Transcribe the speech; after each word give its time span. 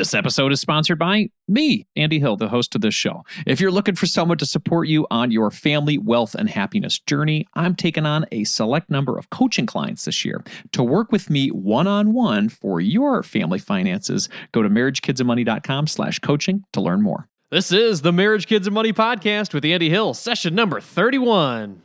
This 0.00 0.14
episode 0.14 0.50
is 0.50 0.62
sponsored 0.62 0.98
by 0.98 1.28
me, 1.46 1.86
Andy 1.94 2.18
Hill, 2.20 2.34
the 2.34 2.48
host 2.48 2.74
of 2.74 2.80
this 2.80 2.94
show. 2.94 3.22
If 3.46 3.60
you're 3.60 3.70
looking 3.70 3.96
for 3.96 4.06
someone 4.06 4.38
to 4.38 4.46
support 4.46 4.88
you 4.88 5.06
on 5.10 5.30
your 5.30 5.50
family, 5.50 5.98
wealth, 5.98 6.34
and 6.34 6.48
happiness 6.48 6.98
journey, 6.98 7.46
I'm 7.52 7.74
taking 7.74 8.06
on 8.06 8.24
a 8.32 8.44
select 8.44 8.88
number 8.88 9.18
of 9.18 9.28
coaching 9.28 9.66
clients 9.66 10.06
this 10.06 10.24
year. 10.24 10.42
To 10.72 10.82
work 10.82 11.12
with 11.12 11.28
me 11.28 11.48
one 11.48 11.86
on 11.86 12.14
one 12.14 12.48
for 12.48 12.80
your 12.80 13.22
family 13.22 13.58
finances, 13.58 14.30
go 14.52 14.62
to 14.62 14.70
marriagekidsandmoney.com 14.70 15.86
slash 15.86 16.18
coaching 16.20 16.64
to 16.72 16.80
learn 16.80 17.02
more. 17.02 17.28
This 17.50 17.70
is 17.70 18.00
the 18.00 18.10
Marriage, 18.10 18.46
Kids, 18.46 18.66
and 18.66 18.72
Money 18.72 18.94
podcast 18.94 19.52
with 19.52 19.66
Andy 19.66 19.90
Hill, 19.90 20.14
session 20.14 20.54
number 20.54 20.80
31. 20.80 21.82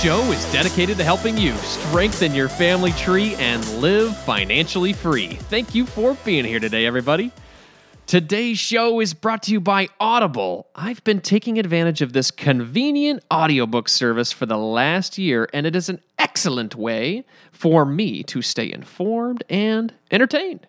Show 0.00 0.22
is 0.32 0.50
dedicated 0.50 0.96
to 0.96 1.04
helping 1.04 1.36
you 1.36 1.54
strengthen 1.56 2.34
your 2.34 2.48
family 2.48 2.90
tree 2.92 3.34
and 3.34 3.62
live 3.82 4.16
financially 4.16 4.94
free. 4.94 5.34
Thank 5.34 5.74
you 5.74 5.84
for 5.84 6.16
being 6.24 6.46
here 6.46 6.58
today, 6.58 6.86
everybody. 6.86 7.32
Today's 8.06 8.58
show 8.58 9.00
is 9.00 9.12
brought 9.12 9.42
to 9.42 9.52
you 9.52 9.60
by 9.60 9.88
Audible. 10.00 10.68
I've 10.74 11.04
been 11.04 11.20
taking 11.20 11.58
advantage 11.58 12.00
of 12.00 12.14
this 12.14 12.30
convenient 12.30 13.22
audiobook 13.30 13.90
service 13.90 14.32
for 14.32 14.46
the 14.46 14.56
last 14.56 15.18
year, 15.18 15.46
and 15.52 15.66
it 15.66 15.76
is 15.76 15.90
an 15.90 16.00
excellent 16.18 16.74
way 16.74 17.26
for 17.52 17.84
me 17.84 18.22
to 18.22 18.40
stay 18.40 18.72
informed 18.72 19.44
and 19.50 19.92
entertained. 20.10 20.66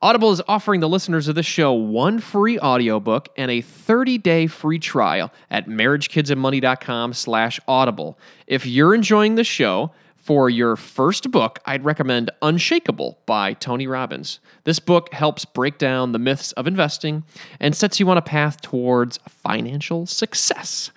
Audible 0.00 0.30
is 0.30 0.40
offering 0.46 0.78
the 0.78 0.88
listeners 0.88 1.26
of 1.26 1.34
this 1.34 1.44
show 1.44 1.72
one 1.72 2.20
free 2.20 2.56
audiobook 2.60 3.30
and 3.36 3.50
a 3.50 3.60
30-day 3.60 4.46
free 4.46 4.78
trial 4.78 5.32
at 5.50 5.66
marriagekidsandmoney.com 5.66 7.12
slash 7.12 7.58
audible. 7.66 8.16
If 8.46 8.64
you're 8.64 8.94
enjoying 8.94 9.34
the 9.34 9.42
show, 9.42 9.90
for 10.16 10.50
your 10.50 10.76
first 10.76 11.30
book, 11.30 11.58
I'd 11.64 11.86
recommend 11.86 12.30
Unshakable 12.42 13.18
by 13.24 13.54
Tony 13.54 13.86
Robbins. 13.86 14.40
This 14.64 14.78
book 14.78 15.10
helps 15.14 15.46
break 15.46 15.78
down 15.78 16.12
the 16.12 16.18
myths 16.18 16.52
of 16.52 16.66
investing 16.66 17.24
and 17.58 17.74
sets 17.74 17.98
you 17.98 18.10
on 18.10 18.18
a 18.18 18.22
path 18.22 18.60
towards 18.60 19.18
financial 19.26 20.04
success. 20.04 20.90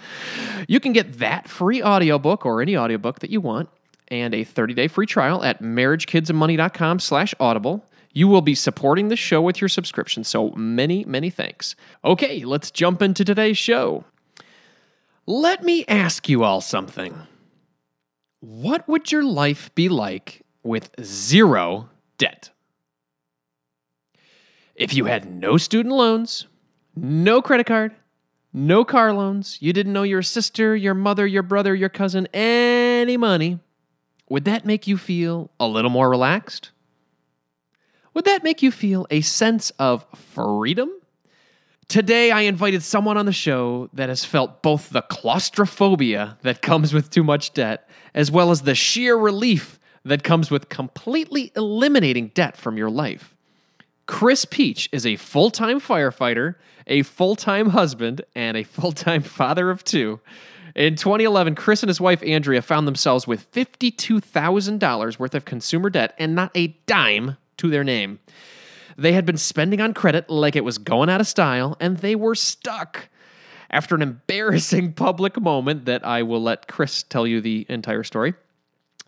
You 0.68 0.82
can 0.82 0.92
get 0.92 1.20
that 1.20 1.48
free 1.48 1.82
audiobook 1.82 2.46
or 2.46 2.62
any 2.62 2.76
audiobook 2.76 3.20
that 3.20 3.30
you 3.30 3.40
want 3.40 3.70
and 4.10 4.34
a 4.34 4.44
30-day 4.44 4.90
free 4.90 5.06
trial 5.06 5.44
at 5.46 5.62
marriagekidsandmoney.com 5.62 7.00
slash 7.00 7.34
audible. 7.40 7.86
You 8.14 8.28
will 8.28 8.42
be 8.42 8.56
supporting 8.56 9.08
the 9.08 9.16
show 9.16 9.42
with 9.42 9.62
your 9.62 9.70
subscription, 9.70 10.24
so 10.24 10.50
many, 10.52 11.06
many 11.06 11.30
thanks. 11.30 11.76
Okay, 12.04 12.44
let's 12.44 12.72
jump 12.72 13.02
into 13.02 13.24
today's 13.24 13.58
show. 13.58 14.04
Let 15.26 15.64
me 15.64 15.86
ask 15.88 16.28
you 16.28 16.44
all 16.44 16.62
something. 16.62 17.16
What 18.40 18.88
would 18.88 19.12
your 19.12 19.24
life 19.24 19.74
be 19.76 19.88
like 19.88 20.42
with 20.64 20.90
zero 21.02 21.90
debt? 22.18 22.50
If 24.76 24.94
you 24.94 25.06
had 25.06 25.32
no 25.32 25.58
student 25.58 25.96
loans, 25.96 26.48
no 26.96 27.42
credit 27.42 27.68
card, 27.68 27.96
no 28.52 28.84
car 28.84 29.14
loans, 29.14 29.58
you 29.62 29.74
didn't 29.74 29.96
owe 29.96 30.04
your 30.04 30.24
sister, 30.24 30.76
your 30.76 30.94
mother, 30.94 31.26
your 31.26 31.44
brother, 31.44 31.74
your 31.74 31.90
cousin 31.90 32.28
any 32.34 33.16
money, 33.16 33.60
would 34.28 34.46
that 34.46 34.66
make 34.66 34.88
you 34.88 34.98
feel 34.98 35.52
a 35.60 35.68
little 35.68 35.92
more 35.92 36.10
relaxed? 36.10 36.72
Would 38.14 38.26
that 38.26 38.44
make 38.44 38.62
you 38.62 38.72
feel 38.72 39.08
a 39.10 39.22
sense 39.22 39.72
of 39.80 40.06
freedom? 40.16 40.90
Today, 41.88 42.32
I 42.32 42.42
invited 42.42 42.84
someone 42.84 43.18
on 43.18 43.26
the 43.26 43.34
show 43.34 43.90
that 43.94 44.10
has 44.10 44.24
felt 44.24 44.62
both 44.62 44.90
the 44.90 45.02
claustrophobia 45.02 46.38
that 46.42 46.62
comes 46.62 46.94
with 46.94 47.10
too 47.10 47.24
much 47.24 47.54
debt, 47.54 47.90
as 48.14 48.32
well 48.32 48.52
as 48.52 48.62
the 48.62 48.76
sheer 48.76 49.18
relief 49.18 49.80
that 50.04 50.24
comes 50.24 50.50
with 50.50 50.70
completely 50.70 51.52
eliminating 51.56 52.30
debt 52.30 52.58
from 52.58 52.78
your 52.78 52.90
life. 52.90 53.36
Chris 54.06 54.46
Peach 54.46 54.90
is 54.92 55.06
a 55.06 55.16
full 55.16 55.52
time 55.52 55.80
firefighter, 55.80 56.56
a 56.88 57.04
full 57.04 57.36
time 57.36 57.70
husband, 57.70 58.22
and 58.36 58.58
a 58.58 58.64
full 58.64 58.92
time 58.92 59.22
father 59.40 59.70
of 59.70 59.84
two. 59.84 60.20
In 60.76 60.96
2011, 60.96 61.56
Chris 61.56 61.84
and 61.84 61.90
his 61.90 62.00
wife 62.00 62.24
Andrea 62.24 62.62
found 62.62 62.88
themselves 62.88 63.28
with 63.28 63.52
$52,000 63.52 65.20
worth 65.20 65.36
of 65.36 65.44
consumer 65.44 65.90
debt 65.90 66.14
and 66.18 66.34
not 66.34 66.52
a 66.56 66.68
dime 66.86 67.36
to 67.62 67.70
their 67.70 67.84
name. 67.84 68.20
They 68.98 69.14
had 69.14 69.26
been 69.26 69.38
spending 69.38 69.80
on 69.80 69.94
credit 69.94 70.30
like 70.30 70.56
it 70.56 70.66
was 70.66 70.78
going 70.78 71.10
out 71.10 71.22
of 71.22 71.28
style, 71.28 71.78
and 71.80 71.98
they 71.98 72.16
were 72.16 72.36
stuck. 72.36 73.10
After 73.70 73.96
an 73.96 74.02
embarrassing 74.02 74.94
public 74.96 75.40
moment 75.40 75.86
that 75.86 76.06
I 76.06 76.24
will 76.24 76.42
let 76.42 76.68
Chris 76.68 77.04
tell 77.04 77.26
you 77.26 77.40
the 77.40 77.66
entire 77.70 78.04
story, 78.04 78.34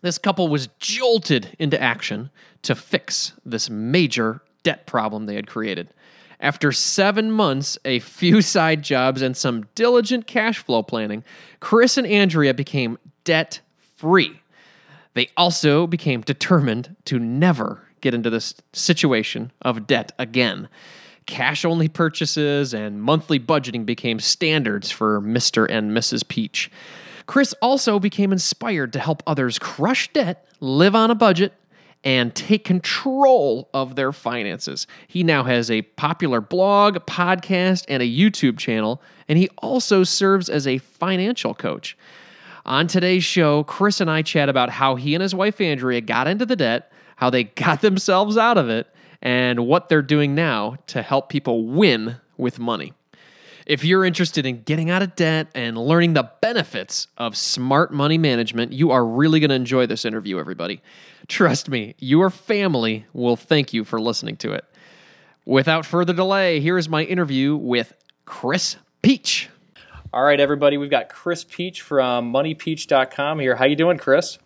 this 0.02 0.18
couple 0.18 0.48
was 0.48 0.68
jolted 0.78 1.56
into 1.58 1.80
action 1.80 2.30
to 2.62 2.74
fix 2.74 3.32
this 3.44 3.68
major 3.68 4.40
debt 4.62 4.86
problem 4.86 5.26
they 5.26 5.34
had 5.34 5.46
created. 5.46 5.92
After 6.40 6.72
seven 6.72 7.30
months, 7.30 7.76
a 7.84 7.98
few 7.98 8.40
side 8.54 8.82
jobs, 8.82 9.20
and 9.20 9.36
some 9.36 9.66
diligent 9.74 10.26
cash 10.26 10.58
flow 10.58 10.82
planning, 10.82 11.24
Chris 11.60 11.98
and 11.98 12.06
Andrea 12.06 12.54
became 12.54 12.98
debt 13.24 13.60
free. 13.96 14.40
They 15.14 15.28
also 15.36 15.86
became 15.86 16.22
determined 16.22 16.96
to 17.06 17.18
never 17.18 17.84
get 18.04 18.14
into 18.14 18.30
this 18.30 18.54
situation 18.72 19.50
of 19.62 19.86
debt 19.86 20.12
again. 20.18 20.68
Cash 21.26 21.64
only 21.64 21.88
purchases 21.88 22.74
and 22.74 23.02
monthly 23.02 23.40
budgeting 23.40 23.86
became 23.86 24.20
standards 24.20 24.90
for 24.90 25.22
Mr. 25.22 25.66
and 25.68 25.90
Mrs. 25.90 26.28
Peach. 26.28 26.70
Chris 27.26 27.54
also 27.62 27.98
became 27.98 28.30
inspired 28.30 28.92
to 28.92 28.98
help 28.98 29.22
others 29.26 29.58
crush 29.58 30.12
debt, 30.12 30.46
live 30.60 30.94
on 30.94 31.10
a 31.10 31.14
budget, 31.14 31.54
and 32.04 32.34
take 32.34 32.64
control 32.64 33.70
of 33.72 33.96
their 33.96 34.12
finances. 34.12 34.86
He 35.08 35.22
now 35.22 35.44
has 35.44 35.70
a 35.70 35.80
popular 35.80 36.42
blog, 36.42 36.98
podcast, 37.06 37.86
and 37.88 38.02
a 38.02 38.06
YouTube 38.06 38.58
channel, 38.58 39.00
and 39.26 39.38
he 39.38 39.48
also 39.58 40.04
serves 40.04 40.50
as 40.50 40.66
a 40.66 40.76
financial 40.76 41.54
coach. 41.54 41.96
On 42.66 42.86
today's 42.86 43.24
show, 43.24 43.64
Chris 43.64 44.02
and 44.02 44.10
I 44.10 44.20
chat 44.20 44.50
about 44.50 44.68
how 44.68 44.96
he 44.96 45.14
and 45.14 45.22
his 45.22 45.34
wife 45.34 45.58
Andrea 45.62 46.02
got 46.02 46.26
into 46.26 46.44
the 46.44 46.56
debt, 46.56 46.92
how 47.16 47.30
they 47.30 47.44
got 47.64 47.80
themselves 47.80 48.36
out 48.36 48.58
of 48.58 48.68
it, 48.68 48.86
and 49.22 49.66
what 49.66 49.88
they're 49.88 50.02
doing 50.02 50.34
now 50.34 50.76
to 50.88 51.02
help 51.02 51.28
people 51.28 51.66
win 51.66 52.16
with 52.36 52.58
money. 52.58 52.92
If 53.66 53.82
you're 53.82 54.04
interested 54.04 54.44
in 54.44 54.62
getting 54.62 54.90
out 54.90 55.00
of 55.00 55.16
debt 55.16 55.48
and 55.54 55.78
learning 55.78 56.12
the 56.12 56.30
benefits 56.42 57.06
of 57.16 57.34
smart 57.34 57.94
money 57.94 58.18
management, 58.18 58.74
you 58.74 58.90
are 58.90 59.06
really 59.06 59.40
going 59.40 59.48
to 59.48 59.54
enjoy 59.54 59.86
this 59.86 60.04
interview, 60.04 60.38
everybody. 60.38 60.82
Trust 61.28 61.70
me, 61.70 61.94
your 61.98 62.28
family 62.28 63.06
will 63.14 63.36
thank 63.36 63.72
you 63.72 63.84
for 63.84 63.98
listening 63.98 64.36
to 64.38 64.52
it. 64.52 64.66
Without 65.46 65.86
further 65.86 66.12
delay, 66.12 66.60
here 66.60 66.76
is 66.76 66.90
my 66.90 67.04
interview 67.04 67.56
with 67.56 67.94
Chris 68.26 68.76
Peach. 69.00 69.48
All 70.12 70.22
right, 70.22 70.38
everybody, 70.38 70.76
we've 70.76 70.90
got 70.90 71.08
Chris 71.08 71.44
Peach 71.44 71.80
from 71.80 72.32
moneypeach.com 72.32 73.40
here. 73.40 73.56
How 73.56 73.64
you 73.64 73.76
doing, 73.76 73.96
Chris? 73.96 74.38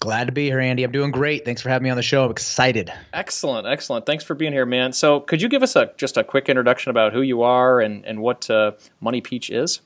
Glad 0.00 0.26
to 0.26 0.32
be 0.32 0.44
here, 0.44 0.60
Andy. 0.60 0.84
I'm 0.84 0.92
doing 0.92 1.10
great. 1.10 1.44
Thanks 1.44 1.60
for 1.60 1.70
having 1.70 1.84
me 1.84 1.90
on 1.90 1.96
the 1.96 2.04
show. 2.04 2.24
I'm 2.24 2.30
excited. 2.30 2.92
Excellent, 3.12 3.66
excellent. 3.66 4.06
Thanks 4.06 4.22
for 4.22 4.34
being 4.34 4.52
here, 4.52 4.66
man. 4.66 4.92
So, 4.92 5.18
could 5.18 5.42
you 5.42 5.48
give 5.48 5.64
us 5.64 5.74
a 5.74 5.92
just 5.96 6.16
a 6.16 6.22
quick 6.22 6.48
introduction 6.48 6.90
about 6.90 7.12
who 7.12 7.20
you 7.20 7.42
are 7.42 7.80
and 7.80 8.04
and 8.04 8.20
what 8.20 8.48
uh, 8.48 8.72
Money 9.00 9.20
Peach 9.20 9.50
is? 9.50 9.80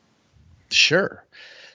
Sure. 0.71 1.25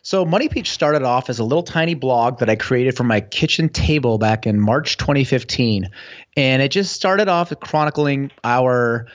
So, 0.04 0.24
Money 0.24 0.50
Peach 0.50 0.70
started 0.70 1.02
off 1.02 1.32
as 1.32 1.40
a 1.40 1.44
little 1.44 1.64
tiny 1.64 1.96
blog 1.96 2.38
that 2.40 2.50
I 2.50 2.56
created 2.56 2.96
from 2.96 3.08
my 3.08 3.22
kitchen 3.22 3.70
table 3.70 4.20
back 4.20 4.46
in 4.46 4.60
March 4.60 4.98
2015, 4.98 5.90
and 6.36 6.62
it 6.62 6.70
just 6.70 6.94
started 6.94 7.28
off 7.28 7.52
chronicling 7.60 8.32
our 8.44 9.08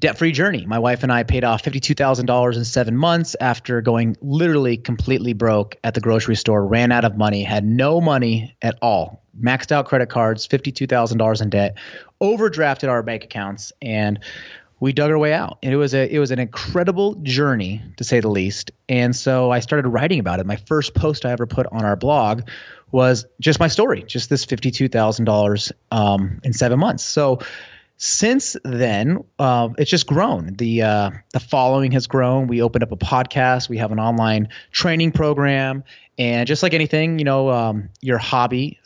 debt 0.00 0.18
free 0.18 0.32
journey. 0.32 0.64
My 0.66 0.78
wife 0.78 1.02
and 1.02 1.12
I 1.12 1.22
paid 1.22 1.44
off 1.44 1.62
$52,000 1.62 2.56
in 2.56 2.64
seven 2.64 2.96
months 2.96 3.36
after 3.40 3.80
going 3.82 4.16
literally 4.20 4.76
completely 4.76 5.32
broke 5.32 5.76
at 5.84 5.94
the 5.94 6.00
grocery 6.00 6.36
store, 6.36 6.66
ran 6.66 6.92
out 6.92 7.04
of 7.04 7.16
money, 7.16 7.42
had 7.42 7.64
no 7.64 8.00
money 8.00 8.56
at 8.62 8.78
all, 8.80 9.22
maxed 9.38 9.70
out 9.70 9.86
credit 9.86 10.08
cards, 10.08 10.48
$52,000 10.48 11.42
in 11.42 11.50
debt, 11.50 11.76
overdrafted 12.20 12.88
our 12.88 13.02
bank 13.02 13.24
accounts, 13.24 13.72
and 13.82 14.18
we 14.80 14.92
dug 14.92 15.10
our 15.10 15.18
way 15.18 15.32
out. 15.32 15.58
And 15.62 15.72
it 15.72 15.76
was 15.76 15.94
a 15.94 16.12
it 16.12 16.18
was 16.18 16.32
an 16.32 16.40
incredible 16.40 17.14
journey 17.22 17.80
to 17.98 18.04
say 18.04 18.18
the 18.18 18.28
least. 18.28 18.72
And 18.88 19.14
so 19.14 19.52
I 19.52 19.60
started 19.60 19.88
writing 19.88 20.18
about 20.18 20.40
it. 20.40 20.46
My 20.46 20.56
first 20.56 20.94
post 20.94 21.24
I 21.24 21.30
ever 21.30 21.46
put 21.46 21.66
on 21.70 21.84
our 21.84 21.94
blog 21.94 22.42
was 22.90 23.24
just 23.40 23.60
my 23.60 23.68
story, 23.68 24.02
just 24.02 24.28
this 24.28 24.44
$52,000 24.44 25.72
um, 25.92 26.40
in 26.42 26.52
seven 26.52 26.78
months. 26.78 27.04
So 27.04 27.38
since 28.04 28.56
then, 28.64 29.22
uh, 29.38 29.68
it's 29.78 29.88
just 29.88 30.08
grown. 30.08 30.54
The 30.54 30.82
uh, 30.82 31.10
the 31.32 31.38
following 31.38 31.92
has 31.92 32.08
grown. 32.08 32.48
We 32.48 32.60
opened 32.60 32.82
up 32.82 32.90
a 32.90 32.96
podcast. 32.96 33.68
We 33.68 33.78
have 33.78 33.92
an 33.92 34.00
online 34.00 34.48
training 34.72 35.12
program, 35.12 35.84
and 36.18 36.48
just 36.48 36.64
like 36.64 36.74
anything, 36.74 37.20
you 37.20 37.24
know, 37.24 37.48
um, 37.50 37.90
your 38.00 38.18
hobby 38.18 38.80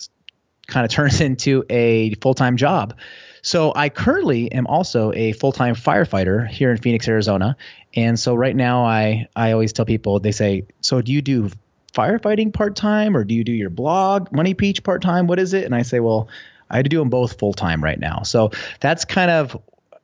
kind 0.67 0.85
of 0.85 0.91
turns 0.93 1.23
into 1.23 1.65
a 1.71 2.13
full 2.17 2.35
time 2.35 2.59
job. 2.59 2.99
So 3.41 3.73
I 3.75 3.89
currently 3.89 4.53
am 4.53 4.67
also 4.67 5.15
a 5.15 5.33
full-time 5.33 5.77
firefighter 5.77 6.47
here 6.47 6.71
in 6.71 6.77
Phoenix, 6.77 7.09
Arizona. 7.09 7.57
And 7.95 8.21
so 8.21 8.35
right 8.35 8.55
now 8.55 8.85
I 8.85 9.29
I 9.35 9.53
always 9.53 9.73
tell 9.73 9.87
people 9.87 10.21
they 10.21 10.33
say, 10.33 10.67
"So 10.83 11.01
do 11.01 11.11
you 11.11 11.23
do 11.23 11.51
firefighting 11.95 12.53
part-time 12.53 13.17
or 13.17 13.25
do 13.25 13.35
you 13.35 13.45
do 13.45 13.53
your 13.53 13.71
blog, 13.71 14.31
Money 14.31 14.53
Peach 14.53 14.83
part-time? 14.85 15.27
What 15.27 15.39
is 15.39 15.55
it?" 15.55 15.65
And 15.65 15.75
I 15.75 15.83
say, 15.83 16.01
"Well, 16.01 16.29
I 16.71 16.77
had 16.77 16.85
to 16.85 16.89
do 16.89 16.99
them 16.99 17.11
both 17.11 17.39
full-time 17.39 17.83
right 17.83 17.99
now." 17.99 18.23
So 18.23 18.51
that's 18.81 19.05
kind 19.05 19.31
of 19.31 19.57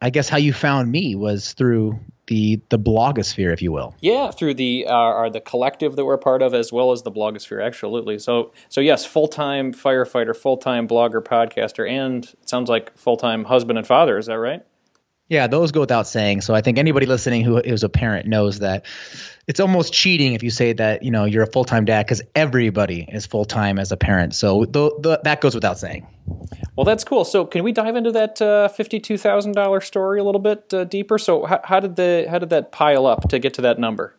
I 0.02 0.10
guess 0.10 0.28
how 0.28 0.36
you 0.36 0.52
found 0.52 0.90
me 0.90 1.14
was 1.14 1.52
through 1.52 1.98
the 2.26 2.60
the 2.70 2.78
blogosphere, 2.78 3.52
if 3.52 3.62
you 3.62 3.70
will. 3.70 3.94
Yeah, 4.00 4.30
through 4.30 4.54
the 4.54 4.86
uh, 4.88 5.28
the 5.28 5.40
collective 5.40 5.96
that 5.96 6.04
we're 6.04 6.18
part 6.18 6.42
of, 6.42 6.54
as 6.54 6.72
well 6.72 6.90
as 6.90 7.02
the 7.02 7.12
blogosphere. 7.12 7.64
Absolutely. 7.64 8.18
So 8.18 8.52
so 8.68 8.80
yes, 8.80 9.04
full 9.04 9.28
time 9.28 9.72
firefighter, 9.72 10.36
full 10.36 10.56
time 10.56 10.88
blogger, 10.88 11.22
podcaster, 11.22 11.88
and 11.88 12.24
it 12.24 12.48
sounds 12.48 12.68
like 12.68 12.96
full 12.96 13.16
time 13.16 13.44
husband 13.44 13.78
and 13.78 13.86
father. 13.86 14.18
Is 14.18 14.26
that 14.26 14.38
right? 14.38 14.64
Yeah, 15.28 15.46
those 15.46 15.72
go 15.72 15.80
without 15.80 16.06
saying. 16.06 16.42
So 16.42 16.52
I 16.52 16.60
think 16.60 16.78
anybody 16.78 17.06
listening 17.06 17.42
who 17.42 17.56
is 17.58 17.84
a 17.84 17.88
parent 17.88 18.26
knows 18.26 18.58
that 18.58 18.84
it's 19.46 19.60
almost 19.60 19.92
cheating 19.92 20.34
if 20.34 20.42
you 20.42 20.50
say 20.50 20.72
that 20.72 21.02
you 21.02 21.10
know 21.10 21.24
you're 21.24 21.42
a 21.42 21.50
full 21.50 21.64
time 21.64 21.84
dad 21.84 22.06
because 22.06 22.22
everybody 22.34 23.08
is 23.12 23.26
full 23.26 23.44
time 23.44 23.78
as 23.78 23.90
a 23.90 23.96
parent. 23.96 24.34
So 24.34 24.64
th- 24.64 24.92
th- 25.02 25.20
that 25.24 25.40
goes 25.40 25.54
without 25.54 25.78
saying. 25.78 26.06
Well, 26.76 26.84
that's 26.84 27.04
cool. 27.04 27.24
So 27.24 27.44
can 27.44 27.64
we 27.64 27.72
dive 27.72 27.96
into 27.96 28.12
that 28.12 28.40
uh, 28.40 28.68
fifty 28.68 29.00
two 29.00 29.18
thousand 29.18 29.52
dollars 29.52 29.84
story 29.84 30.20
a 30.20 30.24
little 30.24 30.40
bit 30.40 30.72
uh, 30.72 30.84
deeper? 30.84 31.18
So 31.18 31.44
how, 31.44 31.60
how 31.64 31.80
did 31.80 31.96
the 31.96 32.26
how 32.30 32.38
did 32.38 32.50
that 32.50 32.72
pile 32.72 33.06
up 33.06 33.28
to 33.30 33.38
get 33.38 33.54
to 33.54 33.62
that 33.62 33.78
number? 33.78 34.16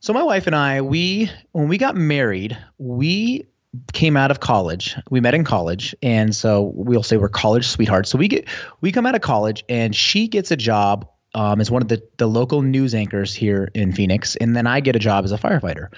So 0.00 0.12
my 0.12 0.22
wife 0.22 0.46
and 0.46 0.56
I, 0.56 0.82
we 0.82 1.30
when 1.52 1.68
we 1.68 1.78
got 1.78 1.96
married, 1.96 2.56
we 2.78 3.46
came 3.92 4.16
out 4.16 4.30
of 4.30 4.40
college. 4.40 4.96
We 5.10 5.20
met 5.20 5.34
in 5.34 5.44
college, 5.44 5.94
and 6.02 6.34
so 6.34 6.72
we'll 6.74 7.02
say 7.02 7.16
we're 7.16 7.28
college 7.28 7.66
sweethearts. 7.66 8.10
So 8.10 8.18
we 8.18 8.28
get 8.28 8.48
we 8.80 8.92
come 8.92 9.06
out 9.06 9.14
of 9.14 9.20
college, 9.20 9.64
and 9.68 9.94
she 9.94 10.28
gets 10.28 10.50
a 10.50 10.56
job 10.56 11.08
um, 11.36 11.60
as 11.60 11.70
one 11.70 11.82
of 11.82 11.88
the, 11.88 12.02
the 12.16 12.26
local 12.26 12.62
news 12.62 12.94
anchors 12.94 13.34
here 13.34 13.70
in 13.74 13.92
Phoenix, 13.92 14.36
and 14.36 14.56
then 14.56 14.66
I 14.66 14.80
get 14.80 14.96
a 14.96 14.98
job 14.98 15.22
as 15.22 15.32
a 15.32 15.36
firefighter. 15.36 15.88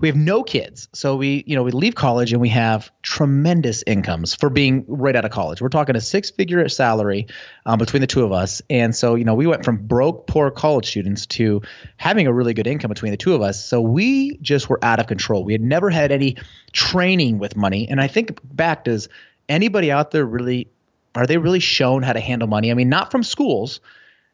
We 0.00 0.08
have 0.08 0.16
no 0.16 0.42
kids, 0.42 0.88
so 0.94 1.16
we 1.16 1.44
you 1.46 1.54
know 1.54 1.62
we 1.62 1.70
leave 1.70 1.94
college 1.94 2.32
and 2.32 2.40
we 2.40 2.48
have 2.48 2.90
tremendous 3.02 3.84
incomes 3.86 4.34
for 4.34 4.48
being 4.48 4.86
right 4.88 5.14
out 5.14 5.26
of 5.26 5.30
college. 5.30 5.60
We're 5.60 5.68
talking 5.68 5.96
a 5.96 6.00
six 6.00 6.30
figure 6.30 6.66
salary 6.70 7.26
um, 7.66 7.78
between 7.78 8.00
the 8.00 8.06
two 8.06 8.24
of 8.24 8.32
us, 8.32 8.62
and 8.70 8.96
so 8.96 9.16
you 9.16 9.24
know 9.24 9.34
we 9.34 9.46
went 9.46 9.66
from 9.66 9.86
broke 9.86 10.26
poor 10.26 10.50
college 10.50 10.86
students 10.86 11.26
to 11.26 11.60
having 11.98 12.26
a 12.26 12.32
really 12.32 12.54
good 12.54 12.66
income 12.66 12.88
between 12.88 13.10
the 13.10 13.18
two 13.18 13.34
of 13.34 13.42
us. 13.42 13.62
So 13.62 13.82
we 13.82 14.38
just 14.38 14.70
were 14.70 14.82
out 14.82 14.98
of 14.98 15.06
control. 15.06 15.44
We 15.44 15.52
had 15.52 15.62
never 15.62 15.90
had 15.90 16.10
any 16.10 16.38
training 16.72 17.38
with 17.38 17.54
money, 17.54 17.86
and 17.86 18.00
I 18.00 18.06
think 18.06 18.40
back 18.42 18.84
does 18.84 19.10
anybody 19.46 19.92
out 19.92 20.10
there 20.10 20.24
really 20.24 20.68
are 21.14 21.26
they 21.26 21.36
really 21.36 21.60
shown 21.60 22.02
how 22.02 22.14
to 22.14 22.20
handle 22.20 22.48
money? 22.48 22.70
I 22.70 22.74
mean, 22.74 22.88
not 22.88 23.10
from 23.10 23.22
schools 23.22 23.80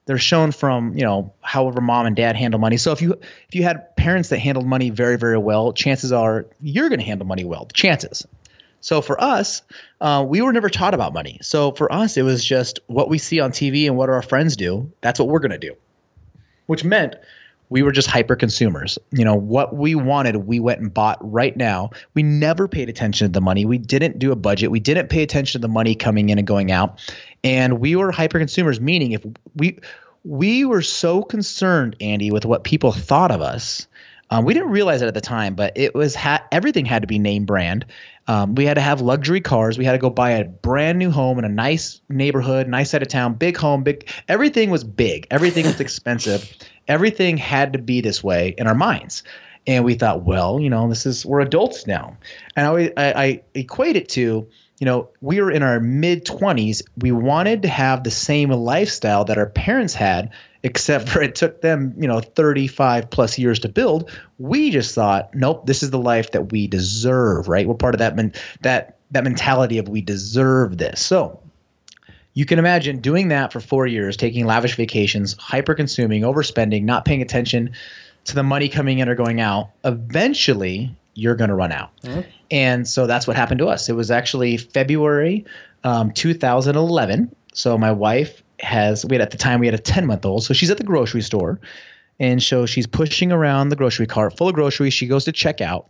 they're 0.04 0.18
shown 0.18 0.52
from 0.52 0.96
you 0.96 1.04
know 1.04 1.32
however 1.40 1.80
mom 1.80 2.06
and 2.06 2.16
dad 2.16 2.36
handle 2.36 2.60
money. 2.60 2.76
So 2.76 2.92
if 2.92 3.02
you 3.02 3.12
if 3.12 3.54
you 3.54 3.62
had 3.62 3.96
parents 3.96 4.30
that 4.30 4.38
handled 4.38 4.66
money 4.66 4.90
very 4.90 5.16
very 5.16 5.38
well 5.38 5.72
chances 5.72 6.12
are 6.12 6.46
you're 6.60 6.88
going 6.88 6.98
to 6.98 7.04
handle 7.04 7.26
money 7.26 7.44
well 7.44 7.66
chances. 7.72 8.26
So 8.80 9.00
for 9.00 9.20
us 9.22 9.62
uh, 10.00 10.24
we 10.26 10.40
were 10.40 10.52
never 10.52 10.68
taught 10.68 10.94
about 10.94 11.12
money. 11.12 11.38
So 11.42 11.72
for 11.72 11.92
us 11.92 12.16
it 12.16 12.22
was 12.22 12.44
just 12.44 12.80
what 12.86 13.08
we 13.08 13.18
see 13.18 13.40
on 13.40 13.52
tv 13.52 13.86
and 13.86 13.96
what 13.96 14.08
our 14.08 14.22
friends 14.22 14.56
do 14.56 14.92
that's 15.00 15.18
what 15.18 15.28
we're 15.28 15.40
going 15.40 15.52
to 15.52 15.58
do. 15.58 15.76
Which 16.66 16.84
meant 16.84 17.16
we 17.72 17.82
were 17.82 17.90
just 17.90 18.06
hyper 18.06 18.36
consumers. 18.36 18.98
You 19.10 19.24
know, 19.24 19.34
what 19.34 19.74
we 19.74 19.94
wanted, 19.94 20.36
we 20.36 20.60
went 20.60 20.80
and 20.80 20.92
bought 20.92 21.18
right 21.20 21.56
now. 21.56 21.90
We 22.12 22.22
never 22.22 22.68
paid 22.68 22.90
attention 22.90 23.28
to 23.28 23.32
the 23.32 23.40
money. 23.40 23.64
We 23.64 23.78
didn't 23.78 24.18
do 24.18 24.30
a 24.30 24.36
budget. 24.36 24.70
We 24.70 24.78
didn't 24.78 25.08
pay 25.08 25.22
attention 25.22 25.60
to 25.60 25.66
the 25.66 25.72
money 25.72 25.94
coming 25.94 26.28
in 26.28 26.38
and 26.38 26.46
going 26.46 26.70
out. 26.70 27.00
And 27.42 27.80
we 27.80 27.96
were 27.96 28.12
hyper 28.12 28.38
consumers, 28.38 28.80
meaning 28.80 29.12
if 29.12 29.24
we 29.56 29.78
we 30.22 30.64
were 30.64 30.82
so 30.82 31.22
concerned, 31.22 31.96
Andy, 32.00 32.30
with 32.30 32.44
what 32.44 32.62
people 32.62 32.92
thought 32.92 33.32
of 33.32 33.40
us. 33.40 33.88
Um, 34.30 34.44
we 34.44 34.54
didn't 34.54 34.70
realize 34.70 35.02
it 35.02 35.08
at 35.08 35.14
the 35.14 35.20
time, 35.20 35.54
but 35.54 35.72
it 35.76 35.94
was 35.94 36.14
ha- 36.14 36.46
everything 36.50 36.86
had 36.86 37.02
to 37.02 37.08
be 37.08 37.18
name 37.18 37.44
brand. 37.44 37.84
Um, 38.28 38.54
we 38.54 38.64
had 38.64 38.74
to 38.74 38.80
have 38.80 39.00
luxury 39.00 39.40
cars. 39.40 39.76
We 39.76 39.84
had 39.84 39.92
to 39.92 39.98
go 39.98 40.08
buy 40.10 40.30
a 40.30 40.44
brand 40.44 40.98
new 40.98 41.10
home 41.10 41.38
in 41.38 41.44
a 41.44 41.50
nice 41.50 42.00
neighborhood, 42.08 42.68
nice 42.68 42.90
side 42.90 43.02
of 43.02 43.08
town, 43.08 43.34
big 43.34 43.56
home, 43.56 43.82
big. 43.82 44.08
Everything 44.28 44.70
was 44.70 44.84
big. 44.84 45.26
Everything 45.30 45.66
was 45.66 45.80
expensive. 45.86 46.50
Everything 46.88 47.36
had 47.36 47.74
to 47.74 47.78
be 47.78 48.00
this 48.00 48.22
way 48.22 48.54
in 48.56 48.66
our 48.66 48.74
minds. 48.74 49.22
And 49.66 49.84
we 49.84 49.94
thought, 49.94 50.24
well, 50.24 50.58
you 50.58 50.70
know, 50.70 50.88
this 50.88 51.06
is 51.06 51.24
we're 51.24 51.40
adults 51.40 51.86
now, 51.86 52.16
and 52.56 52.66
I, 52.66 52.92
I, 52.96 53.24
I 53.24 53.42
equate 53.54 53.94
it 53.94 54.08
to, 54.10 54.48
you 54.80 54.84
know, 54.84 55.10
we 55.20 55.40
were 55.40 55.52
in 55.52 55.62
our 55.62 55.78
mid 55.78 56.26
twenties. 56.26 56.82
We 56.96 57.12
wanted 57.12 57.62
to 57.62 57.68
have 57.68 58.02
the 58.02 58.10
same 58.10 58.50
lifestyle 58.50 59.26
that 59.26 59.38
our 59.38 59.48
parents 59.48 59.94
had, 59.94 60.32
except 60.64 61.08
for 61.10 61.22
it 61.22 61.36
took 61.36 61.60
them, 61.60 61.94
you 61.98 62.08
know, 62.08 62.20
35 62.20 63.08
plus 63.10 63.38
years 63.38 63.60
to 63.60 63.68
build. 63.68 64.10
We 64.38 64.70
just 64.70 64.96
thought, 64.96 65.32
nope, 65.32 65.64
this 65.64 65.84
is 65.84 65.90
the 65.90 65.98
life 65.98 66.32
that 66.32 66.50
we 66.50 66.66
deserve, 66.66 67.46
right? 67.46 67.66
We're 67.66 67.74
part 67.74 67.94
of 67.94 68.00
that 68.00 68.16
men- 68.16 68.34
that 68.62 68.98
that 69.12 69.22
mentality 69.22 69.78
of 69.78 69.88
we 69.88 70.00
deserve 70.00 70.76
this. 70.76 71.00
So 71.00 71.41
you 72.34 72.46
can 72.46 72.58
imagine 72.58 73.00
doing 73.00 73.28
that 73.28 73.52
for 73.52 73.60
four 73.60 73.86
years, 73.86 74.16
taking 74.16 74.46
lavish 74.46 74.76
vacations, 74.76 75.36
hyper 75.38 75.74
consuming, 75.74 76.22
overspending, 76.22 76.84
not 76.84 77.04
paying 77.04 77.22
attention 77.22 77.72
to 78.24 78.34
the 78.34 78.42
money 78.42 78.68
coming 78.68 78.98
in 78.98 79.08
or 79.08 79.14
going 79.14 79.40
out. 79.40 79.70
Eventually, 79.84 80.94
you're 81.14 81.34
going 81.34 81.50
to 81.50 81.54
run 81.54 81.72
out. 81.72 81.90
Mm-hmm. 82.02 82.20
And 82.50 82.88
so 82.88 83.06
that's 83.06 83.26
what 83.26 83.36
happened 83.36 83.58
to 83.58 83.68
us. 83.68 83.88
It 83.88 83.94
was 83.94 84.10
actually 84.10 84.56
February 84.56 85.44
um, 85.84 86.12
2011. 86.12 87.34
So 87.52 87.76
my 87.76 87.92
wife 87.92 88.42
has, 88.60 89.04
we 89.04 89.16
had 89.16 89.22
at 89.22 89.30
the 89.30 89.38
time, 89.38 89.60
we 89.60 89.66
had 89.66 89.74
a 89.74 89.78
10 89.78 90.06
month 90.06 90.24
old. 90.24 90.44
So 90.44 90.54
she's 90.54 90.70
at 90.70 90.78
the 90.78 90.84
grocery 90.84 91.22
store. 91.22 91.60
And 92.18 92.42
so 92.42 92.66
she's 92.66 92.86
pushing 92.86 93.32
around 93.32 93.70
the 93.70 93.76
grocery 93.76 94.06
cart 94.06 94.36
full 94.36 94.48
of 94.48 94.54
groceries. 94.54 94.94
She 94.94 95.06
goes 95.06 95.24
to 95.24 95.32
check 95.32 95.60
out. 95.60 95.88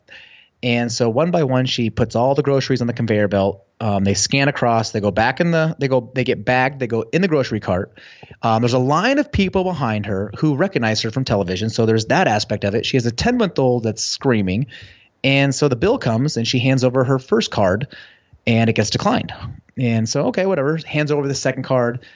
And 0.63 0.93
so 0.93 1.09
one 1.11 1.31
by 1.31 1.45
one, 1.45 1.67
she 1.67 1.91
puts 1.91 2.15
all 2.15 2.35
the 2.35 2.43
groceries 2.43 2.81
on 2.81 2.87
the 2.87 2.93
conveyor 2.93 3.29
belt 3.29 3.65
um, 3.83 4.05
they 4.05 4.15
scan 4.15 4.47
across. 4.47 4.93
They 4.93 5.01
go 5.01 5.11
back 5.11 5.41
in 5.41 5.51
the. 5.51 5.75
They 5.77 5.89
go. 5.89 6.13
They 6.15 6.23
get 6.23 6.45
bagged. 6.45 6.79
They 6.79 6.87
go 6.87 7.03
in 7.13 7.21
the 7.21 7.27
grocery 7.27 7.59
cart. 7.59 7.99
Um, 8.41 8.63
there's 8.63 8.75
a 8.75 8.79
line 8.79 9.19
of 9.19 9.33
people 9.33 9.65
behind 9.65 10.07
her 10.07 10.31
who 10.39 10.55
recognize 10.55 11.01
her 11.03 11.11
from 11.11 11.25
television. 11.25 11.69
So 11.69 11.85
there's 11.85 12.07
that 12.07 12.29
aspect 12.29 12.63
of 12.63 12.77
it. 12.77 12.87
She 12.87 12.97
has 12.97 13.07
a 13.07 13.11
10 13.11 13.39
month 13.39 13.59
old 13.59 13.83
that's 13.83 14.05
screaming, 14.05 14.69
and 15.25 15.53
so 15.53 15.67
the 15.67 15.75
bill 15.75 15.99
comes 15.99 16.37
and 16.37 16.47
she 16.47 16.61
hands 16.61 16.85
over 16.85 17.03
her 17.03 17.19
first 17.19 17.51
card, 17.51 17.89
and 18.47 18.71
it 18.71 18.75
gets 18.75 18.91
declined. 18.91 19.35
And 19.77 20.09
so 20.09 20.27
okay, 20.27 20.47
whatever. 20.47 20.77
Hands 20.77 21.11
over 21.11 21.27
the 21.27 21.35
second 21.35 21.65
card, 21.65 22.07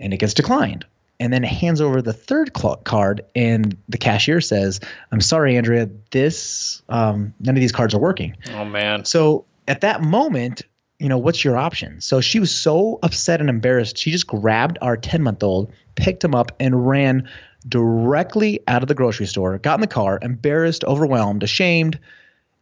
and 0.00 0.12
it 0.12 0.16
gets 0.16 0.34
declined. 0.34 0.86
And 1.18 1.32
then 1.32 1.42
hands 1.42 1.80
over 1.80 2.02
the 2.02 2.12
third 2.12 2.52
card, 2.52 3.22
and 3.34 3.76
the 3.88 3.96
cashier 3.96 4.40
says, 4.40 4.80
"I'm 5.10 5.20
sorry, 5.22 5.56
Andrea. 5.56 5.88
This 6.10 6.82
um, 6.88 7.32
none 7.40 7.56
of 7.56 7.60
these 7.60 7.72
cards 7.72 7.94
are 7.94 7.98
working." 7.98 8.36
Oh 8.52 8.64
man. 8.64 9.04
So 9.06 9.46
at 9.66 9.80
that 9.80 10.02
moment, 10.02 10.62
you 10.98 11.08
know, 11.08 11.18
what's 11.18 11.44
your 11.44 11.56
option? 11.56 12.00
So 12.00 12.20
she 12.20 12.40
was 12.40 12.54
so 12.54 12.98
upset 13.02 13.40
and 13.40 13.50
embarrassed. 13.50 13.98
She 13.98 14.10
just 14.10 14.26
grabbed 14.26 14.78
our 14.80 14.96
10 14.96 15.22
month 15.22 15.42
old, 15.42 15.72
picked 15.94 16.24
him 16.24 16.34
up, 16.34 16.52
and 16.60 16.86
ran 16.86 17.28
directly 17.68 18.60
out 18.68 18.82
of 18.82 18.88
the 18.88 18.94
grocery 18.94 19.26
store, 19.26 19.58
got 19.58 19.74
in 19.74 19.80
the 19.80 19.86
car, 19.86 20.18
embarrassed, 20.22 20.84
overwhelmed, 20.84 21.42
ashamed. 21.42 21.98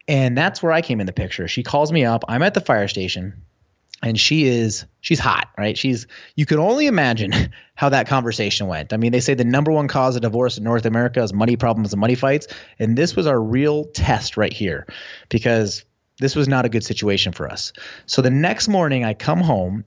And 0.09 0.37
that's 0.37 0.63
where 0.63 0.73
I 0.73 0.83
came 0.83 1.01
in 1.01 1.07
the 1.07 1.13
picture. 1.13 1.49
She 1.49 1.63
calls 1.63 1.93
me 1.93 2.05
up. 2.05 2.25
I'm 2.29 2.43
at 2.43 2.55
the 2.55 2.61
fire 2.61 2.89
station 2.89 3.43
and 4.05 4.21
she 4.21 4.45
is 4.45 4.87
she's 5.01 5.19
hot 5.19 5.49
right 5.59 5.77
she's 5.77 6.07
you 6.37 6.47
can 6.47 6.59
only 6.59 6.87
imagine 6.87 7.33
how 7.75 7.89
that 7.89 8.07
conversation 8.07 8.69
went 8.69 8.93
i 8.93 8.97
mean 8.97 9.11
they 9.11 9.21
say 9.21 9.35
the 9.35 9.45
number 9.45 9.73
one 9.73 9.89
cause 9.89 10.15
of 10.15 10.23
divorce 10.23 10.59
in 10.59 10.63
north 10.63 10.87
america 10.87 11.21
is 11.21 11.33
money 11.33 11.57
problems 11.57 11.93
and 11.93 12.01
money 12.01 12.15
fights 12.15 12.47
and 12.79 12.97
this 12.97 13.17
was 13.17 13.27
our 13.27 13.41
real 13.41 13.85
test 13.87 14.37
right 14.37 14.53
here 14.53 14.87
because 15.29 15.85
this 16.19 16.37
was 16.37 16.49
not 16.49 16.65
a 16.65 16.69
good 16.69 16.85
situation 16.85 17.33
for 17.33 17.51
us. 17.51 17.73
So 18.07 18.23
the 18.23 18.31
next 18.31 18.69
morning, 18.69 19.05
I 19.05 19.15
come 19.15 19.41
home 19.41 19.85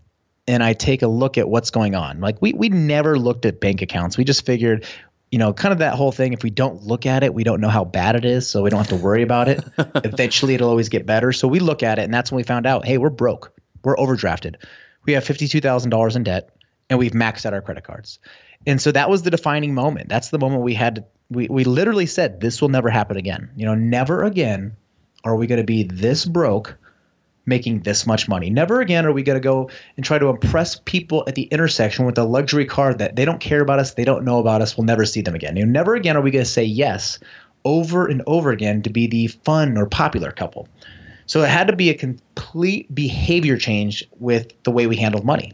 and 0.48 0.64
I 0.64 0.74
take 0.74 1.02
a 1.02 1.08
look 1.08 1.38
at 1.38 1.50
what's 1.50 1.72
going 1.72 1.96
on. 1.96 2.20
Like 2.20 2.42
we 2.42 2.54
we 2.54 2.70
never 2.70 3.18
looked 3.18 3.46
at 3.46 3.60
bank 3.60 3.82
accounts. 3.82 4.18
We 4.18 4.24
just 4.24 4.46
figured, 4.46 4.86
you 5.32 5.40
know, 5.40 5.54
kind 5.54 5.72
of 5.72 5.80
that 5.80 5.96
whole 5.96 6.12
thing. 6.12 6.34
If 6.34 6.44
we 6.44 6.50
don't 6.50 6.84
look 6.84 7.06
at 7.06 7.24
it, 7.24 7.34
we 7.34 7.44
don't 7.44 7.62
know 7.62 7.70
how 7.70 7.86
bad 7.86 8.16
it 8.16 8.26
is, 8.26 8.48
so 8.50 8.64
we 8.64 8.70
don't 8.70 8.80
have 8.80 9.00
to 9.00 9.04
worry 9.04 9.24
about 9.24 9.48
it. 9.48 9.64
Eventually, 9.78 10.56
it'll 10.56 10.70
always 10.70 10.90
get 10.90 11.06
better. 11.06 11.32
So 11.32 11.48
we 11.48 11.60
look 11.60 11.84
at 11.84 12.00
it, 12.00 12.04
and 12.04 12.14
that's 12.14 12.32
when 12.32 12.38
we 12.38 12.44
found 12.44 12.66
out, 12.66 12.86
hey, 12.86 12.98
we're 12.98 13.10
broke. 13.10 13.54
We're 13.88 13.96
overdrafted. 13.96 14.58
We 15.06 15.14
have 15.14 15.24
fifty 15.24 15.48
two 15.48 15.62
thousand 15.62 15.92
dollars 15.92 16.18
in 16.18 16.24
debt, 16.24 16.50
and 16.90 17.00
we've 17.00 17.14
maxed 17.14 17.46
out 17.46 17.54
our 17.54 17.62
credit 17.62 17.86
cards. 17.86 18.20
And 18.66 18.82
so 18.82 18.92
that 18.92 19.10
was 19.10 19.22
the 19.22 19.32
defining 19.32 19.74
moment. 19.74 20.10
That's 20.10 20.30
the 20.30 20.40
moment 20.40 20.64
we 20.64 20.74
had. 20.74 20.96
To, 20.96 21.06
we 21.30 21.48
we 21.50 21.64
literally 21.64 22.06
said, 22.06 22.42
this 22.42 22.62
will 22.62 22.68
never 22.68 22.90
happen 22.90 23.16
again. 23.16 23.50
You 23.56 23.66
know, 23.66 23.76
never 23.76 24.24
again 24.24 24.76
are 25.24 25.38
we 25.38 25.48
going 25.48 25.62
to 25.62 25.66
be 25.66 25.84
this 25.84 26.26
broke 26.26 26.78
making 27.46 27.84
this 27.84 28.06
much 28.06 28.28
money. 28.28 28.50
Never 28.50 28.82
again 28.82 29.06
are 29.06 29.14
we 29.14 29.24
going 29.24 29.38
to 29.38 29.44
go 29.44 29.70
and 29.96 30.06
try 30.06 30.20
to 30.20 30.28
impress 30.28 30.76
people 30.84 31.24
at 31.26 31.36
the 31.36 31.44
intersection 31.44 32.06
with 32.06 32.18
a 32.18 32.26
luxury 32.26 32.66
car 32.66 32.94
that 32.94 33.16
they 33.16 33.24
don't 33.24 33.40
care 33.40 33.62
about 33.62 33.80
us, 33.80 33.94
they 33.94 34.04
don't 34.04 34.26
know 34.26 34.40
about 34.40 34.62
us, 34.62 34.76
we'll 34.76 34.84
never 34.84 35.06
see 35.06 35.22
them 35.22 35.34
again. 35.34 35.56
You 35.56 35.66
know, 35.66 35.72
never 35.72 35.96
again 35.96 36.18
are 36.18 36.22
we 36.22 36.32
going 36.32 36.44
to 36.44 36.52
say 36.52 36.66
yes 36.66 37.20
over 37.64 38.06
and 38.06 38.22
over 38.28 38.52
again 38.52 38.82
to 38.82 38.90
be 38.90 39.08
the 39.08 39.28
fun 39.28 39.78
or 39.78 39.86
popular 39.86 40.32
couple. 40.32 40.68
So 41.28 41.44
it 41.44 41.50
had 41.50 41.68
to 41.68 41.76
be 41.76 41.90
a 41.90 41.94
complete 41.94 42.94
behavior 42.94 43.58
change 43.58 44.04
with 44.18 44.52
the 44.64 44.72
way 44.72 44.88
we 44.88 44.96
handled 44.96 45.26
money. 45.26 45.54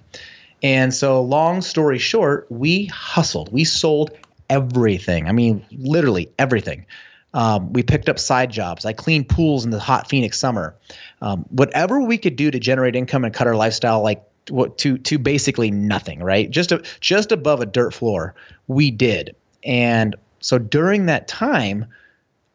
And 0.61 0.93
so, 0.93 1.21
long 1.21 1.61
story 1.61 1.99
short, 1.99 2.47
we 2.49 2.85
hustled. 2.85 3.51
We 3.51 3.65
sold 3.65 4.11
everything. 4.49 5.27
I 5.27 5.33
mean, 5.33 5.65
literally 5.71 6.29
everything. 6.39 6.85
Um, 7.33 7.73
we 7.73 7.83
picked 7.83 8.07
up 8.07 8.19
side 8.19 8.51
jobs. 8.51 8.85
I 8.85 8.93
cleaned 8.93 9.27
pools 9.27 9.65
in 9.65 9.71
the 9.71 9.79
hot 9.79 10.07
Phoenix 10.07 10.39
summer. 10.39 10.75
Um, 11.21 11.45
whatever 11.49 11.99
we 11.99 12.17
could 12.17 12.35
do 12.35 12.51
to 12.51 12.59
generate 12.59 12.95
income 12.95 13.25
and 13.25 13.33
cut 13.33 13.47
our 13.47 13.55
lifestyle 13.55 14.01
like 14.01 14.23
to 14.45 14.97
to 14.97 15.17
basically 15.17 15.71
nothing, 15.71 16.21
right? 16.21 16.49
Just 16.49 16.71
a, 16.71 16.83
just 16.99 17.31
above 17.31 17.61
a 17.61 17.65
dirt 17.65 17.93
floor, 17.93 18.35
we 18.67 18.91
did. 18.91 19.35
And 19.63 20.15
so 20.39 20.59
during 20.59 21.07
that 21.07 21.27
time, 21.27 21.87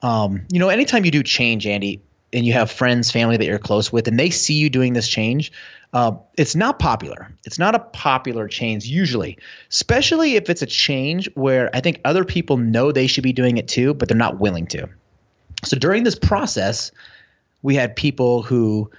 um, 0.03 0.47
you 0.53 0.61
know, 0.61 0.69
anytime 0.69 1.05
you 1.05 1.11
do 1.11 1.23
change, 1.23 1.67
Andy, 1.67 2.01
and 2.33 2.45
you 2.45 2.53
have 2.53 2.71
friends, 2.71 3.11
family 3.11 3.37
that 3.37 3.47
you're 3.47 3.59
close 3.59 3.93
with, 3.93 4.09
and 4.09 4.19
they 4.19 4.31
see 4.31 4.55
you 4.55 4.71
doing 4.71 4.93
this 4.93 5.09
change, 5.09 5.53
uh, 5.93 6.13
it's 6.37 6.55
not 6.55 6.79
popular. 6.79 7.33
It's 7.45 7.59
not 7.59 7.75
a 7.75 7.79
popular 7.79 8.49
change 8.49 8.85
usually, 8.85 9.39
especially 9.71 10.37
if 10.37 10.51
it's 10.51 10.63
a 10.63 10.67
change 10.67 11.31
where 11.35 11.71
I 11.75 11.81
think 11.81 12.01
other 12.05 12.25
people 12.25 12.59
know 12.59 12.93
they 12.93 13.07
should 13.07 13.25
be 13.25 13.33
doing 13.33 13.57
it 13.57 13.69
too, 13.69 13.95
but 13.95 14.09
they're 14.09 14.17
not 14.17 14.39
willing 14.39 14.67
to. 14.69 14.89
So 15.65 15.79
during 15.79 16.05
this 16.05 16.15
process, 16.15 16.93
we 17.63 17.75
had 17.75 17.97
people 17.97 18.43
who, 18.43 18.91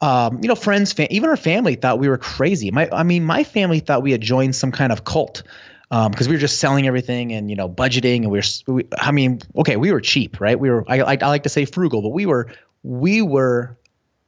um, 0.00 0.38
you 0.42 0.48
know, 0.48 0.54
friends, 0.54 0.94
even 0.98 1.28
our 1.28 1.36
family 1.36 1.74
thought 1.74 1.98
we 1.98 2.08
were 2.08 2.18
crazy. 2.18 2.70
My, 2.70 2.88
I 2.92 3.02
mean, 3.02 3.24
my 3.24 3.42
family 3.42 3.80
thought 3.80 4.02
we 4.02 4.12
had 4.12 4.20
joined 4.20 4.54
some 4.54 4.70
kind 4.70 4.92
of 4.92 5.04
cult 5.04 5.42
because 5.90 6.26
um, 6.26 6.30
we 6.30 6.36
were 6.36 6.40
just 6.40 6.60
selling 6.60 6.86
everything 6.86 7.32
and 7.32 7.48
you 7.48 7.56
know 7.56 7.66
budgeting 7.66 8.18
and 8.18 8.30
we 8.30 8.38
were 8.38 8.74
we, 8.74 8.86
i 8.98 9.10
mean 9.10 9.40
okay 9.56 9.76
we 9.76 9.90
were 9.90 10.02
cheap 10.02 10.38
right 10.38 10.60
we 10.60 10.68
were 10.68 10.84
I, 10.86 11.00
I, 11.00 11.18
I 11.20 11.28
like 11.28 11.44
to 11.44 11.48
say 11.48 11.64
frugal 11.64 12.02
but 12.02 12.10
we 12.10 12.26
were 12.26 12.48
we 12.88 13.20
were 13.20 13.76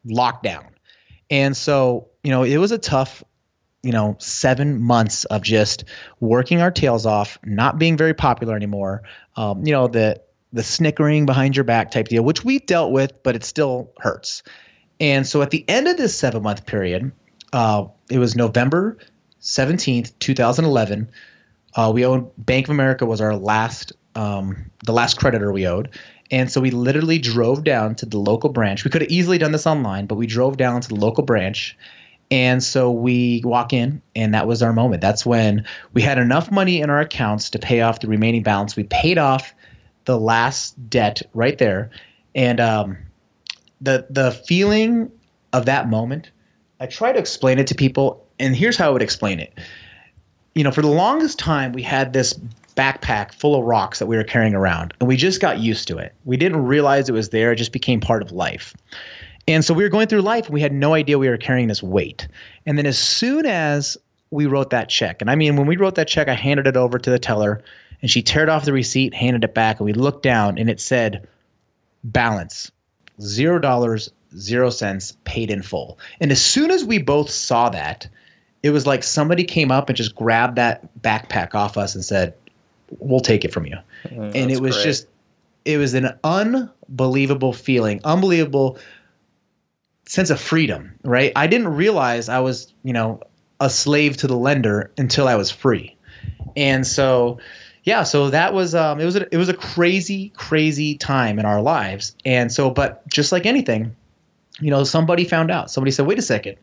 locked 0.04 0.42
down. 0.42 0.66
And 1.30 1.56
so 1.56 2.08
you 2.22 2.30
know 2.30 2.42
it 2.42 2.58
was 2.58 2.72
a 2.72 2.78
tough 2.78 3.24
you 3.82 3.92
know 3.92 4.16
seven 4.18 4.82
months 4.82 5.24
of 5.24 5.42
just 5.42 5.84
working 6.20 6.60
our 6.60 6.70
tails 6.70 7.06
off 7.06 7.38
not 7.42 7.78
being 7.78 7.96
very 7.96 8.12
popular 8.12 8.54
anymore. 8.54 9.02
Um, 9.34 9.64
you 9.66 9.72
know 9.72 9.88
the 9.88 10.20
the 10.52 10.62
snickering 10.62 11.24
behind 11.26 11.56
your 11.56 11.64
back 11.64 11.90
type 11.90 12.08
deal 12.08 12.22
which 12.22 12.44
we 12.44 12.58
dealt 12.58 12.92
with 12.92 13.22
but 13.22 13.34
it 13.34 13.44
still 13.44 13.92
hurts. 13.98 14.42
And 14.98 15.26
so 15.26 15.40
at 15.40 15.50
the 15.50 15.64
end 15.66 15.88
of 15.88 15.96
this 15.96 16.14
seven 16.14 16.42
month 16.42 16.66
period 16.66 17.12
uh, 17.54 17.86
it 18.10 18.18
was 18.18 18.36
november 18.36 18.98
17th 19.40 20.12
2011 20.18 21.10
uh, 21.74 21.90
we 21.94 22.04
owed 22.04 22.30
Bank 22.36 22.66
of 22.66 22.70
America 22.70 23.06
was 23.06 23.20
our 23.20 23.34
last 23.34 23.92
um, 24.14 24.70
the 24.84 24.92
last 24.92 25.18
creditor 25.18 25.52
we 25.52 25.66
owed, 25.66 25.90
and 26.30 26.50
so 26.50 26.60
we 26.60 26.70
literally 26.70 27.18
drove 27.18 27.64
down 27.64 27.96
to 27.96 28.06
the 28.06 28.18
local 28.18 28.50
branch. 28.50 28.84
We 28.84 28.90
could 28.90 29.02
have 29.02 29.10
easily 29.10 29.38
done 29.38 29.52
this 29.52 29.66
online, 29.66 30.06
but 30.06 30.14
we 30.14 30.26
drove 30.26 30.56
down 30.56 30.80
to 30.80 30.88
the 30.88 30.94
local 30.94 31.24
branch. 31.24 31.76
And 32.30 32.62
so 32.62 32.92
we 32.92 33.42
walk 33.44 33.72
in, 33.72 34.02
and 34.14 34.34
that 34.34 34.46
was 34.46 34.62
our 34.62 34.72
moment. 34.72 35.00
That's 35.00 35.26
when 35.26 35.66
we 35.92 36.02
had 36.02 36.18
enough 36.18 36.50
money 36.50 36.80
in 36.80 36.88
our 36.88 37.00
accounts 37.00 37.50
to 37.50 37.58
pay 37.58 37.80
off 37.80 38.00
the 38.00 38.06
remaining 38.06 38.44
balance. 38.44 38.76
We 38.76 38.84
paid 38.84 39.18
off 39.18 39.52
the 40.04 40.18
last 40.18 40.88
debt 40.88 41.22
right 41.34 41.58
there, 41.58 41.90
and 42.32 42.60
um, 42.60 42.98
the 43.80 44.06
the 44.08 44.30
feeling 44.30 45.10
of 45.52 45.66
that 45.66 45.88
moment. 45.88 46.30
I 46.78 46.86
try 46.86 47.12
to 47.12 47.18
explain 47.18 47.58
it 47.58 47.66
to 47.66 47.74
people, 47.74 48.24
and 48.38 48.54
here's 48.54 48.76
how 48.76 48.86
I 48.86 48.90
would 48.90 49.02
explain 49.02 49.40
it 49.40 49.58
you 50.54 50.64
know, 50.64 50.70
for 50.70 50.82
the 50.82 50.88
longest 50.88 51.38
time, 51.38 51.72
we 51.72 51.82
had 51.82 52.12
this 52.12 52.38
backpack 52.80 53.34
full 53.34 53.54
of 53.56 53.64
rocks 53.64 53.98
that 53.98 54.06
we 54.06 54.16
were 54.16 54.24
carrying 54.24 54.54
around, 54.54 54.94
and 55.00 55.06
we 55.06 55.16
just 55.16 55.38
got 55.38 55.58
used 55.58 55.88
to 55.88 55.98
it. 55.98 56.14
We 56.24 56.38
didn't 56.38 56.64
realize 56.64 57.10
it 57.10 57.12
was 57.12 57.28
there; 57.28 57.52
it 57.52 57.56
just 57.56 57.72
became 57.72 58.00
part 58.00 58.22
of 58.22 58.32
life. 58.32 58.74
And 59.46 59.62
so 59.62 59.74
we 59.74 59.82
were 59.82 59.90
going 59.90 60.06
through 60.06 60.22
life, 60.22 60.46
and 60.46 60.54
we 60.54 60.62
had 60.62 60.72
no 60.72 60.94
idea 60.94 61.18
we 61.18 61.28
were 61.28 61.36
carrying 61.36 61.68
this 61.68 61.82
weight. 61.82 62.26
And 62.64 62.78
then 62.78 62.86
as 62.86 62.98
soon 62.98 63.44
as 63.44 63.98
we 64.30 64.46
wrote 64.46 64.70
that 64.70 64.88
check, 64.88 65.20
and 65.20 65.30
I 65.30 65.34
mean, 65.34 65.56
when 65.56 65.66
we 65.66 65.76
wrote 65.76 65.96
that 65.96 66.08
check, 66.08 66.28
I 66.28 66.34
handed 66.34 66.66
it 66.66 66.76
over 66.76 66.98
to 66.98 67.10
the 67.10 67.18
teller, 67.18 67.62
and 68.00 68.10
she 68.10 68.22
teared 68.22 68.48
off 68.48 68.64
the 68.64 68.72
receipt, 68.72 69.12
handed 69.12 69.44
it 69.44 69.54
back, 69.54 69.80
and 69.80 69.84
we 69.84 69.92
looked 69.92 70.22
down, 70.22 70.56
and 70.56 70.70
it 70.70 70.80
said, 70.80 71.28
"Balance, 72.02 72.72
zero 73.20 73.58
dollars, 73.58 74.10
zero 74.34 74.70
cents, 74.70 75.16
paid 75.24 75.50
in 75.50 75.60
full." 75.60 75.98
And 76.18 76.32
as 76.32 76.40
soon 76.40 76.70
as 76.70 76.82
we 76.82 76.96
both 76.96 77.28
saw 77.28 77.68
that 77.68 78.08
it 78.62 78.70
was 78.70 78.86
like 78.86 79.02
somebody 79.02 79.44
came 79.44 79.70
up 79.70 79.88
and 79.88 79.96
just 79.96 80.14
grabbed 80.14 80.56
that 80.56 80.88
backpack 81.00 81.54
off 81.54 81.78
us 81.78 81.94
and 81.94 82.04
said, 82.04 82.34
"We'll 82.98 83.20
take 83.20 83.44
it 83.44 83.52
from 83.52 83.66
you." 83.66 83.76
Mm, 84.04 84.34
and 84.34 84.50
it 84.50 84.60
was 84.60 84.74
great. 84.76 84.84
just 84.84 85.06
it 85.64 85.78
was 85.78 85.94
an 85.94 86.18
unbelievable 86.24 87.52
feeling, 87.52 88.00
unbelievable 88.04 88.78
sense 90.06 90.30
of 90.30 90.40
freedom, 90.40 90.98
right? 91.04 91.32
I 91.36 91.46
didn't 91.46 91.68
realize 91.68 92.28
I 92.28 92.40
was, 92.40 92.72
you 92.82 92.92
know, 92.92 93.20
a 93.60 93.70
slave 93.70 94.16
to 94.18 94.26
the 94.26 94.36
lender 94.36 94.90
until 94.98 95.28
I 95.28 95.36
was 95.36 95.50
free. 95.50 95.96
And 96.56 96.86
so 96.86 97.38
yeah, 97.84 98.02
so 98.02 98.30
that 98.30 98.52
was 98.52 98.74
um 98.74 99.00
it 99.00 99.04
was 99.04 99.16
a, 99.16 99.32
it 99.32 99.36
was 99.36 99.48
a 99.48 99.54
crazy 99.54 100.30
crazy 100.30 100.96
time 100.96 101.38
in 101.38 101.44
our 101.44 101.62
lives. 101.62 102.16
And 102.24 102.52
so 102.52 102.70
but 102.70 103.08
just 103.08 103.32
like 103.32 103.46
anything, 103.46 103.94
you 104.58 104.70
know, 104.70 104.84
somebody 104.84 105.24
found 105.24 105.50
out. 105.50 105.70
Somebody 105.70 105.92
said, 105.92 106.06
"Wait 106.06 106.18
a 106.18 106.22
second 106.22 106.56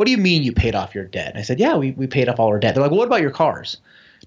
what 0.00 0.06
do 0.06 0.12
you 0.12 0.16
mean 0.16 0.42
you 0.42 0.52
paid 0.52 0.74
off 0.74 0.94
your 0.94 1.04
debt? 1.04 1.28
And 1.28 1.38
I 1.38 1.42
said, 1.42 1.60
yeah, 1.60 1.76
we, 1.76 1.90
we 1.90 2.06
paid 2.06 2.26
off 2.26 2.40
all 2.40 2.48
our 2.48 2.58
debt. 2.58 2.74
They're 2.74 2.82
like, 2.82 2.90
well, 2.90 3.00
what 3.00 3.06
about 3.06 3.20
your 3.20 3.30
cars? 3.30 3.76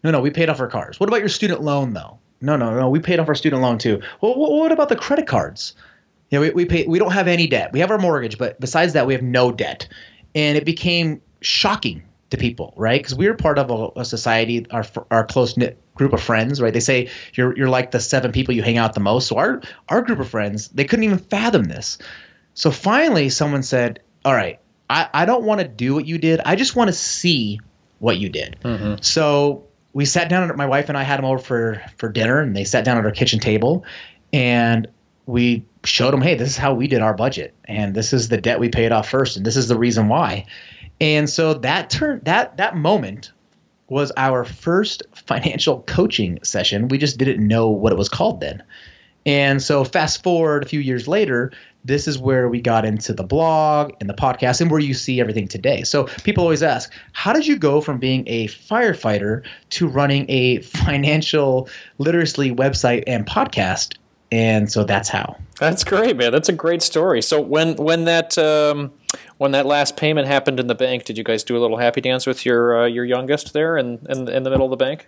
No, 0.03 0.11
no, 0.11 0.19
we 0.19 0.31
paid 0.31 0.49
off 0.49 0.59
our 0.59 0.67
cars. 0.67 0.99
What 0.99 1.09
about 1.09 1.19
your 1.19 1.29
student 1.29 1.61
loan 1.61 1.93
though? 1.93 2.19
No, 2.41 2.57
no, 2.57 2.77
no, 2.77 2.89
we 2.89 2.99
paid 2.99 3.19
off 3.19 3.29
our 3.29 3.35
student 3.35 3.61
loan 3.61 3.77
too. 3.77 4.01
Well, 4.19 4.35
what, 4.35 4.51
what 4.51 4.71
about 4.71 4.89
the 4.89 4.95
credit 4.95 5.27
cards? 5.27 5.75
You 6.29 6.39
know, 6.39 6.41
we, 6.41 6.49
we 6.51 6.65
pay, 6.65 6.85
we 6.87 6.99
don't 6.99 7.13
have 7.13 7.27
any 7.27 7.47
debt. 7.47 7.71
We 7.71 7.79
have 7.79 7.91
our 7.91 7.97
mortgage, 7.97 8.37
but 8.37 8.59
besides 8.59 8.93
that, 8.93 9.07
we 9.07 9.13
have 9.13 9.21
no 9.21 9.51
debt. 9.51 9.87
And 10.35 10.57
it 10.57 10.65
became 10.65 11.21
shocking 11.41 12.03
to 12.31 12.37
people, 12.37 12.73
right? 12.75 12.99
Because 12.99 13.15
we 13.15 13.27
were 13.27 13.35
part 13.35 13.59
of 13.59 13.69
a, 13.69 14.01
a 14.01 14.05
society, 14.05 14.65
our 14.71 14.83
our 15.11 15.25
close 15.25 15.55
knit 15.55 15.77
group 15.95 16.13
of 16.13 16.21
friends, 16.21 16.59
right? 16.59 16.73
They 16.73 16.79
say 16.79 17.09
you're 17.35 17.55
you're 17.55 17.69
like 17.69 17.91
the 17.91 17.99
seven 17.99 18.31
people 18.31 18.55
you 18.55 18.63
hang 18.63 18.77
out 18.77 18.93
the 18.93 18.99
most. 18.99 19.27
So 19.27 19.37
our 19.37 19.61
our 19.87 20.01
group 20.01 20.19
of 20.19 20.29
friends, 20.29 20.67
they 20.69 20.85
couldn't 20.85 21.03
even 21.03 21.19
fathom 21.19 21.63
this. 21.63 21.99
So 22.55 22.71
finally, 22.71 23.29
someone 23.29 23.61
said, 23.61 24.01
"All 24.25 24.33
right, 24.33 24.59
I, 24.89 25.09
I 25.13 25.25
don't 25.25 25.43
want 25.43 25.61
to 25.61 25.67
do 25.67 25.93
what 25.93 26.05
you 26.05 26.17
did. 26.17 26.41
I 26.43 26.55
just 26.55 26.75
want 26.75 26.89
to 26.89 26.93
see 26.93 27.59
what 27.99 28.17
you 28.17 28.29
did. 28.29 28.57
Mm-hmm. 28.63 29.01
So 29.01 29.65
we 29.93 30.05
sat 30.05 30.29
down. 30.29 30.55
My 30.57 30.65
wife 30.65 30.89
and 30.89 30.97
I 30.97 31.03
had 31.03 31.17
them 31.17 31.25
over 31.25 31.39
for 31.39 31.81
for 31.97 32.09
dinner, 32.09 32.39
and 32.39 32.55
they 32.55 32.63
sat 32.63 32.83
down 32.83 32.97
at 32.97 33.05
our 33.05 33.11
kitchen 33.11 33.39
table, 33.39 33.85
and 34.31 34.87
we 35.25 35.65
showed 35.85 36.11
them, 36.11 36.21
hey, 36.21 36.35
this 36.35 36.49
is 36.49 36.57
how 36.57 36.73
we 36.73 36.87
did 36.87 37.01
our 37.01 37.13
budget, 37.13 37.53
and 37.65 37.93
this 37.93 38.13
is 38.13 38.29
the 38.29 38.41
debt 38.41 38.59
we 38.59 38.69
paid 38.69 38.91
off 38.91 39.09
first, 39.09 39.37
and 39.37 39.45
this 39.45 39.55
is 39.55 39.67
the 39.67 39.77
reason 39.77 40.07
why. 40.07 40.45
And 40.99 41.29
so 41.29 41.53
that 41.55 41.89
turn 41.89 42.21
that 42.23 42.57
that 42.57 42.75
moment 42.75 43.31
was 43.87 44.11
our 44.17 44.43
first 44.43 45.03
financial 45.13 45.81
coaching 45.81 46.39
session. 46.43 46.87
We 46.87 46.97
just 46.97 47.17
didn't 47.17 47.45
know 47.45 47.69
what 47.69 47.91
it 47.91 47.97
was 47.97 48.09
called 48.09 48.39
then. 48.39 48.63
And 49.25 49.61
so 49.61 49.83
fast 49.83 50.23
forward 50.23 50.63
a 50.63 50.67
few 50.67 50.79
years 50.79 51.07
later, 51.07 51.51
this 51.85 52.07
is 52.07 52.17
where 52.17 52.47
we 52.47 52.61
got 52.61 52.85
into 52.85 53.13
the 53.13 53.23
blog 53.23 53.93
and 53.99 54.09
the 54.09 54.13
podcast 54.13 54.61
and 54.61 54.71
where 54.71 54.79
you 54.79 54.93
see 54.93 55.19
everything 55.19 55.47
today. 55.47 55.83
So 55.83 56.05
people 56.23 56.43
always 56.43 56.63
ask, 56.63 56.91
how 57.11 57.33
did 57.33 57.45
you 57.45 57.57
go 57.57 57.81
from 57.81 57.99
being 57.99 58.23
a 58.27 58.47
firefighter 58.47 59.43
to 59.71 59.87
running 59.87 60.25
a 60.29 60.59
financial 60.61 61.69
literacy 61.97 62.51
website 62.51 63.03
and 63.07 63.25
podcast? 63.25 63.97
And 64.31 64.71
so 64.71 64.83
that's 64.83 65.09
how. 65.09 65.37
That's 65.59 65.83
great, 65.83 66.17
man. 66.17 66.31
That's 66.31 66.49
a 66.49 66.53
great 66.53 66.81
story. 66.81 67.21
So 67.21 67.39
when 67.39 67.75
when 67.75 68.05
that 68.05 68.35
um, 68.37 68.91
when 69.37 69.51
that 69.51 69.67
last 69.67 69.95
payment 69.95 70.27
happened 70.27 70.59
in 70.59 70.65
the 70.65 70.73
bank, 70.73 71.03
did 71.03 71.19
you 71.19 71.23
guys 71.23 71.43
do 71.43 71.55
a 71.55 71.59
little 71.59 71.77
happy 71.77 72.01
dance 72.01 72.25
with 72.25 72.43
your 72.43 72.81
uh, 72.81 72.87
your 72.87 73.05
youngest 73.05 73.53
there 73.53 73.77
in, 73.77 73.99
in 74.09 74.27
in 74.27 74.41
the 74.41 74.49
middle 74.49 74.65
of 74.65 74.71
the 74.71 74.77
bank? 74.77 75.07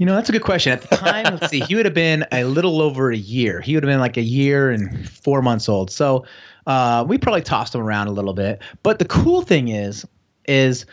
You 0.00 0.06
know, 0.06 0.14
that's 0.14 0.30
a 0.30 0.32
good 0.32 0.44
question. 0.44 0.72
At 0.72 0.80
the 0.80 0.96
time, 0.96 1.24
let's 1.24 1.50
see, 1.50 1.60
he 1.60 1.74
would 1.74 1.84
have 1.84 1.92
been 1.92 2.24
a 2.32 2.44
little 2.44 2.80
over 2.80 3.12
a 3.12 3.16
year. 3.16 3.60
He 3.60 3.74
would 3.74 3.84
have 3.84 3.90
been 3.90 4.00
like 4.00 4.16
a 4.16 4.22
year 4.22 4.70
and 4.70 5.06
four 5.06 5.42
months 5.42 5.68
old. 5.68 5.90
So 5.90 6.24
uh, 6.66 7.04
we 7.06 7.18
probably 7.18 7.42
tossed 7.42 7.74
him 7.74 7.82
around 7.82 8.06
a 8.06 8.12
little 8.12 8.32
bit. 8.32 8.62
But 8.82 8.98
the 8.98 9.04
cool 9.04 9.42
thing 9.42 9.68
is, 9.68 10.06
is 10.48 10.86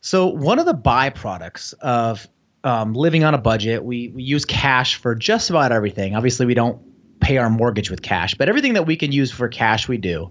so 0.00 0.28
one 0.28 0.60
of 0.60 0.66
the 0.66 0.74
byproducts 0.74 1.74
of 1.80 2.28
um, 2.62 2.94
living 2.94 3.24
on 3.24 3.34
a 3.34 3.38
budget, 3.38 3.82
we, 3.82 4.10
we 4.10 4.22
use 4.22 4.44
cash 4.44 4.94
for 4.94 5.16
just 5.16 5.50
about 5.50 5.72
everything. 5.72 6.14
Obviously, 6.14 6.46
we 6.46 6.54
don't 6.54 6.80
pay 7.18 7.38
our 7.38 7.50
mortgage 7.50 7.90
with 7.90 8.02
cash, 8.02 8.36
but 8.36 8.48
everything 8.48 8.74
that 8.74 8.86
we 8.86 8.94
can 8.94 9.10
use 9.10 9.32
for 9.32 9.48
cash, 9.48 9.88
we 9.88 9.96
do. 9.96 10.30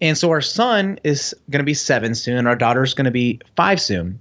And 0.00 0.16
so 0.16 0.30
our 0.30 0.42
son 0.42 1.00
is 1.02 1.34
going 1.50 1.58
to 1.58 1.66
be 1.66 1.74
seven 1.74 2.14
soon. 2.14 2.46
Our 2.46 2.54
daughter's 2.54 2.94
going 2.94 3.06
to 3.06 3.10
be 3.10 3.40
five 3.56 3.80
soon. 3.80 4.20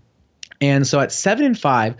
And 0.59 0.87
so 0.87 0.99
at 0.99 1.11
seven 1.11 1.45
and 1.45 1.59
five, 1.59 1.97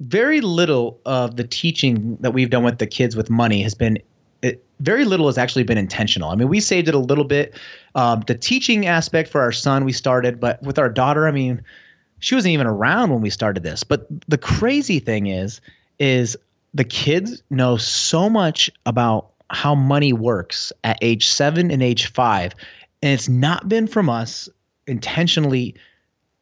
very 0.00 0.40
little 0.40 1.00
of 1.04 1.36
the 1.36 1.44
teaching 1.44 2.16
that 2.20 2.32
we've 2.32 2.50
done 2.50 2.62
with 2.62 2.78
the 2.78 2.86
kids 2.86 3.16
with 3.16 3.30
money 3.30 3.62
has 3.62 3.74
been 3.74 3.98
it, 4.42 4.64
very 4.78 5.04
little 5.04 5.26
has 5.26 5.38
actually 5.38 5.64
been 5.64 5.78
intentional. 5.78 6.30
I 6.30 6.36
mean, 6.36 6.48
we 6.48 6.60
saved 6.60 6.88
it 6.88 6.94
a 6.94 6.98
little 6.98 7.24
bit. 7.24 7.54
Um, 7.94 8.22
the 8.26 8.36
teaching 8.36 8.86
aspect 8.86 9.30
for 9.30 9.40
our 9.40 9.50
son, 9.50 9.84
we 9.84 9.92
started, 9.92 10.38
but 10.38 10.62
with 10.62 10.78
our 10.78 10.88
daughter, 10.88 11.26
I 11.26 11.32
mean, 11.32 11.62
she 12.20 12.34
wasn't 12.34 12.52
even 12.52 12.66
around 12.66 13.10
when 13.10 13.20
we 13.20 13.30
started 13.30 13.62
this. 13.62 13.82
But 13.82 14.06
the 14.28 14.38
crazy 14.38 15.00
thing 15.00 15.26
is, 15.26 15.60
is 15.98 16.36
the 16.74 16.84
kids 16.84 17.42
know 17.50 17.76
so 17.76 18.30
much 18.30 18.70
about 18.86 19.30
how 19.50 19.74
money 19.74 20.12
works 20.12 20.72
at 20.84 20.98
age 21.02 21.28
seven 21.28 21.70
and 21.70 21.82
age 21.82 22.12
five, 22.12 22.54
and 23.02 23.12
it's 23.12 23.28
not 23.28 23.68
been 23.68 23.86
from 23.86 24.08
us 24.08 24.48
intentionally 24.86 25.74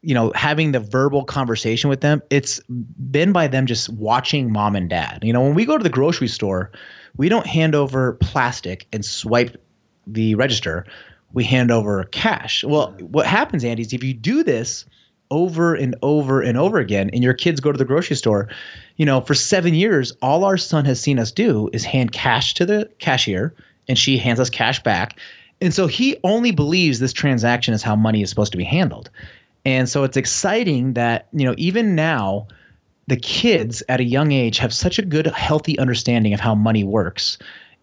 you 0.06 0.14
know, 0.14 0.30
having 0.36 0.70
the 0.70 0.78
verbal 0.78 1.25
conversation 1.25 1.90
with 1.90 2.00
them, 2.00 2.22
it's 2.30 2.60
been 2.60 3.32
by 3.32 3.48
them 3.48 3.66
just 3.66 3.88
watching 3.88 4.52
mom 4.52 4.76
and 4.76 4.88
dad. 4.88 5.18
You 5.25 5.32
know, 5.32 5.40
when 5.40 5.54
we 5.54 5.64
go 5.64 5.76
to 5.76 5.82
the 5.82 5.90
grocery 5.90 6.28
store, 6.28 6.70
we 7.16 7.28
don't 7.28 7.44
hand 7.44 7.75
over 7.75 8.12
plastic 8.12 8.86
and 8.92 9.04
swipe 9.04 9.60
the 10.06 10.36
register. 10.36 10.86
We 11.32 11.42
hand 11.42 11.72
over 11.72 12.04
cash. 12.04 12.62
Well, 12.62 12.92
what 13.00 13.26
happens, 13.26 13.64
Andy, 13.64 13.82
is 13.82 13.92
if 13.92 14.04
you 14.04 14.14
do 14.14 14.44
this 14.44 14.86
over 15.28 15.75
and 15.75 15.96
over 16.02 16.40
and 16.40 16.56
over 16.56 16.78
again, 16.78 17.10
and 17.12 17.25
your 17.25 17.34
kids 17.34 17.58
go 17.58 17.72
to 17.72 17.78
the 17.78 17.84
grocery 17.84 18.14
store, 18.14 18.48
you 18.94 19.06
know, 19.06 19.22
for 19.22 19.34
seven 19.34 19.75
years, 19.75 20.12
all 20.22 20.44
our 20.44 20.56
son 20.56 20.84
has 20.84 21.00
seen 21.00 21.18
us 21.18 21.32
do 21.32 21.68
is 21.72 21.84
hand 21.84 22.12
cash 22.12 22.54
to 22.54 22.64
the 22.64 22.88
cashier, 23.00 23.56
and 23.88 23.98
she 23.98 24.18
hands 24.18 24.38
us 24.38 24.50
cash 24.50 24.80
back. 24.84 25.18
And 25.60 25.75
so 25.75 25.86
he 25.86 26.18
only 26.22 26.52
believes 26.52 26.98
this 26.98 27.12
transaction 27.12 27.75
is 27.75 27.82
how 27.82 27.96
money 27.96 28.22
is 28.22 28.30
supposed 28.30 28.52
to 28.52 28.58
be 28.58 28.64
handled. 28.64 29.10
And 29.66 29.88
so 29.88 30.04
it's 30.04 30.16
exciting 30.16 30.94
that, 30.94 31.26
you 31.32 31.44
know, 31.44 31.54
even 31.58 31.96
now, 31.96 32.46
the 33.08 33.16
kids 33.16 33.82
at 33.88 33.99
a 33.99 34.04
young 34.04 34.30
age 34.30 34.58
have 34.58 34.73
such 34.73 35.00
a 35.00 35.02
good, 35.02 35.26
healthy 35.26 35.76
understanding 35.78 36.35
of 36.35 36.40
how 36.40 36.54
money 36.54 36.85
works. 36.85 37.38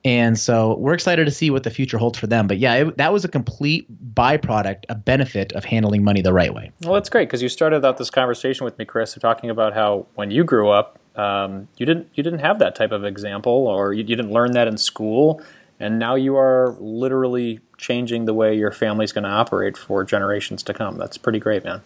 And 0.05 0.39
so 0.39 0.77
we're 0.77 0.93
excited 0.93 1.25
to 1.25 1.31
see 1.31 1.49
what 1.49 1.63
the 1.63 1.69
future 1.69 1.97
holds 1.97 2.17
for 2.17 2.27
them. 2.27 2.47
But 2.47 2.57
yeah, 2.57 2.75
it, 2.75 2.97
that 2.97 3.11
was 3.11 3.25
a 3.25 3.27
complete 3.27 3.87
byproduct, 4.15 4.85
a 4.87 4.95
benefit 4.95 5.51
of 5.53 5.65
handling 5.65 6.05
money 6.05 6.21
the 6.21 6.33
right 6.33 6.53
way. 6.53 6.71
Well, 6.83 6.93
that's 6.93 7.09
great 7.09 7.27
because 7.27 7.41
you 7.41 7.49
started 7.49 7.85
out 7.85 7.97
this 7.97 8.09
conversation 8.09 8.63
with 8.63 8.77
me, 8.77 8.85
Chris, 8.85 9.13
talking 9.15 9.49
about 9.49 9.73
how 9.73 10.07
when 10.15 10.31
you 10.31 10.45
grew 10.45 10.69
up, 10.69 10.99
um, 11.15 11.67
you 11.77 11.85
didn't 11.85 12.07
you 12.15 12.23
didn't 12.23 12.39
have 12.39 12.59
that 12.59 12.75
type 12.75 12.91
of 12.91 13.05
example, 13.05 13.67
or 13.67 13.93
you, 13.93 13.99
you 13.99 14.15
didn't 14.15 14.31
learn 14.31 14.53
that 14.53 14.67
in 14.67 14.77
school, 14.77 15.41
and 15.79 15.99
now 15.99 16.15
you 16.15 16.35
are 16.35 16.75
literally 16.79 17.59
changing 17.83 18.25
the 18.25 18.33
way 18.33 18.55
your 18.55 18.71
family's 18.71 19.11
going 19.11 19.25
to 19.25 19.29
operate 19.29 19.77
for 19.77 20.03
generations 20.05 20.63
to 20.63 20.73
come. 20.73 20.97
That's 20.97 21.17
pretty 21.17 21.39
great, 21.39 21.63
man. 21.63 21.81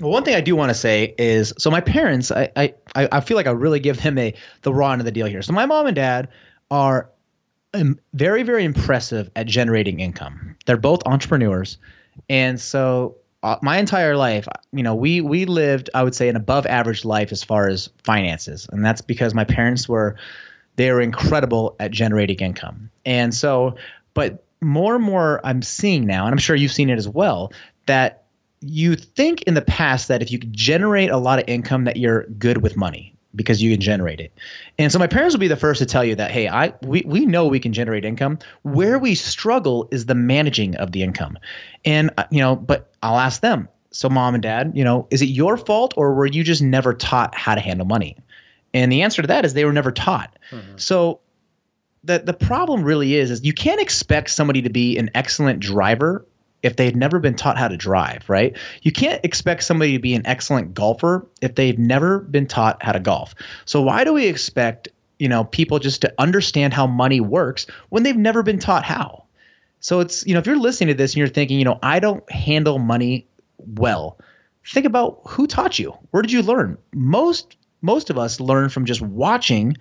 Well, 0.00 0.10
one 0.10 0.24
thing 0.24 0.34
I 0.34 0.40
do 0.40 0.56
want 0.56 0.70
to 0.70 0.74
say 0.74 1.14
is, 1.16 1.54
so 1.56 1.70
my 1.70 1.80
parents, 1.80 2.32
I, 2.32 2.50
I, 2.56 2.74
I 2.96 3.20
feel 3.20 3.36
like 3.36 3.46
I 3.46 3.52
really 3.52 3.78
give 3.78 4.02
them 4.02 4.18
a 4.18 4.34
the 4.62 4.74
raw 4.74 4.90
end 4.90 5.00
of 5.00 5.04
the 5.04 5.12
deal 5.12 5.26
here. 5.26 5.40
So 5.40 5.52
my 5.52 5.66
mom 5.66 5.86
and 5.86 5.94
dad 5.94 6.28
are 6.68 7.08
very, 8.12 8.42
very 8.42 8.64
impressive 8.64 9.30
at 9.36 9.46
generating 9.46 10.00
income. 10.00 10.56
They're 10.66 10.76
both 10.76 11.06
entrepreneurs, 11.06 11.78
and 12.28 12.60
so 12.60 13.16
uh, 13.44 13.58
my 13.62 13.78
entire 13.78 14.16
life, 14.16 14.48
you 14.72 14.82
know, 14.82 14.96
we 14.96 15.20
we 15.20 15.44
lived, 15.44 15.90
I 15.94 16.02
would 16.02 16.14
say, 16.14 16.28
an 16.28 16.36
above 16.36 16.66
average 16.66 17.04
life 17.04 17.30
as 17.30 17.44
far 17.44 17.68
as 17.68 17.90
finances, 18.02 18.68
and 18.72 18.84
that's 18.84 19.00
because 19.00 19.32
my 19.32 19.44
parents 19.44 19.88
were 19.88 20.16
they 20.76 20.90
were 20.90 21.00
incredible 21.00 21.76
at 21.78 21.92
generating 21.92 22.38
income. 22.38 22.90
And 23.04 23.32
so, 23.32 23.76
but 24.12 24.44
more 24.64 24.94
and 24.94 25.04
more, 25.04 25.40
I'm 25.44 25.62
seeing 25.62 26.06
now, 26.06 26.24
and 26.24 26.32
I'm 26.32 26.38
sure 26.38 26.56
you've 26.56 26.72
seen 26.72 26.90
it 26.90 26.98
as 26.98 27.08
well, 27.08 27.52
that 27.86 28.24
you 28.60 28.96
think 28.96 29.42
in 29.42 29.54
the 29.54 29.62
past 29.62 30.08
that 30.08 30.22
if 30.22 30.32
you 30.32 30.38
could 30.38 30.52
generate 30.52 31.10
a 31.10 31.18
lot 31.18 31.38
of 31.38 31.44
income 31.48 31.84
that 31.84 31.96
you're 31.96 32.24
good 32.26 32.62
with 32.62 32.76
money 32.76 33.14
because 33.34 33.62
you 33.62 33.72
can 33.72 33.80
generate 33.80 34.20
it. 34.20 34.32
And 34.78 34.90
so 34.90 34.98
my 34.98 35.06
parents 35.06 35.34
will 35.34 35.40
be 35.40 35.48
the 35.48 35.56
first 35.56 35.80
to 35.80 35.86
tell 35.86 36.04
you 36.04 36.14
that 36.16 36.30
hey, 36.30 36.48
I 36.48 36.72
we 36.82 37.02
we 37.04 37.26
know 37.26 37.46
we 37.46 37.60
can 37.60 37.72
generate 37.72 38.04
income. 38.04 38.38
Where 38.62 38.98
we 38.98 39.14
struggle 39.14 39.88
is 39.90 40.06
the 40.06 40.14
managing 40.14 40.76
of 40.76 40.92
the 40.92 41.02
income. 41.02 41.38
And 41.84 42.10
uh, 42.16 42.24
you 42.30 42.40
know, 42.40 42.56
but 42.56 42.92
I'll 43.02 43.18
ask 43.18 43.40
them. 43.40 43.68
So 43.90 44.08
mom 44.08 44.34
and 44.34 44.42
dad, 44.42 44.72
you 44.74 44.82
know, 44.82 45.06
is 45.10 45.22
it 45.22 45.26
your 45.26 45.56
fault 45.56 45.94
or 45.96 46.14
were 46.14 46.26
you 46.26 46.42
just 46.42 46.62
never 46.62 46.94
taught 46.94 47.34
how 47.34 47.54
to 47.54 47.60
handle 47.60 47.86
money? 47.86 48.16
And 48.72 48.90
the 48.90 49.02
answer 49.02 49.22
to 49.22 49.28
that 49.28 49.44
is 49.44 49.54
they 49.54 49.64
were 49.64 49.72
never 49.72 49.92
taught. 49.92 50.36
Mm-hmm. 50.50 50.78
So 50.78 51.20
the 52.04 52.18
the 52.20 52.34
problem 52.34 52.84
really 52.84 53.14
is 53.14 53.30
is 53.30 53.44
you 53.44 53.52
can't 53.52 53.80
expect 53.80 54.30
somebody 54.30 54.62
to 54.62 54.70
be 54.70 54.98
an 54.98 55.10
excellent 55.14 55.60
driver 55.60 56.26
if 56.62 56.76
they've 56.76 56.96
never 56.96 57.18
been 57.18 57.34
taught 57.34 57.58
how 57.58 57.68
to 57.68 57.76
drive, 57.76 58.28
right? 58.28 58.56
You 58.82 58.90
can't 58.90 59.22
expect 59.22 59.64
somebody 59.64 59.92
to 59.92 59.98
be 59.98 60.14
an 60.14 60.26
excellent 60.26 60.72
golfer 60.72 61.26
if 61.42 61.54
they've 61.54 61.78
never 61.78 62.20
been 62.20 62.46
taught 62.46 62.82
how 62.82 62.92
to 62.92 63.00
golf. 63.00 63.34
So 63.66 63.82
why 63.82 64.04
do 64.04 64.14
we 64.14 64.28
expect, 64.28 64.88
you 65.18 65.28
know, 65.28 65.44
people 65.44 65.78
just 65.78 66.00
to 66.02 66.14
understand 66.18 66.72
how 66.72 66.86
money 66.86 67.20
works 67.20 67.66
when 67.90 68.02
they've 68.02 68.16
never 68.16 68.42
been 68.42 68.58
taught 68.58 68.82
how? 68.84 69.24
So 69.80 70.00
it's, 70.00 70.26
you 70.26 70.32
know, 70.32 70.40
if 70.40 70.46
you're 70.46 70.56
listening 70.56 70.88
to 70.88 70.94
this 70.94 71.12
and 71.12 71.18
you're 71.18 71.28
thinking, 71.28 71.58
you 71.58 71.66
know, 71.66 71.78
I 71.82 72.00
don't 72.00 72.28
handle 72.32 72.78
money 72.78 73.26
well, 73.58 74.18
think 74.66 74.86
about 74.86 75.20
who 75.26 75.46
taught 75.46 75.78
you. 75.78 75.92
Where 76.12 76.22
did 76.22 76.32
you 76.32 76.42
learn? 76.42 76.78
Most 76.94 77.58
most 77.82 78.08
of 78.08 78.16
us 78.16 78.40
learn 78.40 78.70
from 78.70 78.86
just 78.86 79.02
watching 79.02 79.76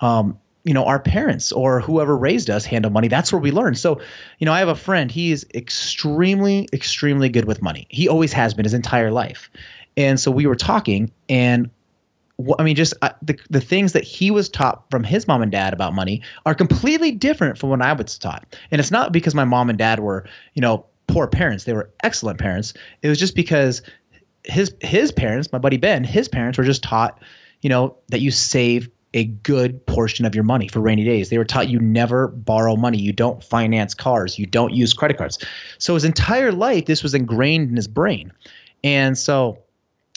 um, 0.00 0.38
you 0.64 0.74
know 0.74 0.84
our 0.84 0.98
parents 0.98 1.52
or 1.52 1.80
whoever 1.80 2.16
raised 2.16 2.50
us 2.50 2.64
handle 2.64 2.90
money. 2.90 3.08
That's 3.08 3.32
where 3.32 3.40
we 3.40 3.50
learn. 3.50 3.74
So 3.74 4.00
you 4.38 4.46
know 4.46 4.52
i 4.52 4.58
have 4.58 4.68
a 4.68 4.74
friend 4.74 5.10
he 5.10 5.30
is 5.30 5.46
extremely 5.54 6.68
extremely 6.72 7.28
good 7.28 7.44
with 7.44 7.62
money. 7.62 7.86
He 7.90 8.08
always 8.08 8.32
has 8.32 8.54
been 8.54 8.64
his 8.64 8.74
entire 8.74 9.10
life. 9.10 9.50
And 9.96 10.18
so 10.18 10.30
we 10.30 10.46
were 10.46 10.56
talking 10.56 11.12
and 11.28 11.70
I 12.58 12.64
mean, 12.64 12.74
just 12.74 12.94
uh, 13.00 13.10
the 13.22 13.38
the 13.48 13.60
things 13.60 13.92
that 13.92 14.02
he 14.02 14.30
was 14.30 14.48
taught 14.48 14.90
from 14.90 15.04
his 15.04 15.28
mom 15.28 15.42
and 15.42 15.52
dad 15.52 15.72
about 15.72 15.94
money 15.94 16.22
are 16.44 16.54
completely 16.54 17.12
different 17.12 17.58
from 17.58 17.70
what 17.70 17.80
I 17.80 17.92
was 17.92 18.18
taught. 18.18 18.56
And 18.70 18.80
it's 18.80 18.90
not 18.90 19.12
because 19.12 19.34
my 19.36 19.44
mom 19.44 19.70
and 19.70 19.78
dad 19.78 20.00
were, 20.00 20.24
you 20.54 20.60
know, 20.60 20.86
poor 21.06 21.28
parents; 21.28 21.62
they 21.62 21.72
were 21.72 21.90
excellent 22.02 22.40
parents. 22.40 22.74
It 23.02 23.08
was 23.08 23.20
just 23.20 23.36
because 23.36 23.82
his 24.42 24.74
his 24.80 25.12
parents, 25.12 25.52
my 25.52 25.58
buddy 25.58 25.76
Ben, 25.76 26.02
his 26.02 26.28
parents 26.28 26.58
were 26.58 26.64
just 26.64 26.82
taught, 26.82 27.20
you 27.62 27.70
know, 27.70 27.96
that 28.08 28.20
you 28.20 28.32
save 28.32 28.90
a 29.14 29.24
good 29.24 29.86
portion 29.86 30.26
of 30.26 30.34
your 30.34 30.44
money 30.44 30.68
for 30.68 30.80
rainy 30.80 31.04
days. 31.04 31.30
They 31.30 31.38
were 31.38 31.44
taught 31.44 31.70
you 31.70 31.78
never 31.78 32.28
borrow 32.28 32.76
money, 32.76 32.98
you 32.98 33.12
don't 33.12 33.42
finance 33.42 33.94
cars, 33.94 34.38
you 34.38 34.44
don't 34.44 34.74
use 34.74 34.92
credit 34.92 35.16
cards. 35.16 35.38
So 35.78 35.94
his 35.94 36.04
entire 36.04 36.52
life, 36.52 36.84
this 36.84 37.02
was 37.02 37.14
ingrained 37.14 37.70
in 37.70 37.76
his 37.76 37.88
brain. 37.88 38.32
And 38.82 39.16
so, 39.16 39.58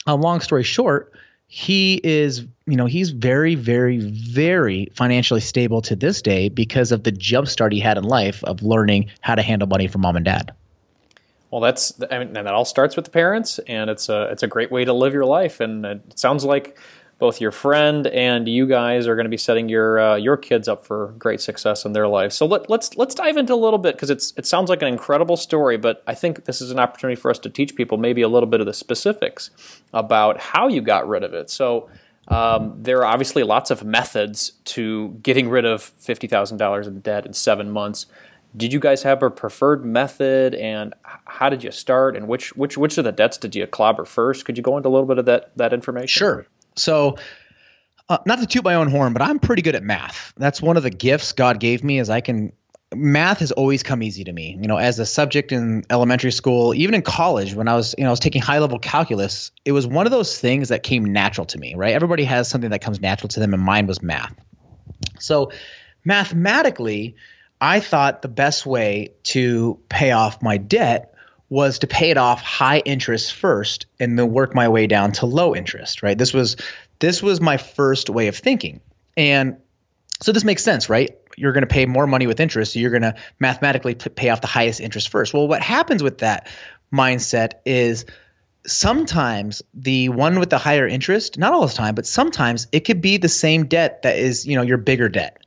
a 0.06 0.16
long 0.16 0.42
story 0.42 0.64
short, 0.64 1.14
he 1.48 2.02
is, 2.04 2.46
you 2.66 2.76
know, 2.76 2.86
he's 2.86 3.12
very, 3.12 3.56
very, 3.56 4.00
very 4.00 4.92
financially 4.96 5.40
stable 5.40 5.82
to 5.84 5.96
this 5.96 6.22
day 6.22 6.50
because 6.50 6.92
of 6.92 7.04
the 7.04 7.12
jumpstart 7.12 7.72
he 7.72 7.80
had 7.80 7.98
in 7.98 8.04
life 8.04 8.44
of 8.44 8.62
learning 8.64 9.12
how 9.22 9.36
to 9.36 9.42
handle 9.42 9.68
money 9.68 9.88
from 9.88 10.02
mom 10.02 10.16
and 10.16 10.26
dad. 10.26 10.54
Well, 11.52 11.62
that's 11.62 11.94
I 12.12 12.20
mean, 12.20 12.36
and 12.36 12.48
that 12.48 12.54
all 12.54 12.66
starts 12.66 12.98
with 12.98 13.06
the 13.06 13.12
parents, 13.12 13.60
and 13.60 13.90
it's 13.90 14.10
a 14.10 14.24
it's 14.24 14.44
a 14.44 14.48
great 14.48 14.70
way 14.70 14.84
to 14.84 14.92
live 14.92 15.14
your 15.14 15.26
life. 15.26 15.62
And 15.62 15.86
it 15.86 16.20
sounds 16.20 16.44
like 16.44 16.78
both 17.20 17.42
your 17.42 17.52
friend 17.52 18.06
and 18.08 18.48
you 18.48 18.68
guys 18.68 19.08
are 19.08 19.16
going 19.16 19.26
to 19.26 19.30
be 19.30 19.38
setting 19.38 19.70
your 19.70 20.00
uh, 20.00 20.16
your 20.16 20.38
kids 20.38 20.68
up 20.68 20.86
for 20.86 21.14
great 21.18 21.42
success 21.42 21.86
in 21.86 21.94
their 21.94 22.08
life. 22.08 22.32
So 22.32 22.46
let, 22.46 22.70
let's 22.70 22.96
let's 22.96 23.16
dive 23.16 23.38
into 23.38 23.54
a 23.54 23.56
little 23.56 23.80
bit 23.80 23.96
because 23.96 24.10
it's 24.10 24.34
it 24.38 24.46
sounds 24.46 24.70
like 24.70 24.82
an 24.82 24.88
incredible 24.88 25.38
story, 25.38 25.78
but 25.78 26.04
I 26.06 26.14
think 26.14 26.46
this 26.46 26.62
is 26.62 26.72
an 26.72 26.80
opportunity 26.80 27.20
for 27.20 27.32
us 27.32 27.40
to 27.40 27.50
teach 27.50 27.76
people 27.76 27.98
maybe 27.98 28.22
a 28.22 28.28
little 28.28 28.50
bit 28.50 28.60
of 28.60 28.68
the 28.68 28.74
specifics 28.74 29.50
about 29.94 30.40
how 30.40 30.68
you 30.68 30.82
got 30.82 31.08
rid 31.08 31.24
of 31.24 31.34
it. 31.34 31.50
So. 31.50 31.90
Um, 32.30 32.84
there 32.84 32.98
are 32.98 33.06
obviously 33.06 33.44
lots 33.44 33.72
of 33.72 33.86
methods 33.86 34.52
to 34.66 35.18
getting 35.24 35.48
rid 35.48 35.64
of 35.64 35.82
fifty 35.82 36.28
thousand 36.28 36.58
dollars 36.58 36.86
in 36.86 37.00
debt 37.00 37.26
in 37.26 37.32
seven 37.32 37.72
months. 37.72 38.06
Did 38.58 38.74
you 38.74 38.82
guys 38.82 39.04
have 39.04 39.24
a 39.24 39.30
preferred 39.30 39.86
method, 39.86 40.54
and 40.56 40.94
how 41.24 41.48
did 41.48 41.64
you 41.64 41.72
start? 41.72 42.18
And 42.18 42.28
which 42.28 42.54
which 42.58 42.78
which 42.78 42.98
of 42.98 43.06
the 43.06 43.14
debts 43.14 43.38
did 43.38 43.56
you 43.56 43.66
clobber 43.66 44.04
first? 44.04 44.44
Could 44.44 44.58
you 44.58 44.64
go 44.64 44.76
into 44.76 44.90
a 44.90 44.92
little 44.92 45.08
bit 45.08 45.20
of 45.20 45.26
that 45.26 45.52
that 45.56 45.72
information? 45.72 46.20
Sure. 46.20 46.48
So, 46.78 47.18
uh, 48.10 48.20
not 48.26 48.40
to 48.40 48.46
toot 48.46 48.64
my 48.64 48.76
own 48.76 48.90
horn, 48.90 49.14
but 49.14 49.22
I'm 49.22 49.40
pretty 49.40 49.62
good 49.62 49.76
at 49.76 49.84
math. 49.84 50.34
That's 50.38 50.62
one 50.62 50.78
of 50.78 50.84
the 50.84 50.90
gifts 50.90 51.34
God 51.34 51.60
gave 51.60 51.84
me 51.84 52.00
is 52.00 52.10
I 52.10 52.22
can 52.22 52.54
math 52.96 53.40
has 53.40 53.52
always 53.52 53.84
come 53.84 54.02
easy 54.02 54.24
to 54.24 54.32
me. 54.32 54.58
You 54.62 54.68
know, 54.68 54.78
as 54.78 55.00
a 55.00 55.06
subject 55.06 55.52
in 55.52 55.84
elementary 55.90 56.32
school, 56.32 56.74
even 56.74 56.96
in 56.96 57.02
college 57.02 57.54
when 57.54 57.68
I 57.68 57.76
was, 57.76 57.96
you 57.98 58.04
know, 58.04 58.10
I 58.10 58.12
was 58.12 58.20
taking 58.20 58.42
high 58.42 58.60
level 58.60 58.80
calculus, 58.80 59.52
it 59.66 59.74
was 59.74 59.86
one 59.86 60.06
of 60.06 60.12
those 60.12 60.40
things 60.40 60.70
that 60.70 60.84
came 60.84 61.06
natural 61.06 61.46
to 61.48 61.58
me, 61.58 61.76
right? 61.76 61.94
Everybody 61.94 62.24
has 62.24 62.48
something 62.48 62.70
that 62.70 62.82
comes 62.82 63.02
natural 63.02 63.28
to 63.30 63.40
them 63.40 63.54
and 63.54 63.62
mine 63.62 63.88
was 63.88 64.02
math. 64.02 64.34
So, 65.20 65.52
mathematically, 66.06 67.16
I 67.60 67.80
thought 67.80 68.22
the 68.22 68.28
best 68.28 68.66
way 68.66 69.14
to 69.24 69.80
pay 69.90 70.12
off 70.12 70.42
my 70.42 70.58
debt 70.58 71.14
was 71.50 71.80
to 71.80 71.88
pay 71.88 72.10
it 72.10 72.18
off 72.18 72.42
high 72.42 72.80
interest 72.80 73.34
first 73.34 73.86
and 74.00 74.18
then 74.18 74.32
work 74.32 74.54
my 74.54 74.68
way 74.68 74.88
down 74.88 75.14
to 75.14 75.26
low 75.26 75.56
interest, 75.56 76.04
right? 76.04 76.18
This 76.18 76.34
was 76.34 76.58
this 77.00 77.22
was 77.22 77.40
my 77.40 77.58
first 77.58 78.10
way 78.10 78.28
of 78.28 78.36
thinking. 78.36 78.82
And 79.16 79.58
so 80.22 80.32
this 80.32 80.44
makes 80.44 80.64
sense, 80.64 80.90
right? 80.90 81.18
You're 81.38 81.54
going 81.54 81.62
to 81.62 81.68
pay 81.68 81.86
more 81.86 82.08
money 82.08 82.26
with 82.28 82.40
interest, 82.40 82.74
so 82.74 82.80
you're 82.80 82.92
going 82.92 83.04
to 83.04 83.16
mathematically 83.40 83.94
pay 83.94 84.30
off 84.30 84.42
the 84.42 84.48
highest 84.48 84.82
interest 84.82 85.10
first. 85.10 85.34
Well, 85.34 85.48
what 85.48 85.62
happens 85.62 86.02
with 86.02 86.20
that 86.20 86.48
mindset 86.92 87.54
is 87.66 88.06
sometimes 88.66 89.62
the 89.74 90.10
one 90.10 90.40
with 90.40 90.50
the 90.50 90.58
higher 90.58 90.88
interest, 90.88 91.38
not 91.38 91.54
all 91.54 91.68
the 91.68 91.74
time, 91.74 91.96
but 91.96 92.06
sometimes 92.06 92.68
it 92.72 92.82
could 92.82 93.02
be 93.02 93.18
the 93.18 93.30
same 93.30 93.68
debt 93.68 94.02
that 94.02 94.18
is, 94.18 94.46
you 94.46 94.56
know, 94.56 94.64
your 94.64 94.78
bigger 94.78 95.08
debt. 95.08 95.38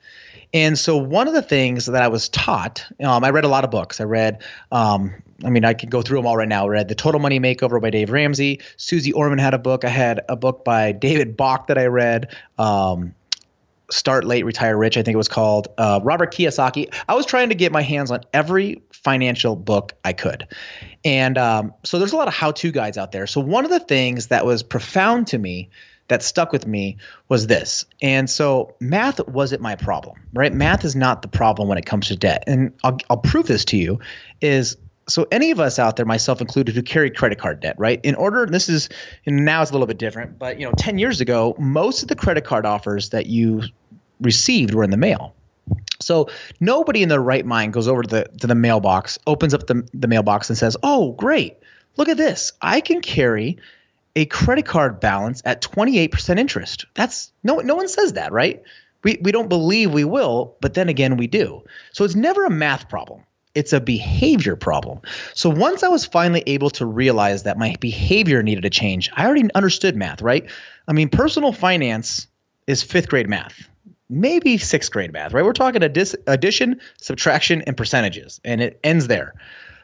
And 0.54 0.78
so 0.78 0.96
one 0.96 1.28
of 1.28 1.34
the 1.34 1.42
things 1.42 1.86
that 1.86 2.02
I 2.02 2.08
was 2.08 2.28
taught, 2.28 2.86
um, 3.02 3.22
I 3.22 3.30
read 3.30 3.44
a 3.44 3.48
lot 3.48 3.64
of 3.64 3.70
books. 3.70 4.00
I 4.00 4.04
read, 4.04 4.42
um, 4.72 5.14
I 5.44 5.50
mean, 5.50 5.64
I 5.64 5.74
could 5.74 5.90
go 5.90 6.02
through 6.02 6.18
them 6.18 6.26
all 6.26 6.36
right 6.36 6.48
now. 6.48 6.66
I 6.66 6.68
read 6.68 6.88
The 6.88 6.94
Total 6.94 7.20
Money 7.20 7.40
Makeover 7.40 7.80
by 7.80 7.90
Dave 7.90 8.10
Ramsey. 8.10 8.60
Suze 8.76 9.10
Orman 9.12 9.38
had 9.38 9.54
a 9.54 9.58
book. 9.58 9.84
I 9.84 9.88
had 9.88 10.20
a 10.28 10.36
book 10.36 10.64
by 10.64 10.92
David 10.92 11.36
Bach 11.36 11.68
that 11.68 11.78
I 11.78 11.86
read. 11.86 12.34
Um, 12.58 13.14
Start 13.90 14.24
Late, 14.24 14.44
Retire 14.44 14.76
Rich, 14.76 14.96
I 14.96 15.02
think 15.02 15.14
it 15.14 15.18
was 15.18 15.28
called. 15.28 15.68
Uh, 15.76 16.00
Robert 16.02 16.32
Kiyosaki. 16.32 16.94
I 17.08 17.14
was 17.14 17.26
trying 17.26 17.48
to 17.48 17.54
get 17.54 17.72
my 17.72 17.82
hands 17.82 18.10
on 18.10 18.20
every 18.32 18.82
financial 18.92 19.56
book 19.56 19.94
I 20.04 20.12
could. 20.12 20.46
And 21.04 21.36
um, 21.36 21.74
so 21.84 21.98
there's 21.98 22.12
a 22.12 22.16
lot 22.16 22.28
of 22.28 22.34
how 22.34 22.52
to 22.52 22.70
guides 22.70 22.98
out 22.98 23.12
there. 23.12 23.26
So 23.26 23.40
one 23.40 23.64
of 23.64 23.70
the 23.70 23.80
things 23.80 24.28
that 24.28 24.46
was 24.46 24.62
profound 24.62 25.28
to 25.28 25.38
me 25.38 25.70
that 26.08 26.22
stuck 26.22 26.52
with 26.52 26.66
me 26.66 26.98
was 27.28 27.46
this. 27.46 27.84
And 28.02 28.28
so 28.28 28.74
math 28.80 29.26
wasn't 29.28 29.62
my 29.62 29.76
problem, 29.76 30.18
right? 30.32 30.52
Math 30.52 30.84
is 30.84 30.96
not 30.96 31.22
the 31.22 31.28
problem 31.28 31.68
when 31.68 31.78
it 31.78 31.86
comes 31.86 32.08
to 32.08 32.16
debt. 32.16 32.44
And 32.46 32.72
I'll, 32.82 32.98
I'll 33.08 33.16
prove 33.16 33.46
this 33.46 33.64
to 33.66 33.76
you 33.76 34.00
is 34.40 34.76
so 35.10 35.26
any 35.30 35.50
of 35.50 35.60
us 35.60 35.78
out 35.78 35.96
there, 35.96 36.06
myself 36.06 36.40
included, 36.40 36.74
who 36.74 36.82
carry 36.82 37.10
credit 37.10 37.38
card 37.38 37.60
debt, 37.60 37.76
right? 37.78 38.00
In 38.02 38.14
order, 38.14 38.46
this 38.46 38.68
is 38.68 38.88
now 39.26 39.62
it's 39.62 39.70
a 39.70 39.74
little 39.74 39.86
bit 39.86 39.98
different, 39.98 40.38
but 40.38 40.58
you 40.58 40.66
know, 40.66 40.72
10 40.76 40.98
years 40.98 41.20
ago, 41.20 41.54
most 41.58 42.02
of 42.02 42.08
the 42.08 42.16
credit 42.16 42.44
card 42.44 42.64
offers 42.64 43.10
that 43.10 43.26
you 43.26 43.62
received 44.20 44.74
were 44.74 44.84
in 44.84 44.90
the 44.90 44.96
mail. 44.96 45.34
So 46.00 46.28
nobody 46.60 47.02
in 47.02 47.08
their 47.08 47.20
right 47.20 47.44
mind 47.44 47.72
goes 47.72 47.86
over 47.88 48.02
to 48.02 48.08
the 48.08 48.24
to 48.40 48.46
the 48.46 48.54
mailbox, 48.54 49.18
opens 49.26 49.54
up 49.54 49.66
the, 49.66 49.86
the 49.92 50.08
mailbox 50.08 50.48
and 50.48 50.58
says, 50.58 50.76
Oh, 50.82 51.12
great, 51.12 51.58
look 51.96 52.08
at 52.08 52.16
this. 52.16 52.52
I 52.60 52.80
can 52.80 53.00
carry 53.00 53.58
a 54.16 54.24
credit 54.26 54.66
card 54.66 54.98
balance 54.98 55.42
at 55.44 55.62
28% 55.62 56.38
interest. 56.38 56.86
That's 56.94 57.32
no 57.44 57.56
no 57.56 57.74
one 57.76 57.88
says 57.88 58.14
that, 58.14 58.32
right? 58.32 58.62
We 59.04 59.18
we 59.22 59.32
don't 59.32 59.48
believe 59.48 59.92
we 59.92 60.04
will, 60.04 60.56
but 60.60 60.74
then 60.74 60.88
again 60.88 61.16
we 61.16 61.26
do. 61.26 61.62
So 61.92 62.04
it's 62.04 62.16
never 62.16 62.44
a 62.44 62.50
math 62.50 62.88
problem. 62.88 63.22
It's 63.54 63.72
a 63.72 63.80
behavior 63.80 64.54
problem. 64.54 65.00
So 65.34 65.50
once 65.50 65.82
I 65.82 65.88
was 65.88 66.06
finally 66.06 66.42
able 66.46 66.70
to 66.70 66.86
realize 66.86 67.42
that 67.42 67.58
my 67.58 67.74
behavior 67.80 68.42
needed 68.42 68.62
to 68.62 68.70
change, 68.70 69.10
I 69.14 69.26
already 69.26 69.52
understood 69.54 69.96
math, 69.96 70.22
right? 70.22 70.48
I 70.86 70.92
mean, 70.92 71.08
personal 71.08 71.52
finance 71.52 72.26
is 72.66 72.82
fifth 72.82 73.08
grade 73.08 73.28
math, 73.28 73.68
maybe 74.08 74.56
sixth 74.56 74.92
grade 74.92 75.12
math, 75.12 75.32
right? 75.32 75.44
We're 75.44 75.52
talking 75.52 75.82
addition, 75.82 76.80
subtraction, 77.00 77.62
and 77.62 77.76
percentages, 77.76 78.40
and 78.44 78.60
it 78.60 78.78
ends 78.84 79.08
there. 79.08 79.34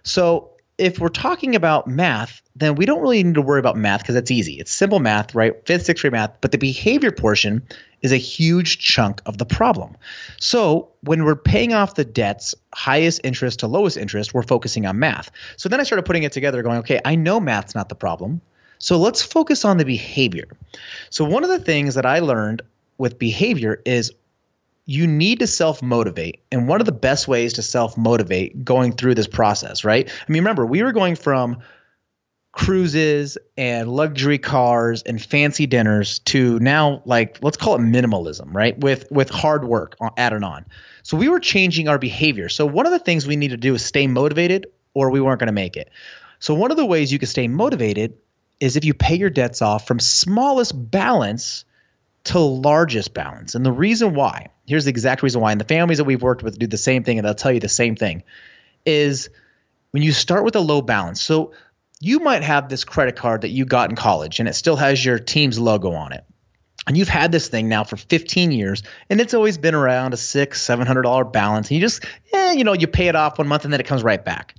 So 0.05 0.51
if 0.79 0.99
we're 1.01 1.09
talking 1.09 1.57
about 1.57 1.89
math, 1.89 2.43
then 2.55 2.75
we 2.75 2.87
don't 2.87 3.01
really 3.01 3.23
need 3.25 3.35
to 3.35 3.43
worry 3.43 3.59
about 3.59 3.77
math 3.77 4.03
because 4.03 4.15
it's 4.15 4.31
easy. 4.31 4.55
It's 4.61 4.73
simple 4.73 5.01
math, 5.01 5.35
right? 5.35 5.55
Fifth, 5.67 5.87
sixth 5.87 6.03
grade 6.03 6.13
math. 6.13 6.41
But 6.41 6.53
the 6.53 6.59
behavior 6.59 7.11
portion 7.11 7.67
is 8.07 8.13
a 8.13 8.17
huge 8.17 8.79
chunk 8.79 9.21
of 9.27 9.39
the 9.39 9.45
problem. 9.45 9.97
So 10.39 10.89
when 11.03 11.25
we're 11.25 11.35
paying 11.35 11.75
off 11.75 11.97
the 11.97 12.05
debts, 12.05 12.55
highest 12.73 13.21
interest 13.25 13.59
to 13.61 13.67
lowest 13.67 13.97
interest, 13.97 14.33
we're 14.33 14.45
focusing 14.45 14.87
on 14.87 14.99
math. 15.01 15.29
So 15.57 15.69
then 15.69 15.81
I 15.81 15.83
started 15.83 16.05
putting 16.05 16.23
it 16.23 16.31
together, 16.31 16.63
going, 16.63 16.79
okay, 16.79 17.01
I 17.05 17.17
know 17.17 17.41
math's 17.41 17.75
not 17.75 17.89
the 17.89 17.97
problem. 17.97 18.41
So 18.79 18.97
let's 18.97 19.23
focus 19.23 19.65
on 19.65 19.79
the 19.79 19.85
behavior. 19.85 20.47
So 21.11 21.25
one 21.25 21.43
of 21.43 21.51
the 21.51 21.59
things 21.59 21.97
that 21.97 22.07
I 22.07 22.21
learned 22.21 22.63
with 22.97 23.19
behavior 23.19 23.83
is 23.85 24.13
you 24.85 25.09
need 25.09 25.41
to 25.41 25.49
self 25.49 25.83
motivate. 25.83 26.41
And 26.53 26.69
one 26.69 26.81
of 26.81 26.87
the 26.87 26.93
best 26.93 27.27
ways 27.27 27.55
to 27.55 27.63
self 27.63 27.97
motivate 27.97 28.65
going 28.65 28.93
through 28.93 29.17
this 29.17 29.27
process, 29.27 29.85
right? 29.85 30.09
I 30.09 30.33
mean, 30.33 30.43
remember, 30.43 30.65
we 30.65 30.85
were 30.85 30.93
going 30.93 31.17
from 31.17 31.59
cruises 32.57 33.37
and 33.59 33.87
luxury 33.93 34.39
cars 34.39 35.03
and 35.03 35.23
fancy 35.23 35.67
dinners 35.67 36.21
to 36.21 36.59
now 36.59 37.03
like 37.05 37.39
let's 37.43 37.59
call 37.59 37.75
it 37.75 37.81
minimalism 37.81 38.55
right 38.55 38.79
with 38.81 39.07
with 39.11 39.29
hard 39.29 39.63
work 39.67 39.95
added 40.17 40.43
on 40.43 40.65
so 41.03 41.19
we 41.19 41.29
were 41.29 41.39
changing 41.39 41.87
our 41.87 41.99
behavior 41.99 42.49
so 42.49 42.65
one 42.65 42.87
of 42.87 42.93
the 42.93 42.99
things 42.99 43.27
we 43.27 43.37
need 43.37 43.51
to 43.51 43.59
do 43.59 43.75
is 43.75 43.85
stay 43.85 44.07
motivated 44.07 44.67
or 44.95 45.11
we 45.11 45.21
weren't 45.21 45.39
going 45.39 45.49
to 45.49 45.53
make 45.53 45.77
it 45.77 45.91
so 46.39 46.55
one 46.55 46.71
of 46.71 46.79
the 46.79 46.87
ways 46.87 47.13
you 47.13 47.19
can 47.19 47.29
stay 47.29 47.47
motivated 47.47 48.15
is 48.59 48.77
if 48.77 48.87
you 48.87 48.95
pay 48.95 49.17
your 49.17 49.29
debts 49.29 49.61
off 49.61 49.87
from 49.87 50.01
smallest 50.01 50.73
balance 50.91 51.67
to 52.25 52.39
largest 52.39 53.15
balance. 53.15 53.55
And 53.55 53.65
the 53.65 53.73
reason 53.73 54.15
why, 54.15 54.49
here's 54.67 54.85
the 54.85 54.91
exact 54.91 55.23
reason 55.23 55.41
why, 55.41 55.53
and 55.53 55.61
the 55.61 55.65
families 55.65 55.99
that 55.99 56.05
we've 56.05 56.23
worked 56.23 56.43
with 56.43 56.59
do 56.59 56.67
the 56.67 56.77
same 56.77 57.05
thing, 57.05 57.19
and 57.19 57.27
they'll 57.27 57.35
tell 57.35 57.53
you 57.53 57.61
the 57.61 57.69
same 57.69 57.97
thing, 57.97 58.25
is 58.85 59.29
when 59.93 60.03
you 60.03 60.13
start 60.13 60.45
with 60.45 60.57
a 60.57 60.61
low 60.61 60.83
balance. 60.83 61.21
So 61.23 61.53
you 62.01 62.21
might 62.21 62.43
have 62.43 62.69
this 62.69 62.85
credit 62.85 63.17
card 63.17 63.43
that 63.43 63.51
you 63.51 63.65
got 63.65 63.91
in 63.91 63.97
college 63.97 64.41
and 64.41 64.49
it 64.49 64.55
still 64.55 64.77
has 64.77 65.03
your 65.05 65.19
team's 65.19 65.59
logo 65.59 65.93
on 65.93 66.13
it. 66.13 66.25
And 66.87 66.97
you've 66.97 67.09
had 67.09 67.33
this 67.33 67.49
thing 67.49 67.69
now 67.69 67.83
for 67.83 67.97
15 67.97 68.53
years, 68.53 68.85
and 69.11 69.21
it's 69.21 69.35
always 69.35 69.59
been 69.59 69.75
around 69.75 70.15
a 70.15 70.17
six, 70.17 70.63
seven 70.63 70.87
hundred 70.87 71.03
dollar 71.03 71.25
balance. 71.25 71.69
And 71.69 71.77
you 71.77 71.81
just, 71.81 72.05
yeah, 72.33 72.53
you 72.53 72.63
know, 72.63 72.75
you 72.75 72.87
pay 72.87 73.09
it 73.09 73.17
off 73.17 73.39
one 73.39 73.49
month 73.49 73.65
and 73.65 73.73
then 73.73 73.81
it 73.81 73.87
comes 73.87 74.05
right 74.05 74.25
back. 74.25 74.55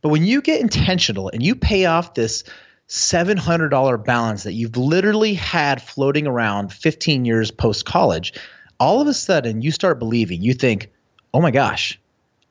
But 0.00 0.08
when 0.08 0.24
you 0.24 0.40
get 0.40 0.60
intentional 0.60 1.28
and 1.28 1.42
you 1.42 1.54
pay 1.54 1.84
off 1.84 2.14
this 2.14 2.44
$700 2.88 4.04
balance 4.04 4.44
that 4.44 4.52
you've 4.52 4.76
literally 4.76 5.34
had 5.34 5.82
floating 5.82 6.26
around 6.26 6.72
15 6.72 7.24
years 7.24 7.50
post 7.50 7.84
college, 7.84 8.32
all 8.78 9.00
of 9.00 9.08
a 9.08 9.14
sudden 9.14 9.60
you 9.60 9.70
start 9.70 9.98
believing, 9.98 10.42
you 10.42 10.54
think, 10.54 10.90
oh 11.34 11.40
my 11.40 11.50
gosh, 11.50 11.98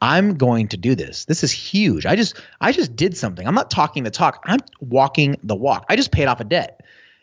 I'm 0.01 0.37
going 0.37 0.67
to 0.69 0.77
do 0.77 0.95
this. 0.95 1.25
This 1.25 1.43
is 1.43 1.51
huge. 1.51 2.05
I 2.05 2.15
just 2.15 2.39
I 2.61 2.71
just 2.71 2.95
did 2.95 3.15
something. 3.17 3.47
I'm 3.47 3.55
not 3.55 3.71
talking 3.71 4.03
the 4.03 4.11
talk. 4.11 4.43
I'm 4.45 4.59
walking 4.79 5.37
the 5.43 5.55
walk. 5.55 5.85
I 5.89 5.95
just 5.95 6.11
paid 6.11 6.27
off 6.27 6.39
a 6.39 6.43
debt. 6.43 6.81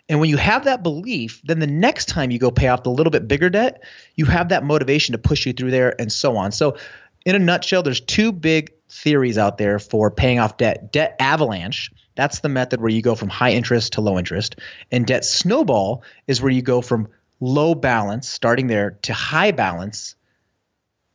And 0.08 0.20
when 0.20 0.28
you 0.28 0.36
have 0.36 0.64
that 0.64 0.82
belief, 0.82 1.40
then 1.44 1.60
the 1.60 1.66
next 1.66 2.06
time 2.06 2.30
you 2.30 2.38
go 2.38 2.50
pay 2.50 2.68
off 2.68 2.82
the 2.82 2.90
little 2.90 3.10
bit 3.10 3.28
bigger 3.28 3.48
debt, 3.48 3.82
you 4.16 4.24
have 4.26 4.48
that 4.48 4.64
motivation 4.64 5.12
to 5.12 5.18
push 5.18 5.46
you 5.46 5.52
through 5.52 5.70
there 5.70 5.98
and 6.00 6.12
so 6.12 6.36
on. 6.36 6.52
So 6.52 6.76
in 7.24 7.34
a 7.34 7.38
nutshell, 7.38 7.82
there's 7.82 8.00
two 8.00 8.32
big 8.32 8.72
theories 8.88 9.38
out 9.38 9.58
there 9.58 9.78
for 9.78 10.10
paying 10.10 10.38
off 10.38 10.56
debt. 10.56 10.92
Debt 10.92 11.16
avalanche, 11.20 11.90
that's 12.14 12.40
the 12.40 12.48
method 12.48 12.80
where 12.80 12.90
you 12.90 13.00
go 13.00 13.14
from 13.14 13.28
high 13.28 13.52
interest 13.52 13.94
to 13.94 14.00
low 14.00 14.18
interest. 14.18 14.56
And 14.90 15.06
debt 15.06 15.24
snowball 15.24 16.02
is 16.26 16.42
where 16.42 16.52
you 16.52 16.62
go 16.62 16.82
from 16.82 17.08
low 17.40 17.74
balance, 17.74 18.28
starting 18.28 18.66
there, 18.66 18.92
to 19.02 19.14
high 19.14 19.50
balance, 19.50 20.14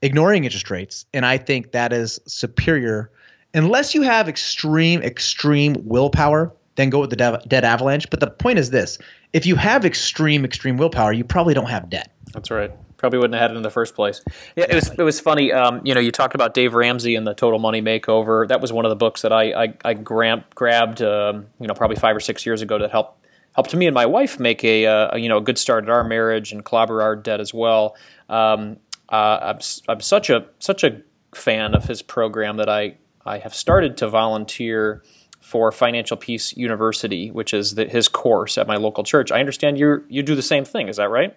ignoring 0.02 0.44
interest 0.44 0.70
rates. 0.70 1.06
And 1.14 1.26
I 1.26 1.38
think 1.38 1.72
that 1.72 1.94
is 1.94 2.20
superior. 2.28 3.12
Unless 3.54 3.96
you 3.96 4.02
have 4.02 4.28
extreme, 4.30 5.02
extreme 5.02 5.76
willpower, 5.84 6.54
then 6.76 6.90
go 6.90 7.00
with 7.00 7.10
the 7.10 7.42
debt 7.48 7.64
avalanche. 7.64 8.10
But 8.10 8.20
the 8.20 8.28
point 8.28 8.60
is 8.60 8.70
this 8.70 8.98
if 9.34 9.46
you 9.46 9.56
have 9.56 9.86
extreme, 9.86 10.46
extreme 10.46 10.78
willpower, 10.78 11.14
you 11.14 11.24
probably 11.24 11.54
don't 11.54 11.70
have 11.70 11.90
debt. 11.90 12.14
That's 12.34 12.52
right 12.52 12.72
probably 12.98 13.20
wouldn't 13.20 13.36
have 13.36 13.50
had 13.50 13.52
it 13.52 13.58
in 13.58 13.64
the 13.64 13.70
first 13.70 13.96
place. 13.96 14.22
Yeah, 14.56 14.66
it 14.70 14.76
was 14.76 14.90
it 14.90 15.04
was 15.04 15.20
funny. 15.20 15.52
Um, 15.54 15.82
you 15.86 15.94
know, 15.94 16.00
you 16.00 16.12
talked 16.12 16.36
about 16.36 16.54
Dave 16.54 16.74
Ramsey 16.74 17.16
and 17.16 17.26
the 17.26 17.34
Total 17.34 17.60
Money 17.60 17.82
Makeover. 17.82 18.48
That 18.48 18.60
was 18.60 18.74
one 18.74 18.86
of 18.86 18.90
the 18.90 18.96
books 18.96 19.22
that 19.22 19.32
I 19.32 19.64
I, 19.64 19.74
I 19.86 19.94
grabbed. 19.94 21.02
Um, 21.02 21.48
you 21.60 21.68
know, 21.68 21.74
probably 21.74 21.96
five 21.96 22.16
or 22.16 22.20
six 22.20 22.46
years 22.46 22.62
ago 22.62 22.78
that 22.80 22.92
helped 22.92 23.26
helped 23.54 23.74
me 23.76 23.88
and 23.88 23.94
my 23.94 24.06
wife 24.06 24.40
make 24.40 24.64
a, 24.64 24.86
uh, 24.86 25.16
you 25.16 25.30
know 25.30 25.38
a 25.38 25.42
good 25.42 25.58
start 25.58 25.84
at 25.84 25.90
our 25.90 26.04
marriage 26.04 26.52
and 26.52 26.64
clobber 26.66 27.02
our 27.02 27.16
debt 27.16 27.40
as 27.40 27.54
well. 27.54 27.96
Um, 28.30 28.78
uh, 29.10 29.40
I'm 29.42 29.60
I'm 29.88 30.02
such 30.02 30.30
a 30.30 30.46
such 30.60 30.84
a 30.84 31.02
fan 31.34 31.74
of 31.74 31.86
his 31.86 32.02
program 32.02 32.58
that 32.58 32.70
I 32.70 32.98
I 33.26 33.40
have 33.40 33.54
started 33.54 33.98
to 33.98 34.08
volunteer 34.08 35.04
for 35.40 35.72
Financial 35.72 36.18
Peace 36.18 36.56
University, 36.58 37.32
which 37.32 37.54
is 37.54 37.76
the, 37.76 37.86
his 37.86 38.08
course 38.10 38.58
at 38.58 38.68
my 38.68 38.76
local 38.76 39.04
church. 39.04 39.32
I 39.32 39.40
understand 39.40 39.80
you 39.80 40.04
you 40.10 40.24
do 40.24 40.36
the 40.36 40.42
same 40.42 40.66
thing. 40.66 40.90
Is 40.90 40.98
that 40.98 41.10
right? 41.10 41.36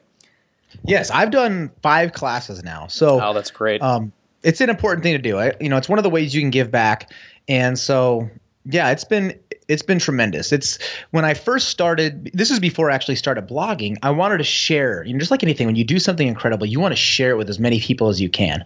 Yes, 0.84 1.10
I've 1.10 1.30
done 1.30 1.70
five 1.82 2.12
classes 2.12 2.62
now. 2.62 2.86
So 2.86 3.20
oh, 3.20 3.32
that's 3.32 3.50
great. 3.50 3.82
Um, 3.82 4.12
it's 4.42 4.60
an 4.60 4.70
important 4.70 5.02
thing 5.02 5.14
to 5.14 5.22
do. 5.22 5.38
I, 5.38 5.52
you 5.60 5.68
know, 5.68 5.76
it's 5.76 5.88
one 5.88 5.98
of 5.98 6.02
the 6.02 6.10
ways 6.10 6.34
you 6.34 6.40
can 6.40 6.50
give 6.50 6.70
back, 6.70 7.12
and 7.48 7.78
so 7.78 8.28
yeah, 8.64 8.90
it's 8.90 9.04
been 9.04 9.38
it's 9.70 9.82
been 9.82 9.98
tremendous. 9.98 10.52
It's 10.52 10.78
when 11.10 11.24
I 11.24 11.34
first 11.34 11.68
started. 11.68 12.30
This 12.34 12.50
is 12.50 12.58
before 12.58 12.90
I 12.90 12.94
actually 12.94 13.16
started 13.16 13.46
blogging. 13.48 13.96
I 14.02 14.10
wanted 14.10 14.38
to 14.38 14.44
share. 14.44 15.04
You 15.04 15.12
know, 15.12 15.18
just 15.18 15.30
like 15.30 15.42
anything, 15.42 15.66
when 15.66 15.76
you 15.76 15.84
do 15.84 15.98
something 15.98 16.26
incredible, 16.26 16.66
you 16.66 16.80
want 16.80 16.92
to 16.92 16.96
share 16.96 17.30
it 17.30 17.36
with 17.36 17.48
as 17.48 17.58
many 17.58 17.80
people 17.80 18.08
as 18.08 18.20
you 18.20 18.28
can. 18.28 18.64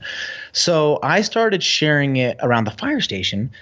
So 0.52 0.98
I 1.02 1.20
started 1.20 1.62
sharing 1.62 2.16
it 2.16 2.38
around 2.40 2.64
the 2.64 2.70
fire 2.70 3.00
station, 3.00 3.52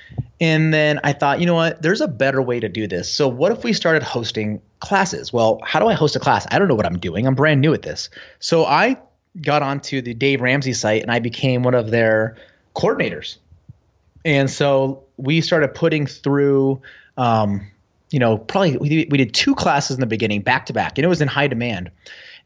and 0.40 0.72
then 0.72 1.00
I 1.05 1.12
thought, 1.12 1.40
you 1.40 1.46
know 1.46 1.55
what? 1.55 1.83
There's 1.83 2.00
a 2.00 2.09
better 2.09 2.40
way 2.40 2.61
to 2.61 2.68
do 2.68 2.87
this. 2.87 3.12
So 3.12 3.28
what 3.28 3.52
if 3.52 3.64
we 3.64 3.72
started 3.72 4.02
hosting 4.02 4.62
classes? 4.81 5.33
Well, 5.33 5.61
how 5.64 5.81
do 5.81 5.87
I 5.88 5.94
host 5.94 6.16
a 6.16 6.20
class? 6.20 6.46
I 6.50 6.59
don't 6.59 6.68
know 6.68 6.74
what 6.74 6.87
I'm 6.87 6.98
doing. 6.98 7.26
I'm 7.26 7.35
brand 7.35 7.61
new 7.61 7.74
at 7.74 7.83
this. 7.83 8.11
So 8.38 8.64
I 8.64 8.98
got 9.40 9.62
onto 9.62 10.02
the 10.02 10.14
Dave 10.14 10.40
Ramsey 10.40 10.74
site 10.74 11.02
and 11.02 11.11
I 11.11 11.18
became 11.18 11.62
one 11.62 11.74
of 11.74 11.90
their 11.90 12.37
coordinators. 12.76 13.38
And 14.24 14.50
so 14.50 15.05
we 15.16 15.40
started 15.40 15.74
putting 15.74 16.07
through, 16.07 16.81
um, 17.16 17.66
you 18.11 18.18
know, 18.18 18.38
probably 18.38 18.77
we, 18.77 19.09
we 19.11 19.18
did 19.18 19.35
two 19.35 19.55
classes 19.55 19.96
in 19.96 20.01
the 20.01 20.07
beginning 20.07 20.42
back 20.42 20.66
to 20.66 20.72
back, 20.72 20.98
and 20.98 21.05
it 21.05 21.09
was 21.09 21.20
in 21.20 21.29
high 21.29 21.48
demand. 21.48 21.90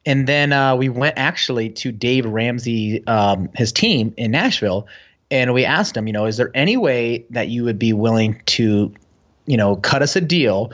And 0.05 0.27
then 0.27 0.53
uh, 0.53 0.77
we 0.77 0.89
went 0.89 1.19
actually 1.19 1.71
to 1.71 1.91
Dave 1.91 2.25
Ramsey, 2.25 3.05
um, 3.07 3.49
his 3.55 3.73
team 3.73 4.15
in 4.17 4.31
Nashville, 4.31 4.87
and 5.31 5.53
we 5.53 5.65
asked 5.65 5.97
him, 5.97 6.07
you 6.07 6.13
know, 6.13 6.27
is 6.27 6.37
there 6.37 6.51
any 6.55 6.77
way 6.77 7.27
that 7.31 7.49
you 7.49 7.65
would 7.65 7.79
be 7.79 7.93
willing 7.93 8.41
to, 8.47 8.95
you 9.47 9.57
know, 9.57 9.75
cut 9.75 10.03
us 10.03 10.15
a 10.15 10.21
deal 10.21 10.73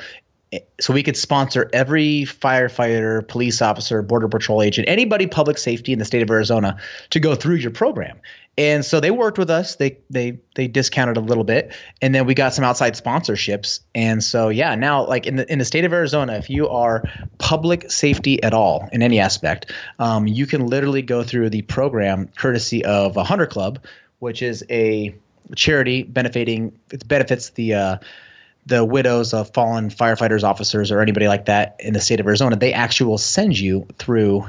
so 0.80 0.92
we 0.92 1.02
could 1.02 1.16
sponsor 1.16 1.70
every 1.72 2.22
firefighter, 2.22 3.26
police 3.26 3.62
officer, 3.62 4.02
border 4.02 4.28
patrol 4.28 4.62
agent, 4.62 4.88
anybody 4.88 5.26
public 5.26 5.56
safety 5.56 5.92
in 5.92 5.98
the 5.98 6.04
state 6.04 6.22
of 6.22 6.30
Arizona 6.30 6.76
to 7.10 7.20
go 7.20 7.34
through 7.34 7.56
your 7.56 7.70
program. 7.70 8.20
And 8.58 8.84
so 8.84 9.00
they 9.00 9.10
worked 9.10 9.38
with 9.38 9.48
us. 9.48 9.76
They 9.76 9.98
they 10.10 10.40
they 10.54 10.68
discounted 10.68 11.16
a 11.16 11.20
little 11.20 11.44
bit, 11.44 11.74
and 12.02 12.14
then 12.14 12.26
we 12.26 12.34
got 12.34 12.52
some 12.52 12.64
outside 12.64 12.94
sponsorships. 12.94 13.80
And 13.94 14.22
so 14.22 14.50
yeah, 14.50 14.74
now 14.74 15.06
like 15.06 15.26
in 15.26 15.36
the 15.36 15.50
in 15.50 15.58
the 15.58 15.64
state 15.64 15.84
of 15.84 15.92
Arizona, 15.92 16.34
if 16.34 16.50
you 16.50 16.68
are 16.68 17.04
public 17.38 17.90
safety 17.90 18.42
at 18.42 18.52
all 18.52 18.90
in 18.92 19.02
any 19.02 19.20
aspect, 19.20 19.72
um, 19.98 20.26
you 20.26 20.46
can 20.46 20.66
literally 20.66 21.00
go 21.00 21.22
through 21.22 21.48
the 21.48 21.62
program 21.62 22.28
courtesy 22.28 22.84
of 22.84 23.16
a 23.16 23.20
100 23.20 23.46
Club, 23.46 23.78
which 24.18 24.42
is 24.42 24.64
a 24.68 25.14
charity 25.56 26.02
benefiting 26.02 26.78
it 26.90 27.08
benefits 27.08 27.50
the 27.50 27.74
uh, 27.74 27.96
the 28.66 28.84
widows 28.84 29.32
of 29.32 29.52
fallen 29.54 29.88
firefighters, 29.88 30.44
officers, 30.44 30.92
or 30.92 31.00
anybody 31.00 31.26
like 31.26 31.46
that 31.46 31.76
in 31.80 31.94
the 31.94 32.00
state 32.00 32.20
of 32.20 32.26
Arizona. 32.26 32.56
They 32.56 32.74
actually 32.74 33.08
will 33.08 33.18
send 33.18 33.58
you 33.58 33.86
through 33.98 34.48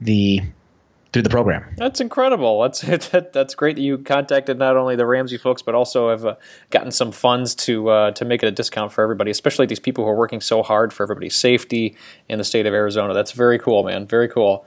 the 0.00 0.42
through 1.12 1.22
the 1.22 1.30
program. 1.30 1.64
That's 1.76 2.00
incredible. 2.00 2.60
That's 2.62 2.80
that's 3.32 3.54
great 3.54 3.76
that 3.76 3.82
you 3.82 3.98
contacted 3.98 4.58
not 4.58 4.76
only 4.76 4.96
the 4.96 5.06
Ramsey 5.06 5.38
folks, 5.38 5.62
but 5.62 5.74
also 5.74 6.10
have 6.10 6.24
uh, 6.24 6.34
gotten 6.70 6.90
some 6.90 7.12
funds 7.12 7.54
to 7.56 7.88
uh, 7.88 8.10
to 8.12 8.24
make 8.24 8.42
it 8.42 8.46
a 8.46 8.52
discount 8.52 8.92
for 8.92 9.02
everybody, 9.02 9.30
especially 9.30 9.66
these 9.66 9.80
people 9.80 10.04
who 10.04 10.10
are 10.10 10.16
working 10.16 10.40
so 10.40 10.62
hard 10.62 10.92
for 10.92 11.02
everybody's 11.02 11.36
safety 11.36 11.96
in 12.28 12.38
the 12.38 12.44
state 12.44 12.66
of 12.66 12.74
Arizona. 12.74 13.14
That's 13.14 13.32
very 13.32 13.58
cool, 13.58 13.84
man. 13.84 14.06
Very 14.06 14.28
cool. 14.28 14.66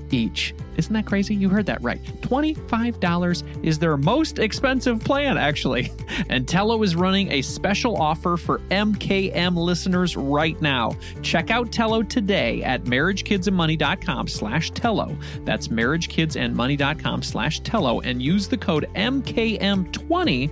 each. 0.13 0.53
Isn't 0.77 0.93
that 0.93 1.05
crazy? 1.05 1.35
You 1.35 1.49
heard 1.49 1.65
that 1.65 1.81
right. 1.83 2.01
$25 2.21 3.63
is 3.63 3.77
their 3.77 3.97
most 3.97 4.39
expensive 4.39 5.03
plan, 5.03 5.37
actually. 5.37 5.91
And 6.29 6.47
Tello 6.47 6.81
is 6.83 6.95
running 6.95 7.31
a 7.31 7.41
special 7.41 7.97
offer 7.97 8.37
for 8.37 8.59
MKM 8.69 9.55
listeners 9.55 10.15
right 10.15 10.59
now. 10.61 10.95
Check 11.21 11.49
out 11.51 11.71
Tello 11.71 12.03
today 12.03 12.63
at 12.63 12.83
marriagekidsandmoney.com 12.83 14.27
slash 14.27 14.71
Tello. 14.71 15.17
That's 15.45 15.69
marriagekidsandmoney.com 15.69 17.23
slash 17.23 17.59
Tello 17.61 18.01
and 18.01 18.21
use 18.21 18.47
the 18.47 18.57
code 18.57 18.87
MKM20 18.95 20.51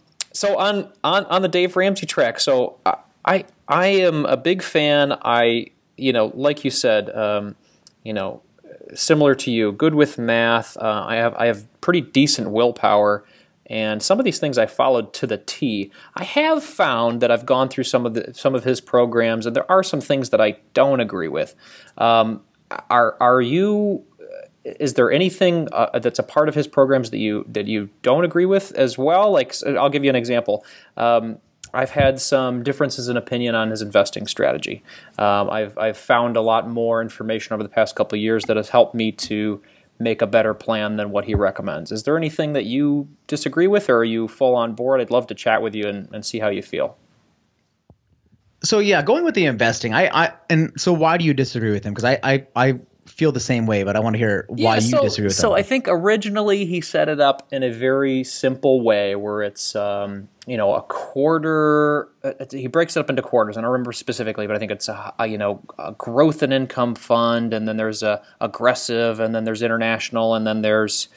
so 0.33 0.57
on, 0.57 0.91
on 1.03 1.25
on 1.25 1.41
the 1.41 1.47
Dave 1.47 1.75
Ramsey 1.75 2.05
track, 2.05 2.39
so 2.39 2.77
I 3.25 3.45
I 3.67 3.87
am 3.87 4.25
a 4.25 4.37
big 4.37 4.61
fan. 4.61 5.13
I 5.21 5.67
you 5.97 6.13
know, 6.13 6.31
like 6.33 6.65
you 6.65 6.71
said, 6.71 7.15
um, 7.15 7.55
you 8.03 8.13
know, 8.13 8.41
similar 8.93 9.35
to 9.35 9.51
you, 9.51 9.71
good 9.71 9.95
with 9.95 10.17
math. 10.17 10.77
Uh, 10.77 11.05
I 11.07 11.15
have 11.15 11.35
I 11.35 11.45
have 11.45 11.67
pretty 11.81 12.01
decent 12.01 12.51
willpower, 12.51 13.23
and 13.67 14.01
some 14.01 14.19
of 14.19 14.25
these 14.25 14.39
things 14.39 14.57
I 14.57 14.65
followed 14.65 15.13
to 15.13 15.27
the 15.27 15.37
T. 15.37 15.91
I 16.15 16.23
have 16.23 16.63
found 16.63 17.21
that 17.21 17.31
I've 17.31 17.45
gone 17.45 17.69
through 17.69 17.83
some 17.85 18.05
of 18.05 18.13
the 18.13 18.33
some 18.33 18.55
of 18.55 18.63
his 18.63 18.81
programs, 18.81 19.45
and 19.45 19.55
there 19.55 19.69
are 19.71 19.83
some 19.83 20.01
things 20.01 20.29
that 20.31 20.41
I 20.41 20.57
don't 20.73 20.99
agree 20.99 21.27
with. 21.27 21.55
Um, 21.97 22.41
are 22.89 23.17
are 23.19 23.41
you? 23.41 24.05
Is 24.63 24.93
there 24.93 25.11
anything 25.11 25.67
uh, 25.71 25.97
that's 25.99 26.19
a 26.19 26.23
part 26.23 26.47
of 26.47 26.55
his 26.55 26.67
programs 26.67 27.09
that 27.09 27.17
you 27.17 27.45
that 27.49 27.67
you 27.67 27.89
don't 28.01 28.23
agree 28.23 28.45
with 28.45 28.71
as 28.73 28.97
well? 28.97 29.31
Like 29.31 29.55
I'll 29.65 29.89
give 29.89 30.03
you 30.03 30.09
an 30.09 30.15
example. 30.15 30.65
Um, 30.97 31.39
I've 31.73 31.91
had 31.91 32.19
some 32.19 32.63
differences 32.63 33.07
in 33.07 33.17
opinion 33.17 33.55
on 33.55 33.69
his 33.71 33.81
investing 33.81 34.27
strategy. 34.27 34.83
Um, 35.17 35.49
I've, 35.49 35.77
I've 35.77 35.97
found 35.97 36.35
a 36.35 36.41
lot 36.41 36.69
more 36.69 37.01
information 37.01 37.53
over 37.53 37.63
the 37.63 37.69
past 37.69 37.95
couple 37.95 38.17
years 38.17 38.43
that 38.45 38.57
has 38.57 38.69
helped 38.69 38.93
me 38.93 39.11
to 39.13 39.61
make 39.97 40.21
a 40.21 40.27
better 40.27 40.53
plan 40.53 40.97
than 40.97 41.11
what 41.11 41.25
he 41.25 41.35
recommends. 41.35 41.91
Is 41.91 42.03
there 42.03 42.17
anything 42.17 42.53
that 42.53 42.65
you 42.65 43.07
disagree 43.27 43.67
with, 43.67 43.89
or 43.89 43.97
are 43.97 44.03
you 44.03 44.27
full 44.27 44.55
on 44.55 44.73
board? 44.73 44.99
I'd 44.99 45.11
love 45.11 45.27
to 45.27 45.35
chat 45.35 45.61
with 45.61 45.75
you 45.75 45.87
and, 45.87 46.09
and 46.11 46.25
see 46.25 46.39
how 46.39 46.49
you 46.49 46.61
feel. 46.61 46.97
So 48.63 48.79
yeah, 48.79 49.01
going 49.01 49.23
with 49.23 49.35
the 49.35 49.45
investing, 49.45 49.93
I, 49.93 50.07
I 50.07 50.33
and 50.49 50.79
so 50.79 50.91
why 50.93 51.17
do 51.17 51.25
you 51.25 51.33
disagree 51.33 51.71
with 51.71 51.83
him? 51.83 51.93
Because 51.93 52.03
I, 52.03 52.19
I, 52.23 52.47
I 52.55 52.79
feel 53.11 53.31
the 53.31 53.39
same 53.41 53.65
way, 53.65 53.83
but 53.83 53.95
I 53.95 53.99
want 53.99 54.13
to 54.13 54.17
hear 54.17 54.45
why 54.47 54.75
yeah, 54.75 54.79
so, 54.79 54.97
you 54.97 55.03
disagree 55.03 55.27
with 55.27 55.35
so 55.35 55.49
him. 55.49 55.51
So 55.51 55.55
I 55.57 55.63
think 55.63 55.87
originally 55.89 56.65
he 56.65 56.79
set 56.79 57.09
it 57.09 57.19
up 57.19 57.45
in 57.51 57.61
a 57.61 57.69
very 57.69 58.23
simple 58.23 58.81
way, 58.81 59.15
where 59.15 59.41
it's 59.41 59.75
um, 59.75 60.29
you 60.47 60.55
know 60.55 60.73
a 60.73 60.81
quarter. 60.83 62.09
Uh, 62.23 62.45
he 62.51 62.67
breaks 62.67 62.95
it 62.95 63.01
up 63.01 63.09
into 63.09 63.21
quarters. 63.21 63.57
I 63.57 63.61
don't 63.61 63.69
remember 63.69 63.91
specifically, 63.91 64.47
but 64.47 64.55
I 64.55 64.59
think 64.59 64.71
it's 64.71 64.87
a, 64.87 65.13
a, 65.19 65.27
you 65.27 65.37
know 65.37 65.61
a 65.77 65.91
growth 65.91 66.41
and 66.41 66.53
income 66.53 66.95
fund, 66.95 67.53
and 67.53 67.67
then 67.67 67.75
there's 67.77 68.01
a 68.01 68.21
aggressive, 68.39 69.19
and 69.19 69.35
then 69.35 69.43
there's 69.43 69.61
international, 69.61 70.33
and 70.33 70.47
then 70.47 70.61
there's 70.61 71.09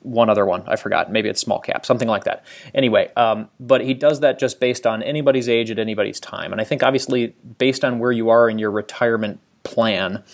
one 0.00 0.28
other 0.28 0.44
one. 0.44 0.64
I 0.66 0.74
forgot. 0.74 1.12
Maybe 1.12 1.28
it's 1.28 1.40
small 1.40 1.60
cap, 1.60 1.86
something 1.86 2.08
like 2.08 2.24
that. 2.24 2.44
Anyway, 2.74 3.12
um, 3.16 3.48
but 3.60 3.80
he 3.80 3.94
does 3.94 4.20
that 4.20 4.40
just 4.40 4.58
based 4.58 4.86
on 4.86 5.04
anybody's 5.04 5.48
age 5.48 5.70
at 5.70 5.78
anybody's 5.78 6.18
time, 6.18 6.50
and 6.50 6.60
I 6.60 6.64
think 6.64 6.82
obviously 6.82 7.36
based 7.58 7.84
on 7.84 8.00
where 8.00 8.12
you 8.12 8.28
are 8.28 8.50
in 8.50 8.58
your 8.58 8.72
retirement 8.72 9.38
plan 9.62 10.24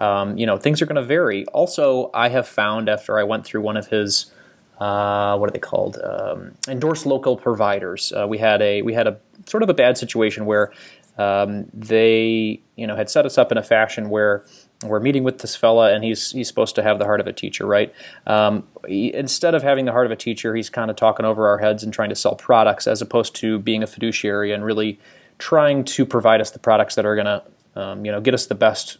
um, 0.00 0.36
you 0.36 0.46
know, 0.46 0.56
things 0.56 0.82
are 0.82 0.86
going 0.86 0.96
to 0.96 1.04
vary. 1.04 1.44
Also, 1.46 2.10
I 2.14 2.28
have 2.30 2.48
found 2.48 2.88
after 2.88 3.18
I 3.18 3.22
went 3.22 3.44
through 3.44 3.60
one 3.60 3.76
of 3.76 3.86
his 3.88 4.32
uh, 4.80 5.36
what 5.36 5.48
are 5.48 5.52
they 5.52 5.58
called? 5.58 5.98
Um, 6.02 6.52
endorsed 6.66 7.04
local 7.04 7.36
providers. 7.36 8.12
Uh, 8.16 8.26
we 8.26 8.38
had 8.38 8.62
a 8.62 8.82
we 8.82 8.94
had 8.94 9.06
a 9.06 9.18
sort 9.46 9.62
of 9.62 9.68
a 9.68 9.74
bad 9.74 9.98
situation 9.98 10.46
where 10.46 10.72
um, 11.18 11.66
they 11.74 12.62
you 12.76 12.86
know 12.86 12.96
had 12.96 13.10
set 13.10 13.26
us 13.26 13.36
up 13.36 13.52
in 13.52 13.58
a 13.58 13.62
fashion 13.62 14.08
where 14.08 14.44
we're 14.82 15.00
meeting 15.00 15.22
with 15.22 15.40
this 15.40 15.54
fella 15.54 15.92
and 15.92 16.02
he's 16.02 16.32
he's 16.32 16.48
supposed 16.48 16.74
to 16.76 16.82
have 16.82 16.98
the 16.98 17.04
heart 17.04 17.20
of 17.20 17.26
a 17.26 17.32
teacher, 17.32 17.66
right? 17.66 17.92
Um, 18.26 18.66
he, 18.88 19.12
instead 19.12 19.54
of 19.54 19.62
having 19.62 19.84
the 19.84 19.92
heart 19.92 20.06
of 20.06 20.12
a 20.12 20.16
teacher, 20.16 20.54
he's 20.54 20.70
kind 20.70 20.90
of 20.90 20.96
talking 20.96 21.26
over 21.26 21.46
our 21.46 21.58
heads 21.58 21.82
and 21.82 21.92
trying 21.92 22.08
to 22.08 22.16
sell 22.16 22.34
products 22.34 22.86
as 22.86 23.02
opposed 23.02 23.34
to 23.36 23.58
being 23.58 23.82
a 23.82 23.86
fiduciary 23.86 24.50
and 24.50 24.64
really 24.64 24.98
trying 25.38 25.84
to 25.84 26.06
provide 26.06 26.40
us 26.40 26.50
the 26.50 26.58
products 26.58 26.94
that 26.94 27.04
are 27.04 27.14
going 27.14 27.26
to 27.26 27.42
um, 27.76 28.06
you 28.06 28.10
know 28.10 28.20
get 28.22 28.32
us 28.32 28.46
the 28.46 28.54
best 28.54 28.96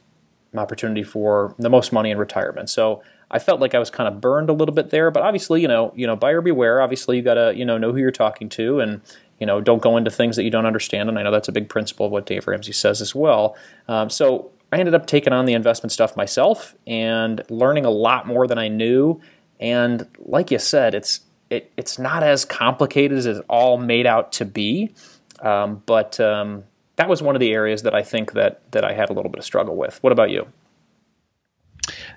opportunity 0.59 1.03
for 1.03 1.55
the 1.59 1.71
most 1.71 1.93
money 1.93 2.11
in 2.11 2.19
retirement. 2.19 2.69
So 2.71 3.03
I 3.31 3.39
felt 3.39 3.61
like 3.61 3.75
I 3.75 3.79
was 3.79 3.91
kind 3.91 4.09
of 4.09 4.21
burned 4.21 4.51
a 4.51 4.53
little 4.53 4.75
bit 4.75 4.91
there, 4.91 5.11
but 5.11 5.23
obviously, 5.23 5.63
you 5.63 5.69
know, 5.69 5.93
you 5.95 6.07
know, 6.07 6.17
buyer 6.17 6.41
beware. 6.41 6.81
Obviously, 6.81 7.17
you 7.17 7.23
got 7.23 7.35
to 7.35 7.53
you 7.55 7.65
know 7.65 7.79
know 7.79 7.93
who 7.93 7.99
you're 7.99 8.11
talking 8.11 8.49
to 8.51 8.81
and 8.81 9.01
you 9.39 9.47
know 9.47 9.61
don't 9.61 9.83
go 9.83 9.97
into 9.97 10.11
things 10.11 10.37
that 10.37 10.45
you 10.45 10.51
don't 10.51 10.67
understand. 10.67 11.09
And 11.09 11.19
I 11.19 11.23
know 11.23 11.31
that's 11.31 11.49
a 11.49 11.53
big 11.53 11.69
principle 11.69 12.07
of 12.07 12.13
what 12.13 12.27
Dave 12.27 12.47
Ramsey 12.47 12.73
says 12.73 13.01
as 13.01 13.15
well. 13.15 13.57
Um, 13.87 14.11
so 14.11 14.51
I 14.73 14.79
ended 14.79 14.95
up 14.95 15.07
taking 15.07 15.33
on 15.33 15.47
the 15.47 15.55
investment 15.55 15.93
stuff 15.93 16.17
myself 16.17 16.75
and 16.87 17.43
learning 17.51 17.85
a 17.85 17.91
lot 17.91 18.27
more 18.27 18.47
than 18.47 18.59
I 18.59 18.69
knew. 18.69 19.21
And 19.59 20.09
like 20.19 20.51
you 20.51 20.59
said, 20.59 20.95
it's 20.95 21.21
it, 21.51 21.73
it's 21.77 21.99
not 21.99 22.23
as 22.23 22.45
complicated 22.45 23.19
as 23.19 23.27
it's 23.27 23.41
all 23.49 23.79
made 23.79 24.07
out 24.07 24.33
to 24.33 24.45
be. 24.45 24.93
Um, 25.41 25.83
but 25.87 26.19
um, 26.21 26.65
that 27.01 27.09
was 27.09 27.23
one 27.23 27.35
of 27.35 27.41
the 27.41 27.53
areas 27.53 27.83
that 27.85 27.95
I 27.95 28.03
think 28.03 28.33
that 28.33 28.61
that 28.73 28.85
I 28.85 28.93
had 28.93 29.09
a 29.09 29.15
little 29.15 29.31
bit 29.31 29.39
of 29.39 29.45
struggle 29.45 29.75
with. 29.75 30.03
What 30.03 30.13
about 30.13 30.29
you? 30.29 30.47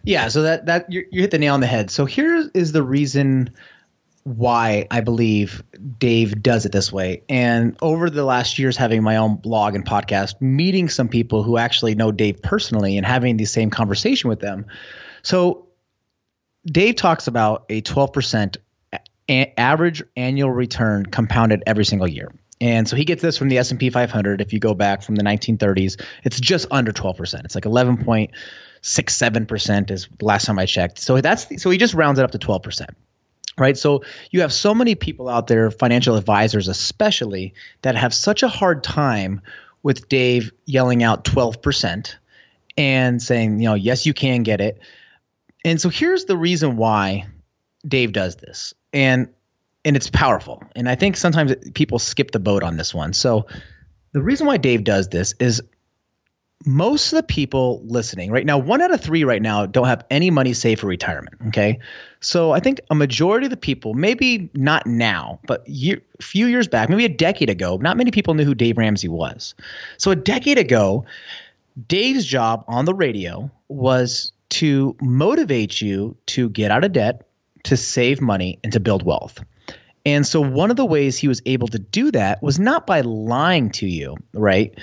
Yeah, 0.04 0.28
so 0.28 0.42
that 0.42 0.66
that 0.66 0.92
you, 0.92 1.06
you 1.10 1.22
hit 1.22 1.32
the 1.32 1.40
nail 1.40 1.54
on 1.54 1.62
the 1.62 1.68
head. 1.68 1.90
So 1.90 2.04
here 2.04 2.50
is 2.54 2.74
the 2.74 2.84
reason 2.84 3.52
why 4.24 4.88
I 4.92 5.00
believe 5.00 5.64
Dave 6.00 6.44
does 6.44 6.66
it 6.66 6.74
this 6.74 6.92
way. 6.92 7.24
And 7.30 7.78
over 7.82 8.10
the 8.10 8.26
last 8.26 8.60
years, 8.60 8.76
having 8.76 9.04
my 9.04 9.16
own 9.16 9.36
blog 9.36 9.74
and 9.74 9.86
podcast, 9.86 10.42
meeting 10.42 10.90
some 10.90 11.08
people 11.08 11.44
who 11.44 11.58
actually 11.58 11.96
know 11.96 12.12
Dave 12.12 12.42
personally 12.42 12.98
and 12.98 13.06
having 13.06 13.38
the 13.38 13.46
same 13.46 13.70
conversation 13.70 14.30
with 14.30 14.42
them. 14.42 14.66
So 15.22 15.68
Dave 16.66 16.98
talks 16.98 17.28
about 17.28 17.66
a 17.70 17.82
12% 17.82 18.58
a- 19.30 19.60
average 19.60 20.04
annual 20.18 20.52
return 20.52 21.06
compounded 21.06 21.64
every 21.66 21.86
single 21.86 22.08
year. 22.08 22.34
And 22.64 22.88
so 22.88 22.96
he 22.96 23.04
gets 23.04 23.22
this 23.22 23.38
from 23.38 23.50
the 23.50 23.58
S&P 23.58 23.90
500 23.90 24.40
if 24.40 24.54
you 24.54 24.60
go 24.60 24.74
back 24.74 25.04
from 25.04 25.16
the 25.16 25.24
1930s, 25.24 26.02
it's 26.24 26.40
just 26.40 26.66
under 26.72 26.94
12%. 26.94 27.44
It's 27.44 27.56
like 27.56 27.66
11.67% 27.66 29.92
is 29.92 30.08
last 30.22 30.46
time 30.46 30.58
I 30.58 30.66
checked. 30.66 31.00
So 31.00 31.20
that's 31.20 31.44
the, 31.46 31.58
so 31.58 31.72
he 31.72 31.78
just 31.78 31.94
rounds 31.94 32.20
it 32.20 32.24
up 32.24 32.32
to 32.32 32.40
12% 32.40 32.88
right? 33.56 33.78
So 33.78 34.02
you 34.32 34.42
have 34.42 34.52
so 34.52 34.74
many 34.74 34.96
people 34.96 35.30
out 35.30 35.46
there, 35.46 35.70
financial 35.70 36.16
advisors 36.16 36.70
especially, 36.70 37.54
that 37.84 37.96
have 37.96 38.12
such 38.12 38.42
a 38.42 38.48
hard 38.48 38.84
time 38.84 39.42
with 39.84 40.10
Dave 40.10 40.52
yelling 40.66 41.04
out 41.04 41.24
12% 41.24 42.16
and 42.78 43.22
saying, 43.22 43.60
you 43.60 43.66
know, 43.66 43.76
yes, 43.76 44.08
you 44.08 44.14
can 44.16 44.42
get 44.42 44.60
it. 44.60 44.80
And 45.64 45.80
so 45.80 45.90
here's 45.90 46.26
the 46.26 46.36
reason 46.36 46.78
why 46.78 47.28
Dave 47.88 48.12
does 48.12 48.38
this. 48.38 48.74
And 48.92 49.30
and 49.86 49.96
it's 49.96 50.10
powerful. 50.10 50.64
And 50.76 50.88
I 50.88 50.96
think 50.96 51.18
sometimes 51.18 51.54
people 51.74 52.00
skip 52.00 52.32
the 52.32 52.40
boat 52.40 52.64
on 52.64 52.78
this 52.78 52.94
one. 52.94 53.14
So 53.14 53.48
the 54.12 54.22
reason 54.22 54.48
why 54.48 54.58
Dave 54.58 54.84
does 54.84 55.10
this 55.10 55.34
is 55.40 55.62
most 56.66 57.12
of 57.12 57.18
the 57.18 57.24
people 57.24 57.82
listening 57.84 58.32
right 58.32 58.46
now, 58.46 58.58
one 58.58 58.82
out 58.82 58.94
of 58.94 59.02
three 59.02 59.24
right 59.24 59.42
now 59.42 59.66
don't 59.66 59.88
have 59.88 60.06
any 60.10 60.30
money 60.30 60.54
saved 60.54 60.80
for 60.80 60.88
retirement. 60.88 61.36
Okay. 61.48 61.80
So 62.22 62.52
I 62.52 62.62
think 62.62 62.80
a 62.90 62.96
majority 62.96 63.48
of 63.48 63.50
the 63.50 63.58
people, 63.58 63.94
maybe 63.94 64.50
not 64.54 64.88
now, 64.88 65.40
but 65.46 65.68
a 65.68 66.00
few 66.22 66.46
years 66.48 66.68
back, 66.70 66.90
maybe 66.90 67.06
a 67.06 67.10
decade 67.10 67.50
ago, 67.50 67.78
not 67.78 67.98
many 67.98 68.12
people 68.12 68.34
knew 68.34 68.46
who 68.46 68.56
Dave 68.56 68.78
Ramsey 68.78 69.10
was. 69.10 69.56
So 69.98 70.12
a 70.12 70.16
decade 70.16 70.58
ago, 70.58 71.06
Dave's 71.88 72.26
job 72.26 72.64
on 72.68 72.86
the 72.86 72.94
radio 72.94 73.52
was 73.68 74.32
to 74.50 74.96
motivate 75.02 75.82
you 75.82 76.16
to 76.28 76.50
get 76.50 76.72
out 76.72 76.84
of 76.84 76.94
debt, 76.94 77.28
to 77.64 77.76
save 77.76 78.22
money, 78.22 78.60
and 78.64 78.72
to 78.74 78.80
build 78.80 79.04
wealth. 79.04 79.44
And 80.06 80.28
so 80.28 80.42
one 80.42 80.70
of 80.70 80.76
the 80.76 80.86
ways 80.86 81.18
he 81.18 81.28
was 81.28 81.42
able 81.46 81.68
to 81.70 81.80
do 81.80 82.12
that 82.12 82.44
was 82.44 82.60
not 82.60 82.86
by 82.86 83.02
lying 83.02 83.70
to 83.72 83.88
you, 83.88 84.18
right? 84.34 84.78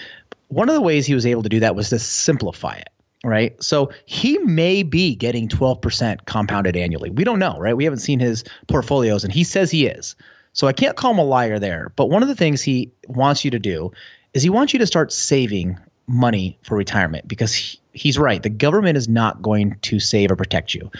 one 0.50 0.68
of 0.68 0.74
the 0.74 0.80
ways 0.80 1.06
he 1.06 1.14
was 1.14 1.26
able 1.26 1.42
to 1.42 1.48
do 1.48 1.60
that 1.60 1.74
was 1.74 1.88
to 1.88 1.98
simplify 1.98 2.74
it 2.74 2.88
right? 3.22 3.62
So 3.62 3.90
he 4.06 4.38
may 4.38 4.82
be 4.82 5.14
getting 5.14 5.46
12% 5.46 6.24
compounded 6.24 6.74
annually. 6.74 7.10
We 7.10 7.22
don't 7.22 7.38
know, 7.38 7.58
right? 7.58 7.76
We 7.76 7.84
haven't 7.84 7.98
seen 7.98 8.18
his 8.18 8.44
portfolios 8.66 9.24
and 9.24 9.30
he 9.30 9.44
says 9.44 9.70
he 9.70 9.84
is. 9.84 10.16
So 10.54 10.66
I 10.66 10.72
can't 10.72 10.96
call 10.96 11.10
him 11.10 11.18
a 11.18 11.24
liar 11.24 11.58
there. 11.58 11.92
But 11.96 12.06
one 12.06 12.22
of 12.22 12.30
the 12.30 12.34
things 12.34 12.62
he 12.62 12.92
wants 13.08 13.44
you 13.44 13.50
to 13.50 13.58
do 13.58 13.92
is 14.32 14.42
he 14.42 14.48
wants 14.48 14.72
you 14.72 14.78
to 14.78 14.86
start 14.86 15.12
saving 15.12 15.78
money 16.06 16.58
for 16.62 16.78
retirement 16.78 17.28
because 17.28 17.52
he, 17.52 17.78
he's 17.92 18.18
right. 18.18 18.42
The 18.42 18.48
government 18.48 18.96
is 18.96 19.06
not 19.06 19.42
going 19.42 19.76
to 19.82 20.00
save 20.00 20.30
or 20.30 20.36
protect 20.36 20.72
you. 20.72 20.90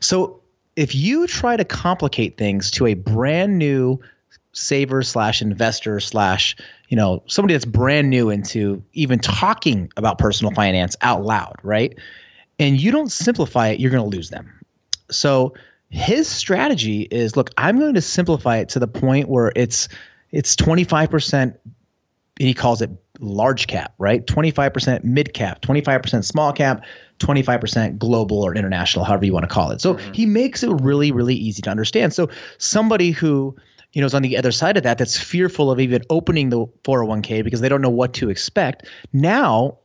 So 0.00 0.40
if 0.78 0.94
you 0.94 1.26
try 1.26 1.56
to 1.56 1.64
complicate 1.64 2.36
things 2.36 2.70
to 2.70 2.86
a 2.86 2.94
brand 2.94 3.58
new 3.58 3.98
saver 4.52 5.02
slash 5.02 5.42
investor 5.42 5.98
slash 5.98 6.54
you 6.88 6.96
know 6.96 7.24
somebody 7.26 7.54
that's 7.54 7.64
brand 7.64 8.08
new 8.08 8.30
into 8.30 8.84
even 8.92 9.18
talking 9.18 9.90
about 9.96 10.18
personal 10.18 10.52
finance 10.52 10.96
out 11.02 11.24
loud 11.24 11.56
right? 11.64 11.98
And 12.60 12.80
you 12.80 12.92
don't 12.92 13.10
simplify 13.10 13.68
it 13.68 13.80
you're 13.80 13.90
going 13.90 14.08
to 14.08 14.16
lose 14.16 14.30
them. 14.30 14.60
So 15.10 15.54
his 15.90 16.28
strategy 16.28 17.00
is 17.02 17.34
look 17.34 17.50
i'm 17.56 17.78
going 17.78 17.94
to 17.94 18.02
simplify 18.02 18.58
it 18.58 18.68
to 18.68 18.78
the 18.78 18.86
point 18.86 19.28
where 19.28 19.50
it's 19.56 19.88
it's 20.30 20.54
25% 20.54 21.32
and 21.32 21.56
he 22.36 22.52
calls 22.52 22.82
it 22.82 22.90
large 23.20 23.66
cap 23.66 23.94
right? 23.98 24.26
25% 24.26 25.04
mid 25.04 25.34
cap 25.34 25.60
25% 25.62 26.24
small 26.24 26.52
cap 26.52 26.84
25% 27.18 27.98
global 27.98 28.42
or 28.42 28.54
international 28.54 29.04
however 29.04 29.24
you 29.24 29.32
want 29.32 29.44
to 29.44 29.52
call 29.52 29.70
it. 29.70 29.80
So 29.80 29.94
mm-hmm. 29.94 30.12
he 30.12 30.26
makes 30.26 30.62
it 30.62 30.70
really 30.80 31.12
really 31.12 31.34
easy 31.34 31.62
to 31.62 31.70
understand. 31.70 32.12
So 32.12 32.28
somebody 32.58 33.10
who 33.10 33.56
you 33.92 34.00
know 34.00 34.06
is 34.06 34.14
on 34.14 34.22
the 34.22 34.36
other 34.36 34.52
side 34.52 34.76
of 34.76 34.84
that 34.84 34.98
that's 34.98 35.16
fearful 35.16 35.70
of 35.70 35.80
even 35.80 36.02
opening 36.10 36.50
the 36.50 36.66
401k 36.84 37.42
because 37.44 37.60
they 37.60 37.68
don't 37.68 37.82
know 37.82 37.90
what 37.90 38.14
to 38.14 38.30
expect 38.30 38.86
now 39.12 39.78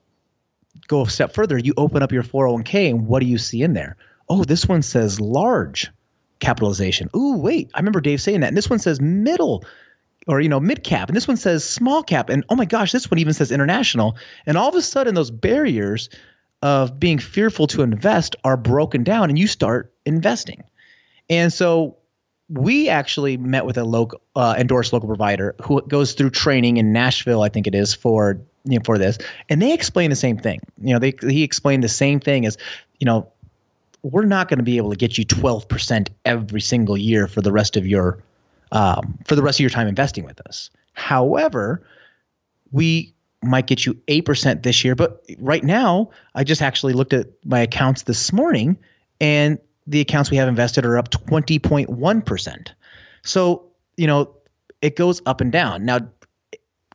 go 0.87 1.03
a 1.03 1.09
step 1.09 1.33
further. 1.33 1.57
You 1.57 1.73
open 1.77 2.03
up 2.03 2.11
your 2.11 2.23
401k 2.23 2.89
and 2.89 3.07
what 3.07 3.21
do 3.21 3.25
you 3.25 3.37
see 3.37 3.61
in 3.61 3.73
there? 3.73 3.97
Oh 4.29 4.43
this 4.43 4.67
one 4.67 4.81
says 4.81 5.19
large 5.19 5.91
capitalization. 6.39 7.09
Ooh 7.15 7.37
wait 7.37 7.71
i 7.73 7.79
remember 7.79 8.01
dave 8.01 8.21
saying 8.21 8.41
that. 8.41 8.47
And 8.47 8.57
this 8.57 8.69
one 8.69 8.79
says 8.79 9.01
middle 9.01 9.63
or 10.27 10.39
you 10.39 10.49
know 10.49 10.59
mid 10.59 10.83
cap 10.83 11.09
and 11.09 11.15
this 11.15 11.27
one 11.27 11.37
says 11.37 11.67
small 11.67 12.03
cap 12.03 12.29
and 12.29 12.45
oh 12.49 12.55
my 12.55 12.65
gosh 12.65 12.91
this 12.91 13.09
one 13.09 13.19
even 13.19 13.33
says 13.33 13.51
international 13.51 14.17
and 14.45 14.57
all 14.57 14.69
of 14.69 14.75
a 14.75 14.81
sudden 14.81 15.15
those 15.15 15.31
barriers 15.31 16.09
of 16.61 16.99
being 16.99 17.19
fearful 17.19 17.67
to 17.67 17.81
invest 17.81 18.35
are 18.43 18.57
broken 18.57 19.03
down 19.03 19.29
and 19.29 19.37
you 19.37 19.47
start 19.47 19.93
investing 20.05 20.63
and 21.29 21.51
so 21.51 21.97
we 22.49 22.89
actually 22.89 23.37
met 23.37 23.65
with 23.65 23.77
a 23.77 23.83
local 23.83 24.21
uh, 24.35 24.55
endorsed 24.57 24.93
local 24.93 25.07
provider 25.07 25.55
who 25.63 25.81
goes 25.81 26.13
through 26.13 26.29
training 26.29 26.77
in 26.77 26.91
Nashville, 26.91 27.41
I 27.41 27.49
think 27.49 27.67
it 27.67 27.75
is 27.75 27.93
for 27.93 28.41
you 28.65 28.77
know 28.77 28.83
for 28.83 28.97
this, 28.97 29.17
and 29.49 29.61
they 29.61 29.73
explain 29.73 30.09
the 30.09 30.15
same 30.15 30.37
thing. 30.37 30.59
You 30.81 30.93
know, 30.93 30.99
they 30.99 31.13
he 31.21 31.43
explained 31.43 31.83
the 31.83 31.89
same 31.89 32.19
thing 32.19 32.45
as 32.45 32.57
you 32.99 33.05
know 33.05 33.31
we're 34.03 34.25
not 34.25 34.49
going 34.49 34.57
to 34.57 34.63
be 34.63 34.77
able 34.77 34.89
to 34.89 34.97
get 34.97 35.17
you 35.17 35.25
12% 35.25 36.09
every 36.25 36.59
single 36.59 36.97
year 36.97 37.25
for 37.25 37.41
the 37.41 37.53
rest 37.53 37.77
of 37.77 37.87
your 37.87 38.21
um, 38.73 39.19
for 39.23 39.35
the 39.35 39.41
rest 39.41 39.57
of 39.57 39.61
your 39.61 39.69
time 39.69 39.87
investing 39.87 40.25
with 40.25 40.41
us. 40.41 40.69
However, 40.93 41.87
we 42.71 43.13
might 43.41 43.67
get 43.67 43.85
you 43.85 43.93
8% 44.07 44.63
this 44.63 44.83
year, 44.83 44.95
but 44.95 45.23
right 45.37 45.63
now 45.63 46.09
I 46.35 46.43
just 46.43 46.61
actually 46.61 46.93
looked 46.93 47.13
at 47.13 47.27
my 47.45 47.59
accounts 47.59 48.03
this 48.03 48.33
morning 48.33 48.77
and 49.21 49.59
the 49.85 50.01
accounts 50.01 50.31
we 50.31 50.37
have 50.37 50.47
invested 50.47 50.85
are 50.85 50.97
up 50.97 51.09
20.1%. 51.09 52.67
So, 53.21 53.65
you 53.95 54.07
know, 54.07 54.35
it 54.81 54.95
goes 54.95 55.21
up 55.25 55.39
and 55.39 55.51
down. 55.51 55.85
Now, 55.85 55.99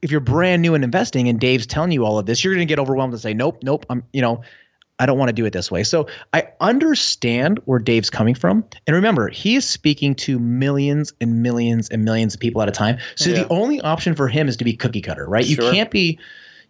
if 0.03 0.11
you're 0.11 0.21
brand 0.21 0.63
new 0.63 0.75
in 0.75 0.85
investing 0.85 1.29
and 1.29 1.39
Dave's 1.39 1.67
telling 1.67 1.93
you 1.93 2.05
all 2.05 2.19
of 2.19 2.27
this, 2.27 2.43
you're 2.43 2.55
going 2.55 2.67
to 2.67 2.71
get 2.71 2.79
overwhelmed 2.79 3.13
and 3.13 3.23
say, 3.23 3.35
nope, 3.35 3.59
nope, 3.63 3.87
I'm, 3.89 4.05
you 4.13 4.23
know, 4.23 4.43
I 4.99 5.07
don't 5.07 5.19
want 5.19 5.29
to 5.29 5.33
do 5.33 5.45
it 5.47 5.53
this 5.53 5.71
way. 5.71 5.85
So 5.85 6.09
I 6.33 6.49
understand 6.61 7.61
where 7.65 7.79
Dave's 7.79 8.11
coming 8.11 8.35
from. 8.35 8.65
And 8.87 8.97
remember, 8.97 9.29
he 9.29 9.55
is 9.55 9.69
speaking 9.69 10.15
to 10.17 10.39
millions 10.39 11.13
and 11.21 11.43
millions 11.43 11.89
and 11.89 12.05
millions 12.05 12.35
of 12.35 12.41
people 12.41 12.63
at 12.63 12.69
a 12.69 12.73
time. 12.73 12.99
So 13.15 13.31
yeah. 13.31 13.43
the 13.43 13.49
only 13.49 13.81
option 13.81 14.15
for 14.15 14.29
him 14.29 14.49
is 14.49 14.57
to 14.57 14.65
be 14.65 14.75
cookie 14.75 15.01
cutter, 15.01 15.27
right? 15.27 15.45
Sure. 15.45 15.65
You 15.65 15.71
can't 15.71 15.91
be, 15.91 16.19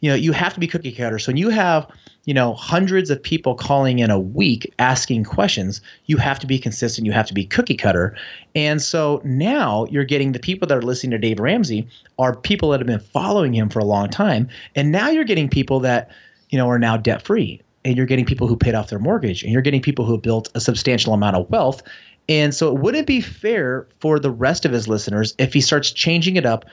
you 0.01 0.11
know, 0.11 0.17
you 0.17 0.33
have 0.33 0.55
to 0.55 0.61
be 0.61 0.67
cookie 0.67 0.93
cutter. 0.93 1.19
So 1.19 1.31
when 1.31 1.39
you 1.39 1.49
have 1.49 1.89
you 2.25 2.35
know 2.35 2.53
hundreds 2.53 3.09
of 3.09 3.23
people 3.23 3.55
calling 3.55 4.01
in 4.01 4.11
a 4.11 4.19
week 4.19 4.71
asking 4.79 5.25
questions 5.25 5.81
you 6.05 6.19
have 6.19 6.39
to 6.39 6.47
be 6.47 6.59
consistent 6.59 7.07
you 7.07 7.13
have 7.13 7.25
to 7.25 7.33
be 7.33 7.47
cookie 7.47 7.77
cutter 7.77 8.15
and 8.55 8.83
so 8.83 9.23
now 9.25 9.87
you're 9.87 10.05
getting 10.05 10.33
the 10.33 10.39
people 10.39 10.69
that 10.69 10.77
are 10.77 10.83
listening 10.83 11.13
to 11.13 11.19
dave 11.19 11.41
ramsey 11.41 11.89
are 12.19 12.37
people 12.37 12.69
that 12.69 12.81
have 12.81 12.87
been 12.87 13.01
following 13.01 13.55
him 13.55 13.71
for 13.71 13.79
a 13.79 13.85
long 13.85 14.11
time 14.11 14.47
and 14.75 14.93
now 14.93 15.09
you're 15.09 15.25
getting 15.25 15.49
people 15.49 15.81
that 15.81 16.11
you 16.51 16.59
know 16.59 16.69
are 16.69 16.79
now 16.79 16.99
debt 16.99 17.23
free 17.23 17.63
and 17.89 17.97
you're 17.97 18.07
getting 18.07 18.27
people 18.27 18.47
who 18.47 18.57
paid 18.57 18.75
off 18.75 18.91
their 18.91 18.99
mortgage 18.99 19.43
and 19.43 19.53
you're 19.53 19.63
getting 19.63 19.81
people 19.81 20.05
who 20.05 20.19
built 20.19 20.51
a 20.55 20.61
substantial 20.61 21.15
amount 21.15 21.37
of 21.37 21.49
wealth 21.51 21.83
and 22.29 22.55
so 22.55 22.69
it 22.69 22.81
wouldn't 22.81 23.07
be 23.07 23.21
fair 23.21 23.89
for 24.01 24.19
the 24.19 24.31
rest 24.31 24.67
of 24.67 24.73
his 24.73 24.87
listeners 24.87 25.35
if 25.39 25.55
he 25.55 25.61
starts 25.61 25.91
changing 25.91 26.37
it 26.37 26.45
up 26.45 26.67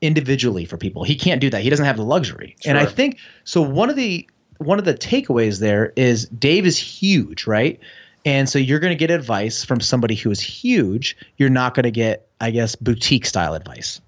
individually 0.00 0.64
for 0.66 0.76
people. 0.76 1.02
He 1.02 1.16
can't 1.16 1.40
do 1.40 1.50
that. 1.50 1.62
He 1.62 1.70
doesn't 1.70 1.86
have 1.86 1.96
the 1.96 2.04
luxury. 2.04 2.56
And 2.66 2.76
I 2.76 2.84
think 2.84 3.18
so 3.44 3.62
one 3.62 3.90
of 3.90 3.96
the 3.96 4.28
one 4.58 4.78
of 4.78 4.84
the 4.84 4.94
takeaways 4.94 5.60
there 5.60 5.92
is 5.96 6.26
Dave 6.26 6.66
is 6.66 6.76
huge, 6.78 7.46
right? 7.46 7.80
And 8.24 8.48
so 8.48 8.58
you're 8.58 8.80
going 8.80 8.90
to 8.90 8.98
get 8.98 9.10
advice 9.10 9.64
from 9.64 9.80
somebody 9.80 10.14
who 10.14 10.30
is 10.30 10.40
huge. 10.40 11.16
You're 11.38 11.48
not 11.48 11.74
going 11.74 11.84
to 11.84 11.90
get, 11.90 12.28
I 12.40 12.50
guess, 12.50 12.74
boutique 12.74 13.24
style 13.24 13.54
advice. 13.54 14.00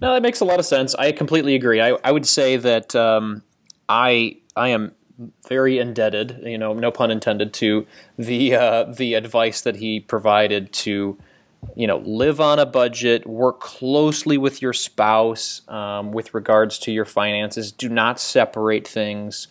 No, 0.00 0.14
that 0.14 0.22
makes 0.22 0.40
a 0.40 0.44
lot 0.44 0.58
of 0.58 0.64
sense. 0.64 0.94
I 0.94 1.12
completely 1.12 1.54
agree. 1.54 1.80
I, 1.80 1.98
I 2.04 2.12
would 2.12 2.26
say 2.26 2.56
that 2.56 2.94
um, 2.96 3.42
I 3.88 4.38
I 4.56 4.68
am 4.68 4.92
very 5.48 5.78
indebted, 5.78 6.40
you 6.44 6.58
know, 6.58 6.72
no 6.72 6.90
pun 6.90 7.10
intended, 7.10 7.52
to 7.54 7.86
the 8.18 8.54
uh, 8.54 8.84
the 8.84 9.14
advice 9.14 9.60
that 9.60 9.76
he 9.76 10.00
provided 10.00 10.72
to, 10.72 11.18
you 11.74 11.86
know, 11.86 11.98
live 11.98 12.40
on 12.40 12.58
a 12.58 12.66
budget, 12.66 13.26
work 13.26 13.60
closely 13.60 14.38
with 14.38 14.62
your 14.62 14.72
spouse 14.72 15.62
um, 15.68 16.12
with 16.12 16.32
regards 16.34 16.78
to 16.80 16.92
your 16.92 17.04
finances. 17.04 17.72
Do 17.72 17.88
not 17.88 18.20
separate 18.20 18.86
things, 18.86 19.48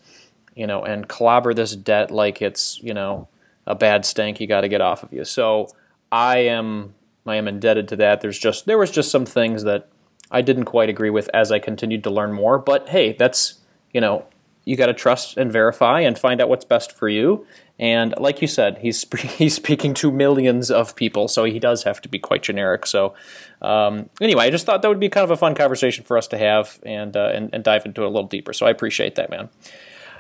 you 0.56 0.66
know, 0.66 0.84
and 0.84 1.08
clobber 1.08 1.54
this 1.54 1.76
debt 1.76 2.12
like 2.12 2.42
it's 2.42 2.82
you 2.82 2.94
know 2.94 3.28
a 3.68 3.76
bad 3.76 4.06
stank 4.06 4.40
you 4.40 4.48
got 4.48 4.62
to 4.62 4.70
get 4.70 4.82
off 4.82 5.04
of 5.04 5.14
you. 5.14 5.24
So 5.24 5.70
I 6.12 6.40
am 6.40 6.96
I 7.26 7.36
am 7.36 7.48
indebted 7.48 7.88
to 7.90 7.96
that. 7.98 8.22
There's 8.22 8.40
just 8.40 8.66
there 8.66 8.78
was 8.78 8.92
just 8.92 9.12
some 9.12 9.26
things 9.26 9.64
that 9.64 9.88
I 10.32 10.42
didn't 10.42 10.66
quite 10.66 10.90
agree 10.90 11.10
with 11.10 11.30
as 11.34 11.52
I 11.52 11.60
continued 11.60 12.04
to 12.04 12.10
learn 12.10 12.34
more. 12.34 12.58
But 12.58 12.90
hey, 12.90 13.14
that's 13.14 13.60
you 13.94 14.02
know 14.02 14.26
you 14.70 14.76
got 14.76 14.86
to 14.86 14.94
trust 14.94 15.36
and 15.36 15.52
verify 15.52 16.02
and 16.02 16.18
find 16.18 16.40
out 16.40 16.48
what's 16.48 16.64
best 16.64 16.92
for 16.92 17.10
you. 17.10 17.44
And 17.80 18.14
like 18.20 18.40
you 18.40 18.48
said, 18.48 18.78
he's 18.78 19.04
he's 19.20 19.56
speaking 19.56 19.96
to 19.96 20.12
millions 20.12 20.70
of 20.70 20.96
people, 20.96 21.28
so 21.28 21.44
he 21.44 21.58
does 21.58 21.84
have 21.84 22.00
to 22.02 22.10
be 22.10 22.20
quite 22.20 22.44
generic. 22.44 22.86
So 22.86 23.16
um, 23.64 24.12
anyway, 24.22 24.46
I 24.46 24.50
just 24.52 24.68
thought 24.68 24.84
that 24.84 24.88
would 24.88 25.00
be 25.00 25.10
kind 25.10 25.24
of 25.24 25.32
a 25.32 25.38
fun 25.38 25.56
conversation 25.56 26.06
for 26.06 26.20
us 26.20 26.28
to 26.28 26.38
have 26.38 26.80
and 26.86 27.18
uh, 27.18 27.32
and, 27.34 27.50
and 27.52 27.64
dive 27.64 27.86
into 27.86 28.04
it 28.04 28.06
a 28.06 28.10
little 28.10 28.28
deeper. 28.28 28.54
So 28.54 28.68
I 28.68 28.70
appreciate 28.70 29.16
that, 29.16 29.32
man. 29.32 29.50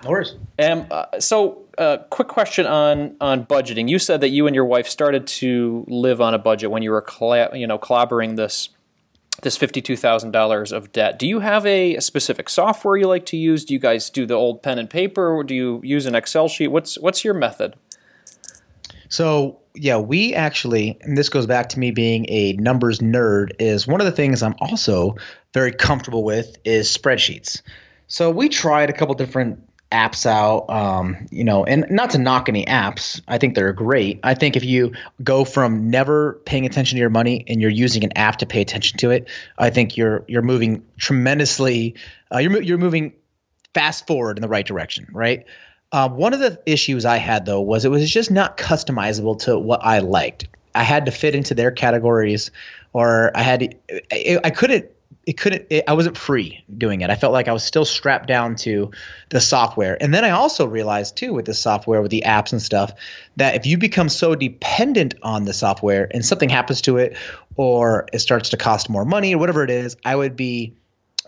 No 0.04 0.10
worries. 0.10 0.34
Um, 0.58 0.88
uh, 0.90 1.20
so, 1.20 1.66
uh, 1.78 1.98
quick 2.10 2.30
question 2.30 2.66
on 2.66 3.18
on 3.22 3.46
budgeting. 3.46 3.88
You 3.88 4.00
said 4.00 4.22
that 4.22 4.30
you 4.30 4.48
and 4.48 4.56
your 4.56 4.66
wife 4.66 4.88
started 4.88 5.28
to 5.28 5.86
live 5.88 6.22
on 6.22 6.34
a 6.34 6.40
budget 6.40 6.72
when 6.72 6.82
you 6.82 6.90
were, 6.90 7.02
cla- 7.02 7.56
you 7.56 7.68
know, 7.68 7.78
clobbering 7.78 8.36
this 8.36 8.70
this 9.42 9.58
fifty 9.58 9.82
two 9.82 9.96
thousand 9.96 10.32
dollars 10.32 10.72
of 10.72 10.92
debt. 10.92 11.20
Do 11.20 11.28
you 11.28 11.40
have 11.40 11.66
a 11.66 12.00
specific 12.00 12.50
software 12.50 12.98
you 12.98 13.08
like 13.08 13.26
to 13.28 13.38
use? 13.38 13.66
Do 13.66 13.74
you 13.74 13.80
guys 13.80 14.10
do 14.10 14.26
the 14.26 14.34
old 14.34 14.62
pen 14.64 14.80
and 14.80 14.90
paper, 14.90 15.30
or 15.30 15.44
do 15.44 15.56
you 15.56 15.82
use 15.84 16.06
an 16.06 16.16
Excel 16.16 16.48
sheet? 16.48 16.70
What's 16.70 16.98
what's 17.00 17.24
your 17.24 17.34
method? 17.34 17.76
So 19.10 19.60
yeah, 19.74 19.98
we 19.98 20.36
actually, 20.36 20.98
and 21.02 21.18
this 21.18 21.30
goes 21.30 21.46
back 21.46 21.70
to 21.70 21.80
me 21.80 21.92
being 21.92 22.26
a 22.28 22.54
numbers 22.54 23.00
nerd, 23.00 23.52
is 23.60 23.88
one 23.88 24.02
of 24.02 24.06
the 24.06 24.12
things 24.12 24.44
I'm 24.44 24.56
also 24.60 25.16
very 25.54 25.72
comfortable 25.72 26.24
with 26.24 26.58
is 26.66 26.96
spreadsheets. 26.96 27.62
So 28.08 28.30
we 28.32 28.50
tried 28.50 28.90
a 28.90 28.94
couple 28.94 29.16
different 29.16 29.69
apps 29.92 30.26
out, 30.26 30.70
um, 30.70 31.28
you 31.32 31.44
know, 31.44 31.66
and 31.66 31.86
not 31.90 32.12
to 32.12 32.18
knock 32.20 32.48
any 32.48 32.64
apps, 32.66 33.22
I 33.28 33.38
think 33.38 33.56
they're 33.56 33.74
great. 33.74 34.20
I 34.24 34.36
think 34.36 34.56
if 34.56 34.64
you 34.64 34.94
go 35.24 35.46
from 35.46 35.90
never 35.90 36.34
paying 36.46 36.66
attention 36.66 36.98
to 36.98 37.00
your 37.00 37.10
money 37.10 37.44
and 37.48 37.60
you're 37.60 37.72
using 37.72 38.04
an 38.04 38.16
app 38.16 38.38
to 38.38 38.46
pay 38.46 38.62
attention 38.62 39.00
to 39.00 39.12
it, 39.12 39.28
I 39.58 39.72
think 39.72 39.98
you're 39.98 40.24
you're 40.28 40.44
moving 40.44 40.86
tremendously. 40.98 41.96
Uh, 42.32 42.38
you're 42.38 42.62
you're 42.62 42.78
moving 42.78 43.14
fast 43.74 44.06
forward 44.06 44.38
in 44.38 44.42
the 44.42 44.48
right 44.48 44.66
direction, 44.66 45.08
right? 45.12 45.46
Uh, 45.92 46.08
one 46.08 46.34
of 46.34 46.40
the 46.40 46.62
issues 46.68 47.04
I 47.06 47.18
had 47.18 47.46
though 47.46 47.62
was 47.62 47.84
it 47.84 47.90
was 47.90 48.10
just 48.10 48.30
not 48.30 48.58
customizable 48.58 49.40
to 49.44 49.58
what 49.58 49.84
I 49.84 50.00
liked. 50.00 50.48
I 50.76 50.84
had 50.84 51.08
to 51.08 51.12
fit 51.12 51.34
into 51.34 51.56
their 51.56 51.72
categories, 51.72 52.52
or 52.94 53.36
I 53.36 53.42
had 53.42 53.60
to, 53.62 54.04
I, 54.12 54.40
I 54.44 54.50
couldn't. 54.52 54.92
It 55.30 55.38
couldn't. 55.38 55.68
It, 55.70 55.84
I 55.88 55.94
wasn't 55.94 56.18
free 56.18 56.64
doing 56.76 57.02
it. 57.02 57.12
I 57.12 57.16
felt 57.16 57.34
like 57.34 57.48
I 57.48 57.54
was 57.54 57.64
still 57.64 57.86
strapped 57.86 58.26
down 58.26 58.56
to 58.56 58.90
the 59.30 59.40
software. 59.40 59.96
And 60.02 60.12
then 60.12 60.26
I 60.26 60.32
also 60.32 60.66
realized 60.66 61.18
too 61.18 61.36
with 61.36 61.46
the 61.46 61.54
software, 61.54 62.02
with 62.02 62.10
the 62.10 62.24
apps 62.26 62.52
and 62.52 62.60
stuff, 62.60 62.92
that 63.36 63.54
if 63.54 63.68
you 63.68 63.78
become 63.78 64.10
so 64.10 64.34
dependent 64.34 65.14
on 65.22 65.46
the 65.46 65.54
software 65.54 66.10
and 66.12 66.26
something 66.26 66.50
happens 66.50 66.82
to 66.82 66.98
it, 66.98 67.16
or 67.58 68.08
it 68.12 68.20
starts 68.20 68.50
to 68.50 68.58
cost 68.58 68.90
more 68.90 69.06
money 69.06 69.36
or 69.36 69.38
whatever 69.38 69.64
it 69.64 69.70
is, 69.70 69.98
I 70.04 70.16
would 70.16 70.36
be 70.36 70.74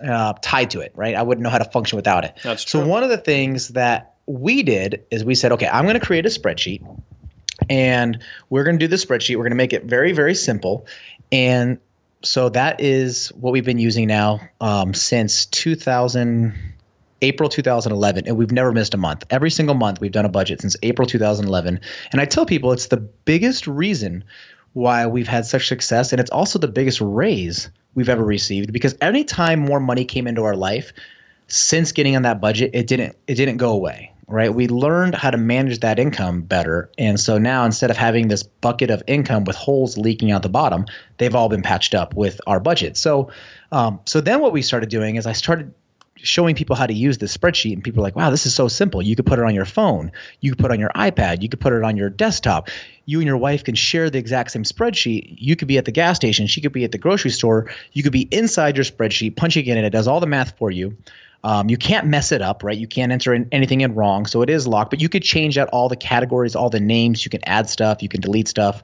uh, 0.03 0.33
tied 0.41 0.71
to 0.71 0.79
it, 0.79 0.93
right? 0.95 1.13
I 1.13 1.21
wouldn't 1.21 1.43
know 1.43 1.51
how 1.51 1.59
to 1.59 1.69
function 1.69 1.95
without 1.95 2.25
it. 2.25 2.35
That's 2.41 2.63
true. 2.63 2.81
So 2.81 2.87
one 2.87 3.03
of 3.03 3.09
the 3.09 3.19
things 3.19 3.67
that 3.67 4.15
we 4.25 4.63
did 4.63 5.05
is 5.11 5.23
we 5.23 5.35
said, 5.35 5.51
okay, 5.51 5.67
I'm 5.67 5.85
going 5.85 5.99
to 5.99 6.03
create 6.03 6.25
a 6.25 6.29
spreadsheet, 6.29 6.81
and 7.69 8.17
we're 8.49 8.63
going 8.63 8.79
to 8.79 8.83
do 8.83 8.87
the 8.87 8.95
spreadsheet. 8.95 9.35
We're 9.35 9.43
going 9.43 9.51
to 9.51 9.57
make 9.57 9.73
it 9.73 9.83
very, 9.83 10.11
very 10.11 10.33
simple, 10.33 10.87
and 11.31 11.77
so 12.23 12.49
that 12.49 12.81
is 12.81 13.29
what 13.29 13.51
we've 13.51 13.65
been 13.65 13.79
using 13.79 14.07
now 14.07 14.41
um, 14.59 14.93
since 14.93 15.45
2000. 15.47 16.75
April 17.23 17.49
2011, 17.49 18.23
and 18.25 18.35
we've 18.35 18.51
never 18.51 18.71
missed 18.71 18.95
a 18.95 18.97
month. 18.97 19.25
Every 19.29 19.51
single 19.51 19.75
month, 19.75 20.01
we've 20.01 20.11
done 20.11 20.25
a 20.25 20.29
budget 20.29 20.61
since 20.61 20.75
April 20.81 21.07
2011. 21.07 21.79
And 22.11 22.19
I 22.19 22.25
tell 22.25 22.47
people 22.47 22.71
it's 22.71 22.87
the 22.87 22.97
biggest 22.97 23.67
reason 23.67 24.23
why 24.73 25.05
we've 25.05 25.27
had 25.27 25.45
such 25.45 25.67
success, 25.67 26.13
and 26.13 26.19
it's 26.19 26.31
also 26.31 26.57
the 26.57 26.67
biggest 26.67 26.99
raise 26.99 27.69
we've 27.93 28.09
ever 28.09 28.23
received 28.23 28.71
because 28.71 28.95
anytime 29.01 29.59
more 29.59 29.79
money 29.79 30.05
came 30.05 30.27
into 30.27 30.43
our 30.43 30.55
life 30.55 30.93
since 31.47 31.91
getting 31.91 32.15
on 32.15 32.23
that 32.23 32.39
budget, 32.41 32.71
it 32.73 32.87
didn't 32.87 33.15
it 33.27 33.35
didn't 33.35 33.57
go 33.57 33.73
away. 33.73 34.10
Right? 34.31 34.53
We 34.53 34.67
learned 34.67 35.13
how 35.13 35.31
to 35.31 35.37
manage 35.37 35.81
that 35.81 35.99
income 35.99 36.41
better, 36.41 36.89
and 36.97 37.19
so 37.19 37.37
now 37.37 37.65
instead 37.65 37.91
of 37.91 37.97
having 37.97 38.29
this 38.29 38.43
bucket 38.43 38.89
of 38.89 39.03
income 39.05 39.43
with 39.43 39.55
holes 39.55 39.97
leaking 39.97 40.31
out 40.31 40.41
the 40.41 40.49
bottom, 40.49 40.85
they've 41.17 41.35
all 41.35 41.49
been 41.49 41.61
patched 41.61 41.93
up 41.93 42.13
with 42.13 42.39
our 42.47 42.59
budget. 42.59 42.95
So, 42.95 43.31
um, 43.71 43.99
so 44.05 44.21
then 44.21 44.39
what 44.39 44.53
we 44.53 44.61
started 44.61 44.89
doing 44.89 45.17
is 45.17 45.27
I 45.27 45.33
started 45.33 45.73
showing 46.23 46.55
people 46.55 46.75
how 46.75 46.85
to 46.85 46.93
use 46.93 47.17
this 47.17 47.35
spreadsheet 47.35 47.73
and 47.73 47.83
people 47.83 48.01
are 48.01 48.03
like 48.03 48.15
wow 48.15 48.29
this 48.29 48.45
is 48.45 48.53
so 48.53 48.67
simple. 48.67 49.01
You 49.01 49.15
could 49.15 49.25
put 49.25 49.39
it 49.39 49.45
on 49.45 49.55
your 49.55 49.65
phone. 49.65 50.11
You 50.39 50.51
could 50.51 50.59
put 50.59 50.71
it 50.71 50.73
on 50.73 50.79
your 50.79 50.91
ipad. 50.95 51.41
You 51.41 51.49
could 51.49 51.59
put 51.59 51.73
it 51.73 51.83
on 51.83 51.97
your 51.97 52.09
desktop. 52.09 52.69
You 53.05 53.19
and 53.19 53.27
your 53.27 53.37
wife 53.37 53.63
can 53.63 53.75
share 53.75 54.09
the 54.09 54.19
exact 54.19 54.51
same 54.51 54.63
spreadsheet. 54.63 55.35
You 55.37 55.55
could 55.55 55.67
be 55.67 55.77
at 55.77 55.85
the 55.85 55.91
gas 55.91 56.17
station. 56.17 56.47
She 56.47 56.61
could 56.61 56.71
be 56.71 56.83
at 56.83 56.91
the 56.91 56.97
grocery 56.97 57.31
store. 57.31 57.71
You 57.93 58.03
could 58.03 58.11
be 58.11 58.27
inside 58.31 58.77
your 58.77 58.85
spreadsheet 58.85 59.35
punching 59.35 59.65
in. 59.65 59.77
It 59.77 59.89
does 59.89 60.07
all 60.07 60.19
the 60.19 60.27
math 60.27 60.57
for 60.57 60.71
you 60.71 60.95
um, 61.43 61.69
you 61.69 61.77
can't 61.77 62.07
mess 62.07 62.31
it 62.31 62.41
up 62.41 62.63
right? 62.63 62.77
You 62.77 62.87
can't 62.87 63.11
enter 63.11 63.33
in 63.33 63.47
anything 63.51 63.81
in 63.81 63.95
wrong. 63.95 64.25
So 64.25 64.41
it 64.41 64.49
is 64.49 64.67
locked 64.67 64.89
but 64.91 65.01
you 65.01 65.09
could 65.09 65.23
change 65.23 65.57
out 65.57 65.69
all 65.69 65.89
the 65.89 65.95
categories 65.95 66.55
all 66.55 66.69
the 66.69 66.79
names. 66.79 67.25
You 67.25 67.29
can 67.29 67.41
add 67.45 67.69
stuff. 67.69 68.01
You 68.01 68.09
can 68.09 68.21
delete 68.21 68.47
stuff. 68.47 68.83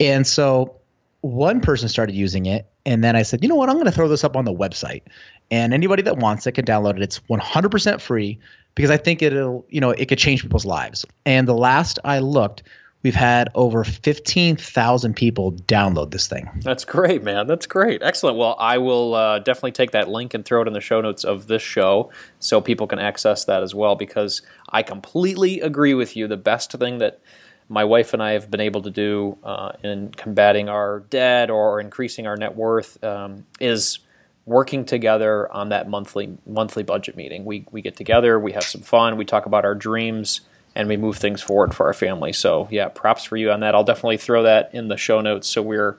And 0.00 0.26
so 0.26 0.76
one 1.20 1.60
person 1.60 1.88
started 1.88 2.16
using 2.16 2.46
it 2.46 2.66
and 2.84 3.04
then 3.04 3.14
i 3.14 3.22
said 3.22 3.42
you 3.42 3.48
know 3.48 3.54
what? 3.54 3.68
I'm 3.68 3.76
going 3.76 3.86
to 3.86 3.92
throw 3.92 4.08
this 4.08 4.24
up 4.24 4.36
on 4.36 4.44
the 4.44 4.52
website. 4.52 5.02
And 5.50 5.74
anybody 5.74 6.02
that 6.02 6.18
wants 6.18 6.46
it 6.46 6.52
can 6.52 6.64
download 6.64 6.96
it. 6.96 7.02
It's 7.02 7.20
100% 7.30 8.00
free 8.00 8.38
because 8.74 8.90
i 8.90 8.96
think 8.96 9.22
it'll 9.22 9.66
you 9.68 9.80
know 9.80 9.90
it 9.90 10.06
could 10.06 10.18
change 10.18 10.42
people's 10.42 10.66
lives. 10.66 11.04
And 11.26 11.46
the 11.46 11.54
last 11.54 11.98
i 12.04 12.18
looked 12.18 12.62
we've 13.02 13.14
had 13.14 13.48
over 13.54 13.84
15000 13.84 15.14
people 15.14 15.52
download 15.52 16.10
this 16.10 16.28
thing 16.28 16.48
That's 16.62 16.84
great, 16.84 17.22
man. 17.22 17.46
That's 17.46 17.66
great. 17.66 18.02
Excellent. 18.02 18.36
Well, 18.36 18.56
I 18.58 18.78
will 18.78 19.14
uh, 19.14 19.38
definitely 19.40 19.72
take 19.72 19.90
that 19.92 20.08
link 20.08 20.34
and 20.34 20.44
throw 20.44 20.62
it 20.62 20.68
in 20.68 20.74
the 20.74 20.80
show 20.80 21.00
notes 21.00 21.24
of 21.24 21.46
this 21.46 21.62
show 21.62 22.10
so 22.38 22.60
people 22.60 22.86
can 22.86 22.98
access 22.98 23.44
that 23.44 23.62
as 23.62 23.74
well 23.74 23.94
because 23.94 24.42
I 24.68 24.82
completely 24.82 25.60
agree 25.60 25.94
with 25.94 26.16
you. 26.16 26.28
The 26.28 26.36
best 26.36 26.72
thing 26.72 26.98
that 26.98 27.20
my 27.68 27.84
wife 27.84 28.12
and 28.12 28.22
I 28.22 28.32
have 28.32 28.50
been 28.50 28.60
able 28.60 28.82
to 28.82 28.90
do 28.90 29.38
uh, 29.42 29.72
in 29.82 30.12
combating 30.12 30.68
our 30.68 31.00
debt 31.00 31.50
or 31.50 31.80
increasing 31.80 32.26
our 32.26 32.36
net 32.36 32.54
worth 32.54 33.02
um, 33.02 33.46
is 33.60 33.98
working 34.44 34.84
together 34.84 35.50
on 35.52 35.68
that 35.68 35.88
monthly 35.88 36.36
monthly 36.46 36.82
budget 36.82 37.16
meeting. 37.16 37.44
We 37.44 37.64
we 37.70 37.80
get 37.80 37.96
together, 37.96 38.38
we 38.38 38.52
have 38.52 38.64
some 38.64 38.82
fun, 38.82 39.16
we 39.16 39.24
talk 39.24 39.46
about 39.46 39.64
our 39.64 39.74
dreams, 39.74 40.42
and 40.74 40.88
we 40.88 40.96
move 40.96 41.16
things 41.16 41.42
forward 41.42 41.74
for 41.74 41.86
our 41.86 41.92
family. 41.94 42.32
So 42.32 42.68
yeah, 42.70 42.88
props 42.88 43.24
for 43.24 43.36
you 43.36 43.50
on 43.50 43.60
that. 43.60 43.74
I'll 43.74 43.84
definitely 43.84 44.16
throw 44.18 44.42
that 44.44 44.70
in 44.72 44.88
the 44.88 44.96
show 44.96 45.20
notes 45.20 45.48
so 45.48 45.62
we're 45.62 45.98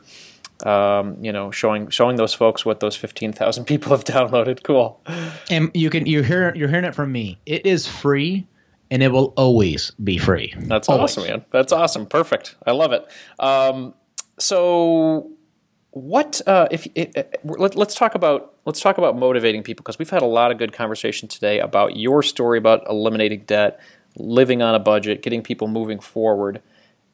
um, 0.66 1.18
you 1.22 1.32
know 1.32 1.52
showing 1.52 1.90
showing 1.90 2.16
those 2.16 2.34
folks 2.34 2.66
what 2.66 2.80
those 2.80 2.96
fifteen 2.96 3.34
thousand 3.34 3.66
people 3.72 3.92
have 3.92 4.04
downloaded. 4.06 4.64
Cool. 4.64 5.02
and 5.50 5.72
you 5.74 5.90
can 5.90 6.06
you 6.06 6.22
hear 6.24 6.54
you're 6.56 6.70
hearing 6.70 6.86
it 6.86 6.96
from 6.96 7.12
me 7.12 7.38
it 7.46 7.66
is 7.66 7.88
free 7.88 8.48
and 8.92 9.02
it 9.02 9.08
will 9.12 9.34
always 9.36 9.92
be 10.04 10.18
free 10.20 10.54
That's 10.56 10.88
Always. 10.88 11.18
awesome, 11.18 11.24
man. 11.28 11.46
That's 11.52 11.72
awesome. 11.74 12.06
Perfect. 12.06 12.56
I 12.66 12.72
love 12.72 12.92
it. 12.92 13.06
Um, 13.40 13.96
so, 14.40 15.32
what 15.92 16.42
uh, 16.48 16.68
if 16.72 16.88
it, 16.96 17.40
let, 17.44 17.76
let's 17.76 17.96
talk 17.96 18.14
about 18.16 18.54
let's 18.66 18.80
talk 18.82 18.98
about 18.98 19.18
motivating 19.18 19.64
people 19.64 19.84
because 19.84 19.98
we've 20.00 20.10
had 20.10 20.22
a 20.22 20.28
lot 20.28 20.52
of 20.52 20.58
good 20.58 20.74
conversation 20.74 21.28
today 21.28 21.60
about 21.60 21.98
your 21.98 22.24
story 22.24 22.58
about 22.58 22.84
eliminating 22.90 23.42
debt, 23.46 23.80
living 24.16 24.62
on 24.62 24.76
a 24.76 24.80
budget, 24.80 25.22
getting 25.22 25.42
people 25.42 25.68
moving 25.68 26.00
forward. 26.00 26.62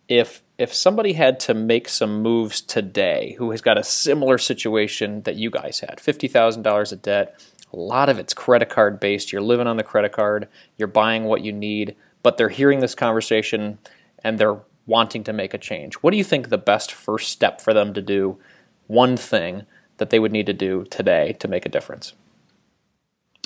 If 0.07 0.43
if 0.57 0.73
somebody 0.73 1.13
had 1.13 1.39
to 1.41 1.53
make 1.53 1.87
some 1.87 2.21
moves 2.21 2.61
today, 2.61 3.35
who 3.37 3.51
has 3.51 3.61
got 3.61 3.77
a 3.77 3.83
similar 3.83 4.37
situation 4.37 5.21
that 5.21 5.35
you 5.35 5.49
guys 5.49 5.79
had, 5.79 5.99
fifty 5.99 6.27
thousand 6.27 6.63
dollars 6.63 6.91
of 6.91 7.01
debt, 7.01 7.39
a 7.71 7.77
lot 7.77 8.09
of 8.09 8.17
it's 8.17 8.33
credit 8.33 8.69
card 8.69 8.99
based. 8.99 9.31
You're 9.31 9.41
living 9.41 9.67
on 9.67 9.77
the 9.77 9.83
credit 9.83 10.11
card. 10.11 10.47
You're 10.77 10.87
buying 10.87 11.25
what 11.25 11.43
you 11.43 11.51
need, 11.51 11.95
but 12.23 12.37
they're 12.37 12.49
hearing 12.49 12.79
this 12.79 12.95
conversation 12.95 13.77
and 14.23 14.37
they're 14.37 14.59
wanting 14.85 15.23
to 15.23 15.33
make 15.33 15.53
a 15.53 15.57
change. 15.57 15.95
What 15.95 16.11
do 16.11 16.17
you 16.17 16.23
think 16.23 16.49
the 16.49 16.57
best 16.57 16.91
first 16.91 17.29
step 17.29 17.61
for 17.61 17.73
them 17.73 17.93
to 17.93 18.01
do? 18.01 18.39
One 18.87 19.15
thing 19.15 19.65
that 19.97 20.09
they 20.09 20.17
would 20.17 20.31
need 20.31 20.47
to 20.47 20.53
do 20.53 20.85
today 20.89 21.33
to 21.33 21.47
make 21.47 21.65
a 21.65 21.69
difference? 21.69 22.13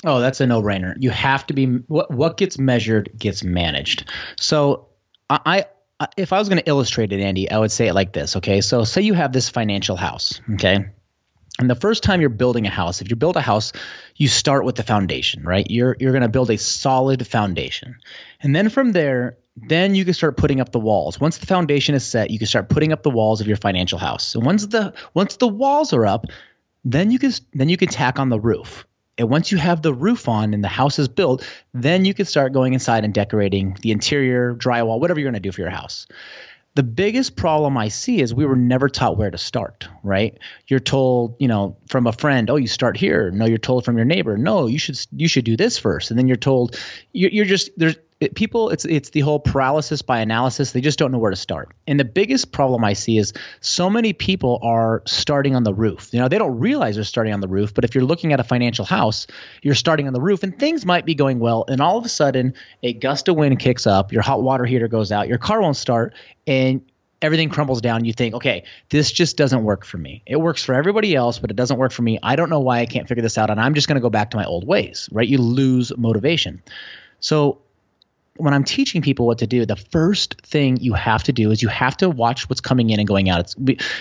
Oh, 0.04 0.20
that's 0.20 0.40
a 0.40 0.46
no-brainer. 0.46 0.94
You 0.98 1.10
have 1.10 1.46
to 1.46 1.54
be 1.54 1.66
what 1.66 2.10
what 2.10 2.36
gets 2.36 2.58
measured 2.58 3.10
gets 3.18 3.42
managed. 3.42 4.10
So 4.38 4.88
I, 5.30 5.66
I 6.00 6.08
if 6.16 6.32
I 6.32 6.38
was 6.38 6.48
going 6.48 6.60
to 6.62 6.68
illustrate 6.68 7.12
it, 7.12 7.20
Andy, 7.20 7.50
I 7.50 7.58
would 7.58 7.72
say 7.72 7.88
it 7.88 7.94
like 7.94 8.12
this. 8.12 8.36
Okay, 8.36 8.60
so 8.60 8.84
say 8.84 9.02
you 9.02 9.14
have 9.14 9.32
this 9.32 9.48
financial 9.48 9.96
house. 9.96 10.40
Okay, 10.54 10.86
and 11.58 11.70
the 11.70 11.76
first 11.76 12.02
time 12.02 12.20
you're 12.20 12.30
building 12.30 12.66
a 12.66 12.70
house, 12.70 13.00
if 13.00 13.10
you 13.10 13.16
build 13.16 13.36
a 13.36 13.40
house, 13.40 13.72
you 14.16 14.26
start 14.26 14.64
with 14.64 14.74
the 14.74 14.82
foundation, 14.82 15.44
right? 15.44 15.66
You're 15.70 15.96
you're 16.00 16.12
going 16.12 16.22
to 16.22 16.28
build 16.28 16.50
a 16.50 16.58
solid 16.58 17.26
foundation. 17.26 17.96
And 18.40 18.54
then 18.54 18.68
from 18.68 18.92
there, 18.92 19.38
then 19.56 19.94
you 19.94 20.04
can 20.04 20.14
start 20.14 20.36
putting 20.36 20.60
up 20.60 20.72
the 20.72 20.80
walls. 20.80 21.20
Once 21.20 21.38
the 21.38 21.46
foundation 21.46 21.94
is 21.94 22.04
set, 22.04 22.30
you 22.30 22.38
can 22.38 22.48
start 22.48 22.68
putting 22.68 22.92
up 22.92 23.02
the 23.04 23.10
walls 23.10 23.40
of 23.40 23.46
your 23.46 23.56
financial 23.56 23.98
house. 23.98 24.34
And 24.34 24.44
once 24.44 24.66
the 24.66 24.94
once 25.14 25.36
the 25.36 25.48
walls 25.48 25.92
are 25.92 26.06
up, 26.06 26.26
then 26.84 27.12
you 27.12 27.20
can 27.20 27.32
then 27.52 27.68
you 27.68 27.76
can 27.76 27.88
tack 27.88 28.18
on 28.18 28.30
the 28.30 28.40
roof. 28.40 28.84
And 29.16 29.30
once 29.30 29.52
you 29.52 29.58
have 29.58 29.80
the 29.80 29.94
roof 29.94 30.28
on 30.28 30.54
and 30.54 30.64
the 30.64 30.68
house 30.68 30.98
is 30.98 31.08
built, 31.08 31.48
then 31.72 32.04
you 32.04 32.14
can 32.14 32.26
start 32.26 32.52
going 32.52 32.74
inside 32.74 33.04
and 33.04 33.14
decorating 33.14 33.76
the 33.80 33.92
interior, 33.92 34.54
drywall, 34.54 35.00
whatever 35.00 35.20
you're 35.20 35.30
going 35.30 35.40
to 35.40 35.48
do 35.48 35.52
for 35.52 35.60
your 35.60 35.70
house. 35.70 36.06
The 36.74 36.82
biggest 36.82 37.36
problem 37.36 37.78
I 37.78 37.86
see 37.86 38.20
is 38.20 38.34
we 38.34 38.44
were 38.44 38.56
never 38.56 38.88
taught 38.88 39.16
where 39.16 39.30
to 39.30 39.38
start, 39.38 39.88
right? 40.02 40.36
You're 40.66 40.80
told, 40.80 41.36
you 41.38 41.46
know, 41.46 41.76
from 41.88 42.08
a 42.08 42.12
friend, 42.12 42.50
oh, 42.50 42.56
you 42.56 42.66
start 42.66 42.96
here. 42.96 43.30
No, 43.30 43.44
you're 43.44 43.58
told 43.58 43.84
from 43.84 43.96
your 43.96 44.04
neighbor, 44.04 44.36
no, 44.36 44.66
you 44.66 44.80
should 44.80 44.98
you 45.12 45.28
should 45.28 45.44
do 45.44 45.56
this 45.56 45.78
first. 45.78 46.10
And 46.10 46.18
then 46.18 46.26
you're 46.26 46.36
told 46.36 46.76
you're, 47.12 47.30
you're 47.30 47.44
just 47.44 47.70
there's 47.76 47.96
it, 48.20 48.34
people 48.34 48.70
it's 48.70 48.84
it's 48.84 49.10
the 49.10 49.20
whole 49.20 49.40
paralysis 49.40 50.00
by 50.00 50.20
analysis. 50.20 50.72
They 50.72 50.80
just 50.80 50.98
don't 50.98 51.10
know 51.10 51.18
where 51.18 51.32
to 51.32 51.36
start. 51.36 51.74
And 51.86 51.98
the 51.98 52.04
biggest 52.04 52.52
problem 52.52 52.84
i 52.84 52.92
see 52.92 53.18
is 53.18 53.32
so 53.60 53.90
many 53.90 54.12
people 54.12 54.60
are 54.62 55.02
starting 55.04 55.56
on 55.56 55.64
the 55.64 55.74
roof. 55.74 56.10
You 56.12 56.20
know 56.20 56.28
they 56.28 56.38
don't 56.38 56.58
realize 56.58 56.94
they're 56.94 57.04
starting 57.04 57.32
on 57.32 57.40
the 57.40 57.48
roof 57.48 57.74
but 57.74 57.84
if 57.84 57.94
you're 57.94 58.04
looking 58.04 58.32
at 58.32 58.38
a 58.38 58.44
financial 58.44 58.84
house 58.84 59.26
you're 59.62 59.74
starting 59.74 60.06
on 60.06 60.12
the 60.12 60.20
roof 60.20 60.42
and 60.42 60.56
things 60.58 60.86
might 60.86 61.04
be 61.04 61.14
going 61.14 61.40
well. 61.40 61.64
And 61.68 61.80
all 61.80 61.98
of 61.98 62.04
a 62.04 62.08
sudden 62.08 62.54
a 62.82 62.92
gust 62.92 63.28
of 63.28 63.36
wind 63.36 63.58
kicks 63.58 63.86
up 63.86 64.12
your 64.12 64.22
hot 64.22 64.42
water 64.42 64.64
heater 64.64 64.88
goes 64.88 65.10
out 65.10 65.26
your 65.28 65.38
car 65.38 65.60
won't 65.60 65.76
start 65.76 66.14
and 66.46 66.82
everything 67.20 67.48
crumbles 67.48 67.80
down. 67.80 68.04
You 68.04 68.12
think 68.12 68.34
okay 68.36 68.62
this 68.90 69.10
just 69.10 69.36
doesn't 69.36 69.64
work 69.64 69.84
for 69.84 69.98
me. 69.98 70.22
It 70.24 70.36
works 70.36 70.62
for 70.62 70.74
everybody 70.74 71.16
else 71.16 71.40
but 71.40 71.50
it 71.50 71.56
doesn't 71.56 71.78
work 71.78 71.90
for 71.90 72.02
me. 72.02 72.20
I 72.22 72.36
don't 72.36 72.48
know 72.48 72.60
why 72.60 72.78
i 72.78 72.86
can't 72.86 73.08
figure 73.08 73.22
this 73.22 73.38
out 73.38 73.50
and 73.50 73.60
i'm 73.60 73.74
just 73.74 73.88
going 73.88 73.96
to 73.96 74.02
go 74.02 74.10
back 74.10 74.30
to 74.30 74.36
my 74.36 74.44
old 74.44 74.66
ways 74.68 75.08
right? 75.10 75.28
You 75.28 75.38
lose 75.38 75.92
motivation. 75.96 76.62
So 77.18 77.58
when 78.36 78.52
I'm 78.52 78.64
teaching 78.64 79.00
people 79.00 79.26
what 79.26 79.38
to 79.38 79.46
do, 79.46 79.64
the 79.64 79.76
first 79.76 80.40
thing 80.42 80.76
you 80.78 80.92
have 80.94 81.22
to 81.24 81.32
do 81.32 81.50
is 81.50 81.62
you 81.62 81.68
have 81.68 81.96
to 81.98 82.10
watch 82.10 82.48
what's 82.48 82.60
coming 82.60 82.90
in 82.90 82.98
and 82.98 83.06
going 83.06 83.28
out. 83.28 83.40
It's 83.40 83.56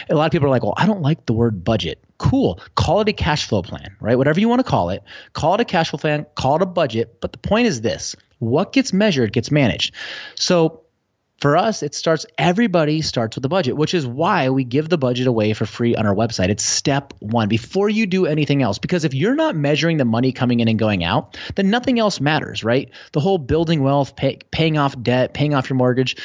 a 0.09 0.15
lot 0.15 0.25
of 0.25 0.31
people 0.31 0.47
are 0.47 0.51
like, 0.51 0.63
"Well, 0.63 0.73
I 0.77 0.85
don't 0.85 1.01
like 1.01 1.25
the 1.25 1.33
word 1.33 1.63
budget." 1.63 2.03
Cool. 2.17 2.59
Call 2.75 3.01
it 3.01 3.09
a 3.09 3.13
cash 3.13 3.45
flow 3.45 3.61
plan, 3.61 3.95
right? 3.99 4.17
Whatever 4.17 4.39
you 4.39 4.49
want 4.49 4.59
to 4.59 4.63
call 4.63 4.89
it. 4.89 5.03
Call 5.33 5.55
it 5.55 5.61
a 5.61 5.65
cash 5.65 5.89
flow 5.89 5.97
plan, 5.97 6.25
call 6.35 6.55
it 6.55 6.61
a 6.61 6.65
budget, 6.65 7.17
but 7.21 7.31
the 7.31 7.37
point 7.37 7.67
is 7.67 7.81
this. 7.81 8.15
What 8.39 8.73
gets 8.73 8.91
measured 8.91 9.33
gets 9.33 9.51
managed. 9.51 9.93
So 10.35 10.82
for 11.39 11.57
us, 11.57 11.83
it 11.83 11.93
starts, 11.93 12.25
everybody 12.37 13.01
starts 13.01 13.35
with 13.35 13.41
the 13.41 13.49
budget, 13.49 13.75
which 13.75 13.93
is 13.93 14.07
why 14.07 14.49
we 14.49 14.63
give 14.63 14.87
the 14.87 14.97
budget 14.97 15.27
away 15.27 15.53
for 15.53 15.65
free 15.65 15.95
on 15.95 16.05
our 16.05 16.15
website. 16.15 16.49
It's 16.49 16.63
step 16.63 17.13
one 17.19 17.49
before 17.49 17.89
you 17.89 18.05
do 18.05 18.25
anything 18.25 18.61
else. 18.61 18.77
Because 18.77 19.03
if 19.03 19.13
you're 19.13 19.35
not 19.35 19.55
measuring 19.55 19.97
the 19.97 20.05
money 20.05 20.31
coming 20.31 20.61
in 20.61 20.67
and 20.67 20.79
going 20.79 21.03
out, 21.03 21.37
then 21.55 21.69
nothing 21.69 21.99
else 21.99 22.21
matters, 22.21 22.63
right? 22.63 22.91
The 23.11 23.19
whole 23.19 23.37
building 23.37 23.83
wealth, 23.83 24.15
pay, 24.15 24.39
paying 24.51 24.77
off 24.77 25.01
debt, 25.01 25.33
paying 25.33 25.53
off 25.53 25.69
your 25.69 25.75
mortgage, 25.75 26.15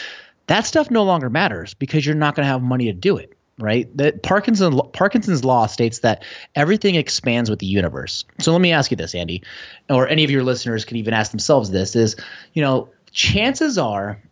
that 0.46 0.66
stuff 0.66 0.90
no 0.90 1.02
longer 1.02 1.28
matters 1.28 1.74
because 1.74 2.06
you're 2.06 2.14
not 2.14 2.36
going 2.36 2.44
to 2.44 2.52
have 2.52 2.62
money 2.62 2.86
to 2.86 2.92
do 2.92 3.16
it 3.16 3.34
right? 3.60 3.94
That 3.96 4.22
Parkinson 4.22 4.80
Parkinson's 4.92 5.44
law 5.44 5.66
states 5.66 6.00
that 6.00 6.24
everything 6.54 6.94
expands 6.94 7.50
with 7.50 7.58
the 7.58 7.66
universe. 7.66 8.24
So 8.38 8.52
let 8.52 8.60
me 8.60 8.72
ask 8.72 8.92
you 8.92 8.96
this, 8.96 9.16
Andy, 9.16 9.42
or 9.90 10.06
any 10.06 10.22
of 10.22 10.30
your 10.30 10.44
listeners 10.44 10.84
can 10.84 10.96
even 10.98 11.12
ask 11.12 11.32
themselves 11.32 11.70
this: 11.70 11.96
is 11.96 12.14
you 12.52 12.62
know, 12.62 12.90
chances 13.10 13.76
are 13.76 14.22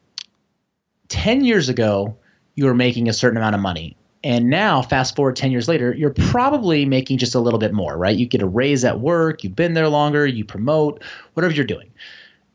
10 1.09 1.45
years 1.45 1.69
ago, 1.69 2.17
you 2.55 2.65
were 2.65 2.75
making 2.75 3.09
a 3.09 3.13
certain 3.13 3.37
amount 3.37 3.55
of 3.55 3.61
money. 3.61 3.97
And 4.25 4.51
now, 4.51 4.83
fast 4.83 5.15
forward 5.15 5.37
10 5.37 5.53
years 5.53 5.69
later, 5.69 5.95
you're 5.95 6.13
probably 6.13 6.85
making 6.85 7.19
just 7.19 7.35
a 7.35 7.41
little 7.41 7.61
bit 7.61 7.73
more, 7.73 7.97
right? 7.97 8.17
You 8.17 8.27
get 8.27 8.43
a 8.43 8.47
raise 8.47 8.85
at 8.85 8.99
work, 8.99 9.45
you've 9.45 9.55
been 9.55 9.75
there 9.75 9.89
longer, 9.89 10.27
you 10.27 10.45
promote, 10.45 11.05
whatever 11.35 11.55
you're 11.55 11.65
doing. 11.65 11.93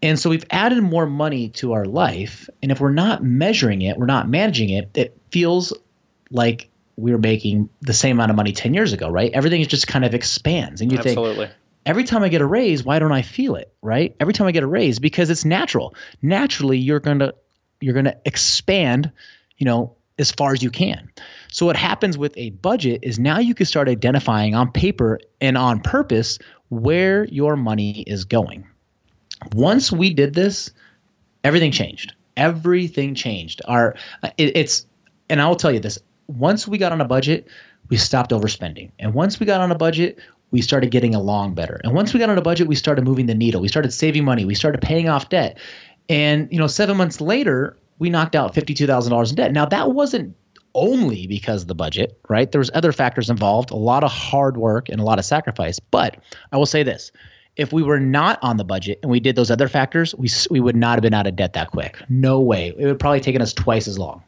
And 0.01 0.19
so 0.19 0.29
we've 0.29 0.45
added 0.49 0.81
more 0.81 1.05
money 1.05 1.49
to 1.49 1.73
our 1.73 1.85
life. 1.85 2.49
And 2.61 2.71
if 2.71 2.81
we're 2.81 2.91
not 2.91 3.23
measuring 3.23 3.83
it, 3.83 3.97
we're 3.97 4.07
not 4.07 4.27
managing 4.27 4.69
it, 4.69 4.89
it 4.95 5.17
feels 5.31 5.73
like 6.29 6.69
we 6.97 7.11
were 7.11 7.19
making 7.19 7.69
the 7.81 7.93
same 7.93 8.17
amount 8.17 8.31
of 8.31 8.37
money 8.37 8.51
10 8.51 8.73
years 8.73 8.93
ago, 8.93 9.09
right? 9.09 9.31
Everything 9.33 9.63
just 9.65 9.87
kind 9.87 10.03
of 10.03 10.13
expands. 10.13 10.81
And 10.81 10.91
you 10.91 10.97
Absolutely. 10.97 11.45
think, 11.45 11.57
every 11.85 12.03
time 12.03 12.23
I 12.23 12.29
get 12.29 12.41
a 12.41 12.45
raise, 12.45 12.83
why 12.83 12.99
don't 12.99 13.11
I 13.11 13.21
feel 13.21 13.55
it, 13.55 13.73
right? 13.81 14.15
Every 14.19 14.33
time 14.33 14.47
I 14.47 14.51
get 14.51 14.63
a 14.63 14.67
raise, 14.67 14.99
because 14.99 15.29
it's 15.29 15.45
natural. 15.45 15.95
Naturally, 16.21 16.79
you're 16.79 16.99
going 16.99 17.19
to 17.19 17.35
you're 17.81 17.93
going 17.93 18.05
to 18.05 18.17
expand, 18.25 19.11
you 19.57 19.65
know, 19.65 19.95
as 20.17 20.31
far 20.31 20.53
as 20.53 20.61
you 20.61 20.69
can. 20.69 21.11
So 21.51 21.65
what 21.65 21.75
happens 21.75 22.17
with 22.17 22.37
a 22.37 22.51
budget 22.51 23.01
is 23.03 23.19
now 23.19 23.39
you 23.39 23.55
can 23.55 23.65
start 23.65 23.89
identifying 23.89 24.55
on 24.55 24.71
paper 24.71 25.19
and 25.41 25.57
on 25.57 25.81
purpose 25.81 26.39
where 26.69 27.25
your 27.25 27.55
money 27.55 28.01
is 28.01 28.25
going. 28.25 28.67
Once 29.53 29.91
we 29.91 30.13
did 30.13 30.33
this, 30.33 30.71
everything 31.43 31.71
changed. 31.71 32.13
Everything 32.37 33.15
changed. 33.15 33.61
Our 33.67 33.95
it, 34.37 34.55
it's 34.55 34.85
and 35.29 35.41
I 35.41 35.47
will 35.47 35.55
tell 35.55 35.71
you 35.71 35.79
this, 35.79 35.99
once 36.27 36.67
we 36.67 36.77
got 36.77 36.91
on 36.91 37.01
a 37.01 37.05
budget, 37.05 37.47
we 37.89 37.97
stopped 37.97 38.31
overspending. 38.31 38.91
And 38.99 39.13
once 39.13 39.39
we 39.39 39.45
got 39.45 39.59
on 39.61 39.71
a 39.71 39.75
budget, 39.75 40.19
we 40.51 40.61
started 40.61 40.91
getting 40.91 41.15
along 41.15 41.55
better. 41.55 41.79
And 41.83 41.93
once 41.93 42.13
we 42.13 42.19
got 42.19 42.29
on 42.29 42.37
a 42.37 42.41
budget, 42.41 42.67
we 42.67 42.75
started 42.75 43.05
moving 43.05 43.25
the 43.25 43.35
needle. 43.35 43.61
We 43.61 43.69
started 43.69 43.91
saving 43.91 44.25
money. 44.25 44.45
We 44.45 44.55
started 44.55 44.81
paying 44.81 45.09
off 45.09 45.29
debt. 45.29 45.57
And 46.11 46.49
you 46.51 46.59
know, 46.59 46.67
seven 46.67 46.97
months 46.97 47.21
later, 47.21 47.77
we 47.97 48.09
knocked 48.09 48.35
out 48.35 48.53
fifty-two 48.53 48.85
thousand 48.85 49.11
dollars 49.11 49.29
in 49.29 49.37
debt. 49.37 49.53
Now 49.53 49.65
that 49.65 49.91
wasn't 49.91 50.35
only 50.75 51.25
because 51.25 51.61
of 51.61 51.67
the 51.69 51.75
budget, 51.75 52.19
right? 52.27 52.51
There 52.51 52.59
was 52.59 52.69
other 52.73 52.91
factors 52.91 53.29
involved, 53.29 53.71
a 53.71 53.75
lot 53.75 54.03
of 54.03 54.11
hard 54.11 54.57
work 54.57 54.89
and 54.89 54.99
a 54.99 55.03
lot 55.05 55.19
of 55.19 55.25
sacrifice. 55.25 55.79
But 55.79 56.21
I 56.51 56.57
will 56.57 56.65
say 56.65 56.83
this: 56.83 57.13
if 57.55 57.71
we 57.71 57.81
were 57.81 57.99
not 57.99 58.39
on 58.41 58.57
the 58.57 58.65
budget 58.65 58.99
and 59.01 59.09
we 59.09 59.21
did 59.21 59.37
those 59.37 59.49
other 59.49 59.69
factors, 59.69 60.13
we 60.15 60.27
we 60.49 60.59
would 60.59 60.75
not 60.75 60.95
have 60.95 61.01
been 61.01 61.13
out 61.13 61.27
of 61.27 61.37
debt 61.37 61.53
that 61.53 61.71
quick. 61.71 61.97
No 62.09 62.41
way. 62.41 62.73
It 62.77 62.85
would 62.85 62.99
probably 62.99 63.21
taken 63.21 63.41
us 63.41 63.53
twice 63.53 63.87
as 63.87 63.97
long. 63.97 64.21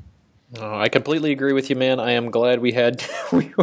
Oh, 0.59 0.79
I 0.79 0.87
completely 0.87 1.33
agree 1.33 1.51
with 1.51 1.69
you, 1.69 1.75
man. 1.75 1.99
I 1.99 2.11
am 2.11 2.31
glad 2.31 2.61
we 2.61 2.71
had 2.71 3.03
we, 3.33 3.53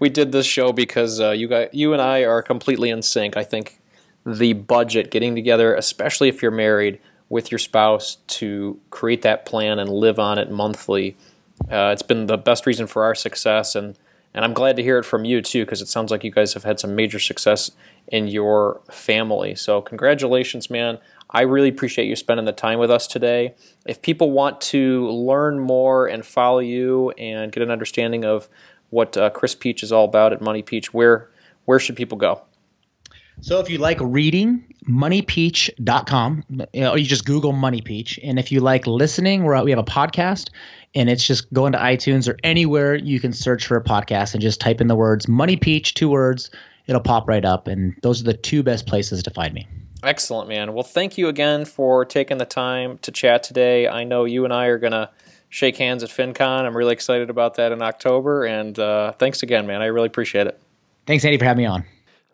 we 0.00 0.08
did 0.08 0.32
this 0.32 0.46
show 0.46 0.72
because 0.72 1.20
uh, 1.20 1.30
you 1.30 1.46
got 1.46 1.74
you 1.74 1.92
and 1.92 2.02
I 2.02 2.24
are 2.24 2.42
completely 2.42 2.90
in 2.90 3.02
sync. 3.02 3.36
I 3.36 3.44
think 3.44 3.80
the 4.26 4.54
budget, 4.54 5.12
getting 5.12 5.36
together, 5.36 5.76
especially 5.76 6.28
if 6.28 6.42
you're 6.42 6.50
married, 6.50 6.98
with 7.28 7.50
your 7.50 7.58
spouse 7.58 8.16
to 8.26 8.80
create 8.90 9.22
that 9.22 9.44
plan 9.44 9.78
and 9.78 9.90
live 9.90 10.18
on 10.18 10.38
it 10.38 10.50
monthly. 10.50 11.16
Uh, 11.70 11.90
it's 11.92 12.02
been 12.02 12.26
the 12.26 12.38
best 12.38 12.66
reason 12.66 12.86
for 12.86 13.04
our 13.04 13.14
success, 13.14 13.74
and 13.74 13.96
and 14.34 14.44
I'm 14.44 14.52
glad 14.52 14.76
to 14.76 14.82
hear 14.82 14.98
it 14.98 15.04
from 15.04 15.24
you 15.24 15.40
too, 15.40 15.64
because 15.64 15.82
it 15.82 15.88
sounds 15.88 16.10
like 16.10 16.22
you 16.22 16.30
guys 16.30 16.54
have 16.54 16.62
had 16.62 16.78
some 16.78 16.94
major 16.94 17.18
success 17.18 17.70
in 18.06 18.28
your 18.28 18.80
family. 18.90 19.54
So 19.54 19.80
congratulations, 19.80 20.70
man. 20.70 20.98
I 21.30 21.42
really 21.42 21.68
appreciate 21.68 22.06
you 22.06 22.14
spending 22.14 22.46
the 22.46 22.52
time 22.52 22.78
with 22.78 22.90
us 22.90 23.06
today. 23.06 23.54
If 23.86 24.00
people 24.00 24.30
want 24.30 24.60
to 24.62 25.08
learn 25.08 25.58
more 25.58 26.06
and 26.06 26.24
follow 26.24 26.60
you 26.60 27.10
and 27.12 27.50
get 27.50 27.62
an 27.62 27.70
understanding 27.70 28.24
of 28.24 28.48
what 28.90 29.16
uh, 29.16 29.30
Chris 29.30 29.54
Peach 29.54 29.82
is 29.82 29.92
all 29.92 30.04
about 30.04 30.32
at 30.32 30.40
Money 30.40 30.62
Peach, 30.62 30.94
where 30.94 31.28
where 31.64 31.78
should 31.78 31.96
people 31.96 32.16
go? 32.16 32.42
So 33.40 33.60
if 33.60 33.70
you 33.70 33.78
like 33.78 33.98
reading, 34.00 34.64
moneypeach.com, 34.88 36.44
you 36.72 36.80
know, 36.80 36.92
or 36.92 36.98
you 36.98 37.06
just 37.06 37.24
Google 37.24 37.52
Money 37.52 37.80
Peach. 37.80 38.18
And 38.22 38.38
if 38.38 38.50
you 38.50 38.60
like 38.60 38.86
listening, 38.86 39.44
we're, 39.44 39.62
we 39.62 39.70
have 39.70 39.78
a 39.78 39.84
podcast 39.84 40.50
and 40.94 41.08
it's 41.08 41.26
just 41.26 41.52
go 41.52 41.66
into 41.66 41.78
iTunes 41.78 42.28
or 42.28 42.36
anywhere 42.42 42.94
you 42.94 43.20
can 43.20 43.32
search 43.32 43.66
for 43.66 43.76
a 43.76 43.84
podcast 43.84 44.34
and 44.34 44.42
just 44.42 44.60
type 44.60 44.80
in 44.80 44.88
the 44.88 44.96
words 44.96 45.28
Money 45.28 45.56
Peach, 45.56 45.94
two 45.94 46.08
words. 46.08 46.50
It'll 46.86 47.02
pop 47.02 47.28
right 47.28 47.44
up. 47.44 47.68
And 47.68 47.94
those 48.02 48.20
are 48.22 48.24
the 48.24 48.34
two 48.34 48.62
best 48.62 48.86
places 48.86 49.22
to 49.22 49.30
find 49.30 49.54
me. 49.54 49.68
Excellent, 50.02 50.48
man. 50.48 50.72
Well, 50.72 50.84
thank 50.84 51.18
you 51.18 51.28
again 51.28 51.64
for 51.64 52.04
taking 52.04 52.38
the 52.38 52.46
time 52.46 52.98
to 52.98 53.12
chat 53.12 53.42
today. 53.42 53.86
I 53.86 54.04
know 54.04 54.24
you 54.24 54.44
and 54.44 54.52
I 54.52 54.66
are 54.66 54.78
going 54.78 54.92
to 54.92 55.10
shake 55.48 55.76
hands 55.76 56.02
at 56.02 56.10
FinCon. 56.10 56.64
I'm 56.64 56.76
really 56.76 56.92
excited 56.92 57.30
about 57.30 57.54
that 57.54 57.72
in 57.72 57.82
October. 57.82 58.44
And 58.44 58.78
uh, 58.78 59.12
thanks 59.12 59.42
again, 59.42 59.66
man. 59.66 59.82
I 59.82 59.86
really 59.86 60.06
appreciate 60.06 60.46
it. 60.46 60.60
Thanks, 61.06 61.24
Andy, 61.24 61.38
for 61.38 61.44
having 61.44 61.62
me 61.62 61.66
on. 61.66 61.84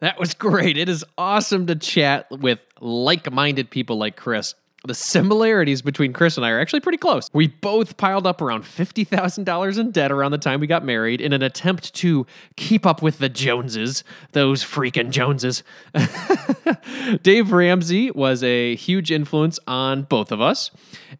That 0.05 0.21
was 0.21 0.35
great. 0.35 0.77
It 0.77 0.91
is 0.91 1.03
awesome 1.17 1.67
to 1.69 1.75
chat 1.77 2.27
with 2.31 2.63
like 2.79 3.33
minded 3.33 3.71
people 3.71 3.97
like 3.97 4.17
Chris. 4.17 4.55
The 4.87 4.93
similarities 4.93 5.81
between 5.81 6.13
Chris 6.13 6.37
and 6.37 6.45
I 6.45 6.51
are 6.51 6.61
actually 6.61 6.81
pretty 6.81 6.99
close. 6.99 7.31
We 7.33 7.47
both 7.47 7.97
piled 7.97 8.27
up 8.27 8.43
around 8.43 8.65
$50,000 8.65 9.79
in 9.79 9.91
debt 9.93 10.13
around 10.13 10.33
the 10.33 10.37
time 10.37 10.61
we 10.61 10.67
got 10.67 10.85
married 10.85 11.23
in 11.23 11.33
an 11.33 11.41
attempt 11.41 11.95
to 11.95 12.27
keep 12.57 12.85
up 12.85 13.01
with 13.01 13.17
the 13.17 13.31
Joneses, 13.31 14.05
those 14.33 14.63
freaking 14.63 15.09
Joneses. 15.09 15.63
Dave 17.23 17.51
Ramsey 17.51 18.11
was 18.11 18.43
a 18.43 18.75
huge 18.75 19.11
influence 19.11 19.59
on 19.67 20.03
both 20.03 20.31
of 20.31 20.39
us, 20.39 20.71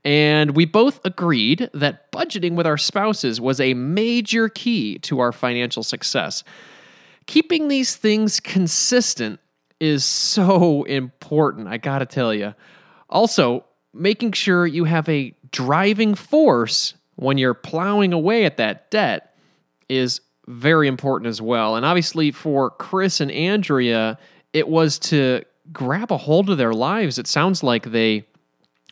and 0.05 0.55
we 0.55 0.67
both 0.67 1.01
agreed 1.07 1.71
that 1.73 2.13
budgeting 2.13 2.55
with 2.55 2.67
our 2.67 2.77
spouses 2.77 3.41
was 3.41 3.61
a 3.61 3.73
major 3.73 4.51
key 4.51 4.99
to 4.99 5.21
our 5.21 5.33
financial 5.33 5.83
success. 5.83 6.45
Keeping 7.27 7.69
these 7.69 7.97
things 7.97 8.41
consistent 8.41 9.41
is 9.81 10.05
so 10.05 10.85
important, 10.85 11.69
I 11.69 11.79
gotta 11.79 12.07
tell 12.07 12.35
you. 12.35 12.55
Also, 13.09 13.65
making 13.93 14.33
sure 14.33 14.67
you 14.67 14.85
have 14.85 15.09
a 15.09 15.35
driving 15.51 16.15
force 16.15 16.95
when 17.17 17.39
you're 17.39 17.55
plowing 17.55 18.13
away 18.13 18.45
at 18.45 18.57
that 18.57 18.91
debt 18.91 19.37
is 19.89 20.21
very 20.47 20.89
important 20.89 21.29
as 21.29 21.41
well. 21.41 21.77
And 21.77 21.87
obviously, 21.87 22.31
for 22.31 22.71
Chris 22.71 23.21
and 23.21 23.31
Andrea, 23.31 24.19
it 24.53 24.69
was 24.69 24.99
to 25.01 25.43
grab 25.73 26.13
a 26.13 26.17
hold 26.17 26.51
of 26.51 26.59
their 26.59 26.73
lives. 26.73 27.19
It 27.19 27.27
sounds 27.27 27.63
like 27.63 27.85
they 27.85 28.27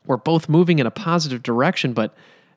were 0.07 0.17
both 0.17 0.49
moving 0.49 0.79
in 0.79 0.87
a 0.87 0.91
positive 0.91 1.43
direction, 1.43 1.93
but 1.93 2.15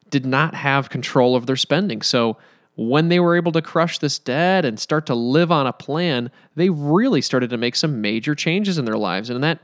did 0.09 0.25
not 0.25 0.55
have 0.55 0.89
control 0.89 1.35
of 1.35 1.45
their 1.45 1.55
spending. 1.55 2.01
So, 2.01 2.37
when 2.75 3.09
they 3.09 3.19
were 3.19 3.35
able 3.35 3.51
to 3.53 3.61
crush 3.61 3.99
this 3.99 4.19
debt 4.19 4.65
and 4.65 4.79
start 4.79 5.05
to 5.05 5.15
live 5.15 5.51
on 5.51 5.65
a 5.65 5.73
plan, 5.73 6.29
they 6.55 6.69
really 6.69 7.21
started 7.21 7.49
to 7.49 7.57
make 7.57 7.75
some 7.75 8.01
major 8.01 8.35
changes 8.35 8.77
in 8.77 8.85
their 8.85 8.97
lives. 8.97 9.29
And 9.29 9.43
that 9.43 9.59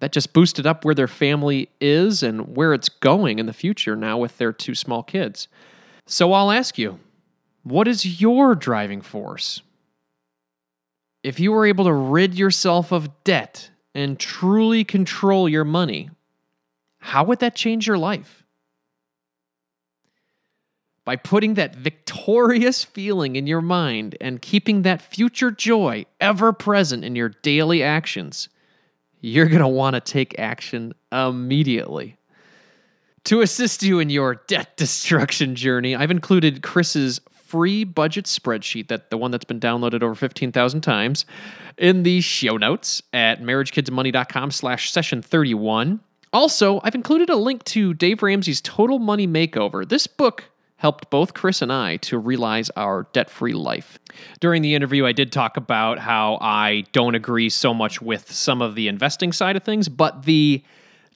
that 0.00 0.12
just 0.12 0.32
boosted 0.32 0.66
up 0.66 0.84
where 0.84 0.94
their 0.94 1.06
family 1.06 1.68
is 1.80 2.22
and 2.22 2.56
where 2.56 2.72
it's 2.72 2.88
going 2.88 3.38
in 3.38 3.46
the 3.46 3.52
future 3.52 3.94
now 3.94 4.18
with 4.18 4.38
their 4.38 4.52
two 4.52 4.74
small 4.74 5.02
kids. 5.02 5.46
So 6.06 6.32
I'll 6.32 6.50
ask 6.50 6.78
you, 6.78 6.98
what 7.62 7.86
is 7.86 8.20
your 8.20 8.54
driving 8.54 9.02
force? 9.02 9.60
If 11.22 11.38
you 11.38 11.52
were 11.52 11.66
able 11.66 11.84
to 11.84 11.92
rid 11.92 12.34
yourself 12.34 12.92
of 12.92 13.24
debt 13.24 13.70
and 13.94 14.18
truly 14.18 14.84
control 14.84 15.48
your 15.48 15.64
money, 15.64 16.08
how 17.00 17.24
would 17.24 17.40
that 17.40 17.54
change 17.54 17.86
your 17.86 17.98
life? 17.98 18.39
By 21.10 21.16
putting 21.16 21.54
that 21.54 21.74
victorious 21.74 22.84
feeling 22.84 23.34
in 23.34 23.48
your 23.48 23.60
mind 23.60 24.16
and 24.20 24.40
keeping 24.40 24.82
that 24.82 25.02
future 25.02 25.50
joy 25.50 26.06
ever 26.20 26.52
present 26.52 27.04
in 27.04 27.16
your 27.16 27.30
daily 27.30 27.82
actions, 27.82 28.48
you're 29.20 29.48
going 29.48 29.58
to 29.58 29.66
want 29.66 29.94
to 29.94 30.00
take 30.00 30.38
action 30.38 30.92
immediately. 31.10 32.16
To 33.24 33.40
assist 33.40 33.82
you 33.82 33.98
in 33.98 34.08
your 34.08 34.36
debt 34.46 34.76
destruction 34.76 35.56
journey, 35.56 35.96
I've 35.96 36.12
included 36.12 36.62
Chris's 36.62 37.20
free 37.32 37.82
budget 37.82 38.26
spreadsheet, 38.26 38.86
that 38.86 39.10
the 39.10 39.18
one 39.18 39.32
that's 39.32 39.44
been 39.44 39.58
downloaded 39.58 40.04
over 40.04 40.14
15,000 40.14 40.80
times, 40.80 41.26
in 41.76 42.04
the 42.04 42.20
show 42.20 42.56
notes 42.56 43.02
at 43.12 43.42
marriagekidsmoney.com 43.42 44.52
slash 44.52 44.92
session 44.92 45.22
31. 45.22 45.98
Also, 46.32 46.80
I've 46.84 46.94
included 46.94 47.30
a 47.30 47.36
link 47.36 47.64
to 47.64 47.94
Dave 47.94 48.22
Ramsey's 48.22 48.60
Total 48.60 49.00
Money 49.00 49.26
Makeover. 49.26 49.88
This 49.88 50.06
book 50.06 50.44
helped 50.80 51.10
both 51.10 51.34
Chris 51.34 51.60
and 51.60 51.70
I 51.70 51.98
to 51.98 52.16
realize 52.16 52.70
our 52.70 53.06
debt 53.12 53.28
free 53.28 53.52
life. 53.52 53.98
During 54.40 54.62
the 54.62 54.74
interview, 54.74 55.04
I 55.04 55.12
did 55.12 55.30
talk 55.30 55.58
about 55.58 55.98
how 55.98 56.38
I 56.40 56.84
don't 56.92 57.14
agree 57.14 57.50
so 57.50 57.74
much 57.74 58.00
with 58.00 58.32
some 58.32 58.62
of 58.62 58.74
the 58.74 58.88
investing 58.88 59.32
side 59.32 59.56
of 59.56 59.62
things, 59.62 59.90
but 59.90 60.24
the 60.24 60.64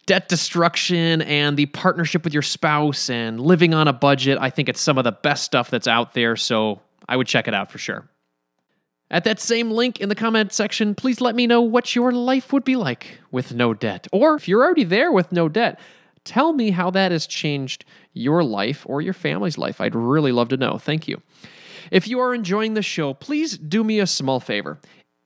debt 0.05 0.29
destruction 0.29 1.23
and 1.23 1.57
the 1.57 1.65
partnership 1.65 2.25
with 2.25 2.35
your 2.35 2.43
spouse 2.43 3.09
and 3.09 3.41
living 3.41 3.73
on 3.73 3.89
a 3.89 3.93
budget, 3.95 4.37
I 4.39 4.51
think 4.51 4.69
it's 4.69 4.83
some 4.83 4.99
of 4.99 5.05
the 5.05 5.12
best 5.12 5.45
stuff 5.45 5.71
that's 5.71 5.89
out 5.89 6.12
there. 6.12 6.37
So 6.37 6.83
I 7.09 7.17
would 7.17 7.27
check 7.27 7.49
it 7.49 7.55
out 7.55 7.73
for 7.73 7.79
sure. 7.79 8.07
At 9.11 9.25
that 9.25 9.41
same 9.41 9.71
link 9.71 9.99
in 9.99 10.11
the 10.11 10.15
comment 10.15 10.53
section, 10.53 10.95
please 10.95 11.23
let 11.23 11.35
me 11.35 11.47
know 11.47 11.62
what 11.62 11.95
your 11.95 12.12
life 12.12 12.53
would 12.53 12.65
be 12.65 12.77
like 12.77 13.19
with 13.31 13.55
no 13.55 13.73
debt. 13.73 14.09
Or 14.12 14.35
if 14.35 14.47
you're 14.47 14.62
already 14.62 14.85
there 14.85 15.11
with 15.11 15.33
no 15.33 15.49
debt, 15.49 15.81
tell 16.25 16.53
me 16.53 16.70
how 16.70 16.91
that 16.91 17.12
has 17.12 17.27
changed 17.27 17.85
your 18.12 18.43
life 18.43 18.85
or 18.89 19.01
your 19.01 19.12
family's 19.12 19.59
life. 19.59 19.81
I'd 19.81 19.95
really 19.95 20.33
love 20.33 20.49
to 20.49 20.57
know. 20.57 20.79
Thank 20.79 21.09
you. 21.09 21.22
If 21.91 22.09
you 22.09 22.18
are 22.20 22.35
enjoying 22.35 22.75
the 22.75 22.83
show, 22.83 23.14
please 23.14 23.59
do 23.59 23.85
me 23.85 24.01
a 24.01 24.07
small 24.07 24.41
favor. 24.41 24.81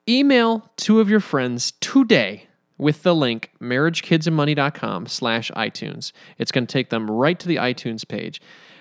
Email 0.08 0.70
two 0.76 1.00
of 1.00 1.08
your 1.08 1.20
friends 1.20 1.72
today 1.80 2.48
with 2.78 3.02
the 3.02 3.14
link 3.14 3.50
marriagekidsandmoney.com 3.60 5.06
slash 5.06 5.50
iTunes. 5.52 6.12
It's 6.38 6.52
going 6.52 6.66
to 6.66 6.72
take 6.72 6.90
them 6.90 7.10
right 7.10 7.38
to 7.38 7.48
the 7.48 7.56
iTunes 7.56 8.06
page. 8.06 8.40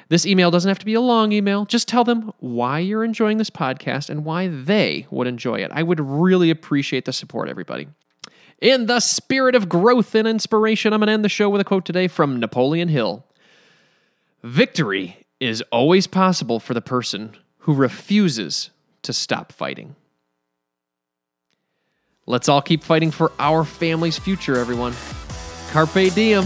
This 0.10 0.26
email 0.26 0.52
doesn't 0.52 0.70
have 0.70 0.80
to 0.80 0.86
be 0.86 0.94
a 0.94 1.02
long 1.02 1.34
email. 1.34 1.66
Just 1.66 1.88
tell 1.88 2.06
them 2.06 2.32
why 2.40 2.80
you're 2.80 3.04
enjoying 3.04 3.40
this 3.40 3.50
podcast 3.50 4.10
and 4.10 4.24
why 4.24 4.48
they 4.48 5.06
would 5.12 5.28
enjoy 5.28 5.56
it. 5.56 5.72
I 5.74 5.84
would 5.84 6.00
really 6.00 6.50
appreciate 6.50 7.06
the 7.06 7.12
support, 7.12 7.50
everybody. 7.50 7.88
In 8.60 8.88
the 8.88 9.00
spirit 9.00 9.54
of 9.54 9.70
growth 9.70 10.16
and 10.16 10.28
inspiration, 10.28 10.92
I'm 10.92 11.00
going 11.00 11.08
to 11.08 11.14
end 11.14 11.24
the 11.24 11.30
show 11.30 11.50
with 11.50 11.62
a 11.62 11.64
quote 11.64 11.86
today 11.86 12.08
from 12.08 12.40
Napoleon 12.40 12.88
Hill 12.88 13.24
Victory 14.44 15.26
is 15.40 15.62
always 15.72 16.08
possible 16.08 16.60
for 16.60 16.74
the 16.74 16.82
person 16.82 17.36
who 17.60 17.74
refuses 17.74 18.72
to 19.04 19.14
stop 19.14 19.52
fighting. 19.52 19.96
Let's 22.26 22.50
all 22.50 22.62
keep 22.62 22.84
fighting 22.84 23.12
for 23.12 23.32
our 23.40 23.64
family's 23.64 24.18
future, 24.18 24.58
everyone. 24.58 24.94
Carpe 25.72 26.14
diem. 26.14 26.46